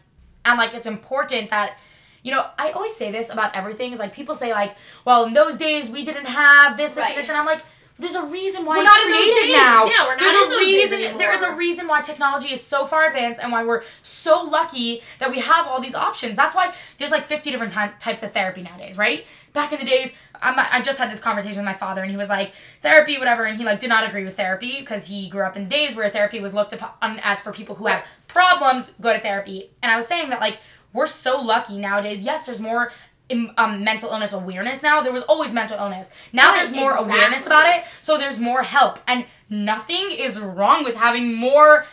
and 0.45 0.57
like 0.59 0.73
it's 0.75 0.87
important 0.87 1.51
that 1.51 1.79
you 2.27 2.33
know, 2.33 2.45
I 2.59 2.73
always 2.73 2.95
say 2.97 3.13
this 3.13 3.31
about 3.31 3.55
everything. 3.55 3.93
Is 3.93 4.01
like 4.01 4.13
people 4.13 4.35
say 4.35 4.51
like, 4.53 4.75
well, 5.05 5.25
in 5.27 5.33
those 5.33 5.57
days 5.57 5.89
we 5.89 6.05
didn't 6.05 6.27
have 6.27 6.77
this, 6.77 6.91
this, 6.93 7.03
Right. 7.03 7.11
and 7.11 7.19
this, 7.23 7.29
and 7.29 7.39
I'm 7.39 7.47
like, 7.47 7.63
there's 7.99 8.17
a 8.17 8.27
reason 8.27 8.67
why 8.67 8.79
We're 8.79 8.83
it's 8.83 8.93
not 8.95 9.01
created 9.07 9.43
days. 9.47 9.57
now. 9.57 9.85
Yeah, 9.87 10.05
we're 10.07 10.17
not 10.17 10.19
there's 10.21 10.33
in 10.35 10.47
a 10.49 10.51
those 10.51 10.67
days 10.67 10.91
reason. 10.93 11.17
There 11.19 11.33
is 11.33 11.43
a 11.43 11.55
reason 11.55 11.87
why 11.87 12.03
technology 12.03 12.53
is 12.53 12.61
so 12.61 12.85
far 12.85 13.07
advanced 13.07 13.41
and 13.43 13.53
why 13.53 13.65
we're 13.65 13.85
so 14.03 14.43
lucky 14.43 15.03
that 15.21 15.31
we 15.31 15.39
have 15.39 15.67
all 15.69 15.81
these 15.81 15.95
options. 15.95 16.37
That's 16.37 16.55
why 16.57 16.75
there's 16.99 17.13
like 17.13 17.25
50 17.25 17.51
different 17.53 17.73
ty- 17.73 17.95
types 18.01 18.23
of 18.25 18.33
therapy 18.33 18.63
nowadays, 18.63 18.99
right? 18.99 19.25
Back 19.55 19.73
in 19.73 19.79
the 19.79 19.87
days, 19.87 20.13
I'm, 20.43 20.57
I 20.59 20.83
just 20.83 20.99
had 20.99 21.11
this 21.11 21.21
conversation 21.21 21.57
with 21.59 21.65
my 21.65 21.73
father, 21.73 22.03
and 22.03 22.11
he 22.11 22.17
was 22.19 22.29
like, 22.29 22.53
therapy, 22.83 23.17
whatever, 23.19 23.45
and 23.45 23.57
he 23.57 23.65
like 23.65 23.81
did 23.81 23.89
not 23.89 24.07
agree 24.07 24.25
with 24.25 24.37
therapy 24.37 24.75
because 24.81 25.07
he 25.07 25.31
grew 25.31 25.45
up 25.45 25.57
in 25.57 25.67
days 25.69 25.97
where 25.97 26.11
therapy 26.11 26.41
was 26.41 26.53
looked 26.53 26.75
upon 26.75 27.19
as 27.23 27.41
for 27.41 27.51
people 27.53 27.77
who 27.77 27.87
have 27.87 28.05
problems, 28.29 28.93
go 29.01 29.15
to 29.15 29.19
therapy. 29.21 29.71
And 29.83 29.91
I 29.91 29.97
was 29.97 30.07
saying 30.07 30.29
that 30.31 30.41
like 30.41 30.59
we're 30.97 31.07
so 31.07 31.41
lucky 31.41 31.79
nowadays. 31.79 32.25
Yes, 32.25 32.47
there's 32.47 32.61
more 32.61 32.93
um, 33.31 33.85
mental 33.85 34.11
illness 34.11 34.33
awareness 34.33 34.83
now. 34.83 35.03
There 35.03 35.13
was 35.13 35.23
always 35.25 35.53
mental 35.53 35.79
illness. 35.79 36.11
Now 36.33 36.51
Right, 36.53 36.63
there's 36.63 36.75
more 36.75 36.91
exactly. 36.93 37.13
awareness 37.15 37.47
about 37.47 37.67
it, 37.77 37.85
so 38.01 38.17
there's 38.19 38.39
more 38.39 38.63
help. 38.63 38.99
And 39.07 39.27
nothing 39.51 40.09
is 40.13 40.41
wrong 40.41 40.85
with 40.85 40.95
having 40.97 41.35
more 41.35 41.87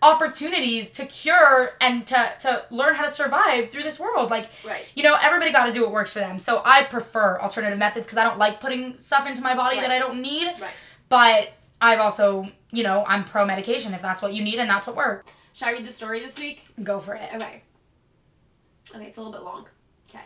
opportunities 0.00 0.90
to 0.90 1.04
cure 1.06 1.72
and 1.80 2.06
to, 2.06 2.32
to 2.40 2.64
learn 2.70 2.94
how 2.94 3.04
to 3.04 3.10
survive 3.10 3.70
through 3.70 3.82
this 3.82 3.98
world. 3.98 4.30
Like, 4.30 4.46
Right. 4.64 4.84
you 4.94 5.02
know, 5.02 5.16
everybody 5.20 5.50
got 5.52 5.66
to 5.66 5.72
do 5.72 5.82
what 5.82 5.92
works 5.92 6.12
for 6.12 6.20
them. 6.20 6.38
So 6.38 6.62
I 6.64 6.84
prefer 6.84 7.38
alternative 7.40 7.78
methods 7.78 8.06
because 8.06 8.18
I 8.18 8.24
don't 8.24 8.38
like 8.38 8.60
putting 8.60 8.98
stuff 8.98 9.26
into 9.26 9.42
my 9.42 9.54
body 9.54 9.80
that 9.80 9.90
I 9.90 9.98
don't 9.98 10.22
need. 10.22 10.46
Right. 10.60 10.70
But 11.08 11.52
I've 11.80 11.98
also, 12.00 12.48
you 12.70 12.82
know, 12.84 13.04
I'm 13.06 13.24
pro 13.24 13.44
medication 13.44 13.92
if 13.94 14.02
that's 14.02 14.22
what 14.22 14.32
you 14.34 14.42
need 14.42 14.58
and 14.58 14.70
that's 14.70 14.86
what 14.86 14.96
works. 14.96 15.30
Should 15.52 15.68
I 15.68 15.72
read 15.72 15.84
the 15.86 15.90
story 15.90 16.20
this 16.20 16.38
week? 16.38 16.64
Go 16.82 17.00
for 17.00 17.14
it. 17.14 17.28
Okay. 17.34 17.62
Okay, 18.94 19.04
it's 19.04 19.16
a 19.16 19.20
little 19.20 19.32
bit 19.32 19.42
long. 19.42 19.68
Okay. 20.08 20.24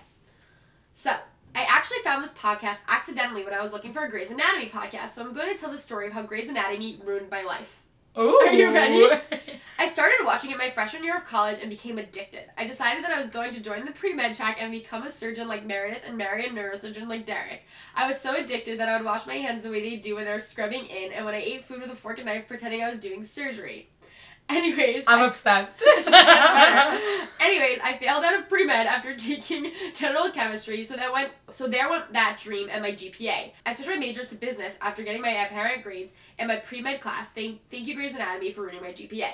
So, 0.93 1.13
I 1.55 1.65
actually 1.69 1.99
found 1.99 2.23
this 2.23 2.35
podcast 2.35 2.79
accidentally 2.89 3.45
when 3.45 3.53
I 3.53 3.61
was 3.61 3.73
looking 3.73 3.93
for 3.93 4.05
a 4.05 4.11
Grey's 4.11 4.31
Anatomy 4.31 4.71
podcast, 4.71 5.11
so 5.11 5.23
I'm 5.23 5.35
going 5.35 5.55
to 5.55 5.61
tell 5.61 5.71
the 5.71 5.77
story 5.77 6.07
of 6.07 6.13
how 6.13 6.23
Grey's 6.23 6.49
Anatomy 6.49 7.01
ruined 7.05 7.31
my 7.31 7.43
life. 7.43 7.83
Oh, 8.15 8.47
Are 8.47 8.53
you 8.53 8.73
ready? 8.73 9.09
I 9.79 9.89
started 9.89 10.25
watching 10.25 10.51
it 10.51 10.59
my 10.59 10.71
freshman 10.71 11.03
year 11.03 11.17
of 11.17 11.25
college 11.25 11.59
and 11.61 11.71
became 11.71 11.99
addicted. 11.99 12.45
I 12.59 12.67
decided 12.67 13.03
that 13.03 13.11
I 13.11 13.19
was 13.19 13.31
going 13.31 13.53
to 13.53 13.63
join 13.63 13.85
the 13.85 13.91
pre 13.91 14.13
med 14.13 14.35
track 14.35 14.59
and 14.61 14.71
become 14.71 15.03
a 15.03 15.11
surgeon 15.11 15.49
like 15.49 15.65
Meredith 15.65 16.03
and 16.07 16.17
marry 16.17 16.47
a 16.47 16.51
neurosurgeon 16.51 17.09
like 17.09 17.27
Derek. 17.27 17.63
I 17.95 18.07
was 18.07 18.21
so 18.21 18.37
addicted 18.37 18.79
that 18.79 18.89
I 18.89 18.97
would 18.97 19.05
wash 19.05 19.27
my 19.27 19.37
hands 19.37 19.63
the 19.63 19.71
way 19.71 19.83
they 19.83 19.97
do 19.97 20.17
when 20.17 20.25
they're 20.25 20.39
scrubbing 20.41 20.87
in, 20.87 21.13
and 21.13 21.25
when 21.25 21.35
I 21.35 21.39
ate 21.39 21.65
food 21.65 21.81
with 21.81 21.91
a 21.91 21.97
fork 21.97 22.19
and 22.19 22.27
knife, 22.27 22.49
pretending 22.49 22.83
I 22.83 22.91
was 22.91 22.99
doing 22.99 23.25
surgery. 23.25 23.89
Anyways, 24.57 25.05
I'm 25.09 25.21
I- 25.21 25.27
obsessed. 25.27 25.83
Anyways, 27.41 27.79
I 27.83 27.97
failed 27.99 28.25
out 28.25 28.35
of 28.39 28.49
pre 28.49 28.65
med 28.65 28.87
after 28.87 29.15
taking 29.15 29.73
general 29.95 30.31
chemistry, 30.31 30.83
so 30.83 30.97
that 30.97 31.13
went 31.13 31.31
so 31.51 31.67
there 31.69 31.89
went 31.91 32.13
that 32.13 32.39
dream 32.43 32.69
and 32.71 32.83
my 32.83 32.93
GPA. 32.93 33.53
I 33.67 33.73
switched 33.73 33.91
my 33.91 33.97
majors 33.97 34.29
to 34.29 34.35
business 34.37 34.77
after 34.81 35.03
getting 35.03 35.23
my 35.23 35.31
apparent 35.31 35.83
grades 35.83 36.13
in 36.39 36.49
my 36.49 36.57
pre 36.57 36.81
med 36.83 37.01
class. 37.01 37.31
Thank 37.31 37.61
thank 37.71 37.87
you 37.87 37.95
Grey's 37.95 38.15
Anatomy 38.15 38.53
for 38.53 38.63
ruining 38.63 38.83
my 38.83 38.93
GPA. 38.93 39.31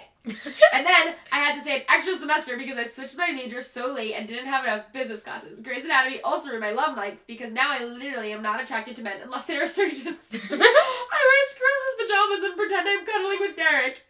and 0.75 0.85
then 0.87 1.15
I 1.33 1.39
had 1.39 1.55
to 1.55 1.61
say 1.61 1.77
an 1.77 1.83
extra 1.89 2.15
semester 2.15 2.57
because 2.59 2.77
I 2.77 2.85
switched 2.85 3.17
my 3.17 3.31
major 3.31 3.63
so 3.63 3.93
late 3.93 4.15
and 4.15 4.29
didn't 4.29 4.47
have 4.47 4.65
enough 4.65 4.93
business 4.93 5.23
classes. 5.23 5.61
Grey's 5.63 5.85
Anatomy 5.85 6.21
also 6.23 6.49
ruined 6.49 6.63
my 6.63 6.73
love 6.73 6.97
life 6.97 7.23
because 7.27 7.51
now 7.53 7.71
I 7.71 7.83
literally 7.85 8.33
am 8.33 8.43
not 8.43 8.61
attracted 8.63 8.97
to 8.97 9.03
men 9.03 9.21
unless 9.23 9.47
they 9.47 9.57
are 9.57 9.67
surgeons. 9.67 10.19
I 10.33 10.39
wear 10.41 11.43
scrubs 11.49 11.85
as 11.89 12.07
pajamas 12.07 12.43
and 12.45 12.57
pretend 12.57 12.89
I'm 12.89 13.07
cuddling 13.07 13.39
with 13.41 13.57
Derek. 13.57 14.03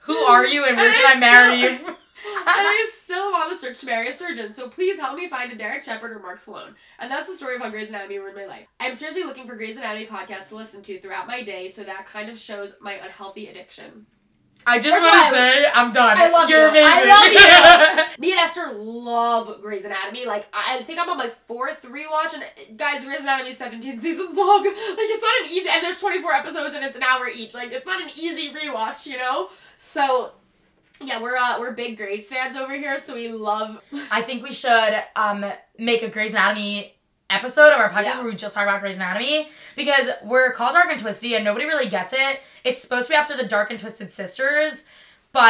Who 0.00 0.16
are 0.16 0.46
you 0.46 0.64
and 0.64 0.76
where 0.76 0.92
can 0.92 1.10
I 1.10 1.16
I 1.16 1.20
marry 1.20 1.56
still- 1.76 1.80
you? 1.80 1.86
and 1.88 1.96
I 2.46 2.88
still 2.92 3.22
am 3.28 3.34
on 3.34 3.48
the 3.50 3.56
search 3.58 3.80
to 3.80 3.86
marry 3.86 4.08
a 4.08 4.12
surgeon, 4.12 4.52
so 4.54 4.68
please 4.68 4.98
help 4.98 5.16
me 5.16 5.28
find 5.28 5.52
a 5.52 5.56
Derek 5.56 5.82
Shepherd 5.82 6.12
or 6.12 6.18
Mark 6.20 6.38
Sloan. 6.40 6.74
And 6.98 7.10
that's 7.10 7.28
the 7.28 7.34
story 7.34 7.56
of 7.56 7.62
how 7.62 7.70
Grey's 7.70 7.88
Anatomy 7.88 8.18
ruined 8.18 8.36
my 8.36 8.46
life. 8.46 8.66
I'm 8.80 8.94
seriously 8.94 9.24
looking 9.24 9.46
for 9.46 9.56
Grey's 9.56 9.76
Anatomy 9.76 10.06
podcasts 10.06 10.48
to 10.50 10.56
listen 10.56 10.82
to 10.82 10.98
throughout 11.00 11.26
my 11.26 11.42
day, 11.42 11.68
so 11.68 11.82
that 11.84 12.06
kind 12.06 12.28
of 12.28 12.38
shows 12.38 12.76
my 12.80 12.92
unhealthy 12.94 13.48
addiction. 13.48 14.06
I 14.66 14.80
just 14.80 15.00
want 15.02 15.26
to 15.26 15.30
say 15.30 15.66
I'm 15.72 15.92
done. 15.92 16.16
I 16.18 16.28
love 16.30 16.50
You're 16.50 16.62
you. 16.64 16.68
amazing. 16.70 16.88
I 16.88 18.14
Me 18.18 18.32
and 18.32 18.40
Esther 18.40 18.72
love 18.72 19.60
Grey's 19.62 19.84
Anatomy. 19.84 20.26
Like, 20.26 20.46
I 20.52 20.78
I 20.78 20.82
think 20.82 20.98
I'm 20.98 21.08
on 21.08 21.18
my 21.18 21.28
fourth 21.28 21.82
rewatch, 21.82 22.34
and 22.34 22.76
guys, 22.76 23.04
Grey's 23.04 23.20
Anatomy 23.20 23.50
is 23.50 23.58
17 23.58 23.98
seasons 24.00 24.36
long. 24.36 24.64
Like, 24.64 24.74
it's 24.76 25.22
not 25.22 25.46
an 25.46 25.52
easy, 25.56 25.68
and 25.70 25.84
there's 25.84 26.00
24 26.00 26.32
episodes, 26.32 26.74
and 26.74 26.84
it's 26.84 26.96
an 26.96 27.02
hour 27.02 27.28
each. 27.28 27.54
Like, 27.54 27.70
it's 27.72 27.86
not 27.86 28.02
an 28.02 28.10
easy 28.16 28.52
rewatch, 28.52 29.06
you 29.06 29.16
know? 29.16 29.50
So, 29.76 30.32
yeah, 31.00 31.22
we're 31.22 31.36
uh, 31.36 31.60
we're 31.60 31.72
big 31.72 31.96
Grey's 31.96 32.28
fans 32.28 32.56
over 32.56 32.74
here, 32.74 32.98
so 32.98 33.14
we 33.14 33.28
love. 33.28 33.80
I 34.10 34.22
think 34.22 34.42
we 34.42 34.52
should 34.52 35.02
um 35.14 35.44
make 35.78 36.02
a 36.02 36.08
Grey's 36.08 36.32
Anatomy 36.32 36.96
episode 37.30 37.72
of 37.72 37.80
our 37.80 37.90
podcast 37.90 38.04
Yeah. 38.04 38.18
where 38.18 38.26
we 38.30 38.36
just 38.36 38.54
talk 38.54 38.62
about 38.64 38.80
Grey's 38.80 38.96
Anatomy 38.96 39.48
because 39.74 40.08
we're 40.22 40.52
called 40.52 40.74
Dark 40.74 40.90
and 40.90 41.00
Twisty 41.00 41.34
and 41.34 41.44
nobody 41.44 41.64
really 41.66 41.88
gets 41.88 42.12
it. 42.12 42.40
It's 42.64 42.80
supposed 42.82 43.06
to 43.06 43.10
be 43.12 43.16
after 43.16 43.36
the 43.36 43.46
Dark 43.46 43.70
and 43.70 43.78
Twisted 43.80 44.12
Sisters, 44.12 44.84
but 45.32 45.42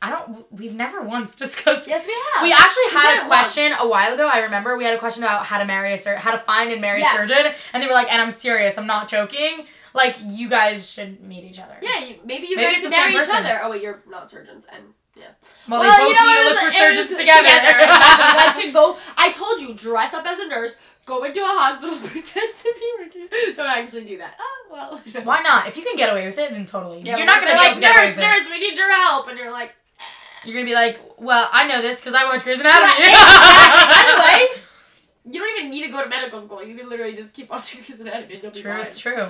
I 0.00 0.10
don't. 0.10 0.50
We've 0.52 0.74
never 0.74 1.02
once 1.02 1.34
discussed. 1.44 1.88
Yes, 1.88 2.06
we 2.06 2.14
have. 2.34 2.42
We 2.42 2.52
actually 2.52 2.84
We've 2.86 2.94
had 3.02 3.24
a 3.24 3.26
question 3.26 3.70
once. 3.70 3.82
a 3.82 3.88
while 3.88 4.14
ago. 4.14 4.28
I 4.28 4.38
remember 4.40 4.76
we 4.76 4.84
had 4.84 4.94
a 4.94 4.98
question 4.98 5.24
about 5.24 5.44
how 5.46 5.58
to 5.58 5.64
marry 5.64 5.92
a 5.92 5.98
sur- 5.98 6.16
how 6.16 6.30
to 6.32 6.38
find 6.38 6.70
and 6.72 6.80
marry 6.80 7.00
Yes. 7.00 7.14
a 7.14 7.18
surgeon, 7.28 7.52
and 7.72 7.82
they 7.82 7.86
were 7.86 7.92
like, 7.92 8.10
"And 8.12 8.22
I'm 8.22 8.30
serious. 8.32 8.78
I'm 8.78 8.86
not 8.86 9.08
joking. 9.08 9.66
Like 9.94 10.16
you 10.26 10.48
guys 10.48 10.88
should 10.90 11.20
meet 11.22 11.44
each 11.44 11.58
other." 11.60 11.76
Yeah, 11.82 12.02
you, 12.04 12.16
maybe 12.24 12.46
you 12.46 12.56
Maybe 12.56 12.74
guys 12.74 12.82
can 12.82 12.90
marry 12.90 13.10
each 13.12 13.16
person. 13.18 13.36
other. 13.36 13.60
Oh 13.62 13.70
wait, 13.70 13.82
you're 13.82 14.02
not 14.08 14.30
surgeons, 14.30 14.64
and 14.72 14.84
yeah. 15.14 15.24
Well, 15.68 15.80
Well, 15.80 15.90
they 15.92 16.04
both 16.04 16.08
you 16.08 16.14
know, 16.14 16.26
need 16.26 16.32
it 16.32 16.42
to 16.42 16.48
look 16.48 16.72
for 16.72 16.78
surgeons 16.78 17.08
together. 17.10 17.46
exactly. 17.48 17.86
You 17.86 18.34
guys 18.46 18.54
can 18.64 18.72
go. 18.72 18.98
I 19.18 19.32
told 19.32 19.60
you, 19.60 19.74
dress 19.74 20.14
up 20.14 20.26
as 20.26 20.38
a 20.38 20.46
nurse, 20.48 20.78
go 21.06 21.24
into 21.24 21.40
a 21.40 21.46
hospital, 21.46 21.96
pretend 22.04 22.54
to 22.54 22.74
be 22.78 22.92
working. 22.98 23.28
Don't 23.56 23.70
actually 23.70 24.04
do 24.04 24.18
that. 24.18 24.34
Oh 24.38 24.66
well. 24.70 25.00
Why 25.24 25.40
not? 25.40 25.68
If 25.68 25.76
you 25.78 25.82
can 25.84 25.96
get 25.96 26.10
away 26.10 26.26
with 26.26 26.36
it, 26.36 26.50
then 26.50 26.66
totally. 26.66 27.00
Yeah, 27.00 27.16
You're 27.16 27.26
not 27.26 27.36
gonna 27.40 27.52
they're 27.52 27.60
be 27.60 27.66
able 27.66 27.80
like 27.80 27.94
to 27.94 28.02
nurse, 28.02 28.18
nurse. 28.18 28.50
We 28.50 28.58
need 28.58 28.76
your 28.76 28.92
help, 28.94 29.28
and 29.28 29.38
you're 29.38 29.50
like. 29.52 29.70
Eh. 29.70 30.02
You're 30.44 30.54
gonna 30.54 30.66
be 30.66 30.74
like, 30.74 31.00
well, 31.18 31.48
I 31.50 31.66
know 31.66 31.80
this 31.80 32.00
because 32.00 32.14
I 32.14 32.24
watch 32.26 32.42
Grey's 32.42 32.60
Anatomy. 32.60 32.92
Yeah, 32.98 33.14
exactly. 33.24 33.94
By 33.94 34.12
the 34.12 34.20
way, 34.20 34.62
you 35.32 35.40
don't 35.40 35.58
even 35.58 35.70
need 35.70 35.84
to 35.86 35.90
go 35.90 36.02
to 36.02 36.08
medical 36.08 36.40
school. 36.42 36.62
You 36.62 36.76
can 36.76 36.88
literally 36.90 37.14
just 37.14 37.34
keep 37.34 37.48
watching 37.50 37.80
Grey's 37.82 38.00
Anatomy. 38.00 38.34
and 38.34 38.44
it's 38.44 38.60
true. 38.60 38.80
It's 38.82 38.98
true. 38.98 39.26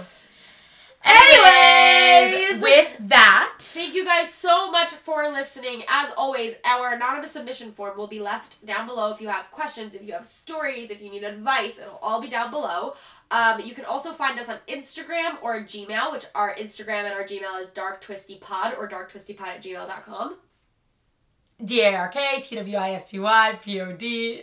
Anyways. 1.07 2.63
with 2.63 2.97
that, 3.09 3.55
Thank 3.59 3.95
you 3.95 4.05
guys 4.05 4.33
so 4.33 4.71
much 4.71 4.89
for 4.89 5.29
listening. 5.31 5.83
As 5.89 6.13
always, 6.17 6.57
our 6.65 6.95
anonymous 6.95 7.33
submission 7.33 7.73
form 7.73 7.97
will 7.97 8.07
be 8.07 8.21
left 8.21 8.65
down 8.67 8.87
below 8.87 9.13
if 9.13 9.21
you 9.21 9.29
have 9.29 9.51
questions, 9.51 9.95
if 9.95 10.03
you 10.03 10.13
have 10.13 10.25
stories, 10.25 10.91
if 10.91 11.01
you 11.01 11.11
need 11.11 11.23
advice, 11.23 11.79
it'll 11.79 11.99
all 12.03 12.21
be 12.21 12.29
down 12.29 12.51
below. 12.51 12.95
Um, 13.31 13.61
you 13.61 13.75
can 13.75 13.85
also 13.85 14.13
find 14.13 14.39
us 14.39 14.49
on 14.49 14.59
Instagram 14.69 15.37
or 15.43 15.61
Gmail, 15.61 16.13
which 16.13 16.27
our 16.35 16.55
Instagram 16.55 17.05
and 17.05 17.15
our 17.15 17.25
Gmail 17.25 17.61
is 17.61 17.69
darktwistypod 17.69 18.79
or 18.79 18.89
darktwistypod 18.89 19.41
at 19.41 19.63
gmail.com. 19.63 20.37
D 21.65 21.81
A 21.81 21.97
R 21.97 22.09
K 22.09 22.41
T 22.43 22.57
W 22.57 22.77
I 22.77 22.91
S 22.93 23.11
T 23.11 23.19
Y 23.19 23.59
P 23.63 23.81
O 23.81 23.93
D. 23.93 24.43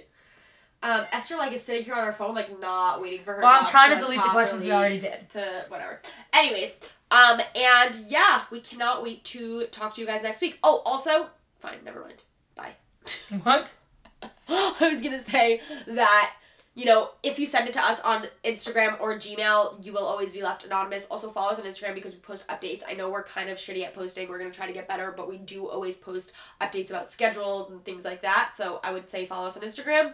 Um, 0.83 1.05
Esther 1.13 1.37
like 1.37 1.53
is 1.53 1.63
sitting 1.63 1.83
here 1.83 1.95
on 1.95 2.05
her 2.05 2.11
phone, 2.11 2.35
like 2.35 2.59
not 2.59 3.01
waiting 3.01 3.23
for 3.23 3.33
her. 3.33 3.41
Well, 3.41 3.57
I'm 3.59 3.65
trying 3.65 3.91
to, 3.91 3.95
to 3.95 4.01
delete 4.01 4.21
the 4.21 4.29
questions 4.29 4.65
you 4.65 4.73
already 4.73 4.99
did. 4.99 5.29
To 5.29 5.65
whatever. 5.69 6.01
Anyways, 6.33 6.79
um, 7.09 7.39
and 7.55 7.95
yeah, 8.09 8.41
we 8.51 8.59
cannot 8.59 9.01
wait 9.01 9.23
to 9.25 9.65
talk 9.67 9.93
to 9.95 10.01
you 10.01 10.07
guys 10.07 10.21
next 10.21 10.41
week. 10.41 10.59
Oh, 10.61 10.81
also, 10.85 11.29
fine, 11.59 11.77
never 11.85 12.01
mind. 12.01 12.23
Bye. 12.55 12.73
What? 13.43 13.73
I 14.47 14.89
was 14.93 15.01
gonna 15.01 15.19
say 15.19 15.61
that 15.87 16.33
you 16.75 16.85
know, 16.85 17.11
if 17.21 17.37
you 17.37 17.45
send 17.45 17.67
it 17.67 17.73
to 17.73 17.81
us 17.81 18.01
on 18.01 18.25
Instagram 18.43 18.99
or 18.99 19.15
Gmail, 19.15 19.85
you 19.85 19.93
will 19.93 20.05
always 20.05 20.33
be 20.33 20.41
left 20.41 20.65
anonymous. 20.65 21.05
Also, 21.05 21.29
follow 21.29 21.51
us 21.51 21.59
on 21.59 21.65
Instagram 21.65 21.93
because 21.93 22.15
we 22.15 22.19
post 22.19 22.47
updates. 22.47 22.81
I 22.87 22.93
know 22.93 23.11
we're 23.11 23.23
kind 23.23 23.49
of 23.49 23.59
shitty 23.59 23.85
at 23.85 23.93
posting. 23.93 24.27
We're 24.27 24.39
going 24.39 24.51
to 24.51 24.57
try 24.57 24.65
to 24.65 24.73
get 24.73 24.87
better, 24.87 25.13
but 25.15 25.29
we 25.29 25.37
do 25.37 25.67
always 25.67 25.97
post 25.97 26.31
updates 26.61 26.89
about 26.89 27.13
schedules 27.13 27.69
and 27.69 27.85
things 27.85 28.03
like 28.03 28.23
that. 28.23 28.53
So 28.55 28.79
I 28.83 28.91
would 28.91 29.07
say 29.07 29.27
follow 29.27 29.45
us 29.45 29.55
on 29.55 29.61
Instagram. 29.61 30.13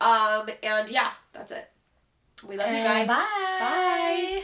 Um, 0.00 0.48
and 0.62 0.88
yeah, 0.90 1.10
that's 1.32 1.52
it. 1.52 1.70
We 2.46 2.56
love 2.56 2.68
you 2.68 2.78
guys. 2.78 3.08
Bye. 3.08 3.26
Bye. 3.60 4.42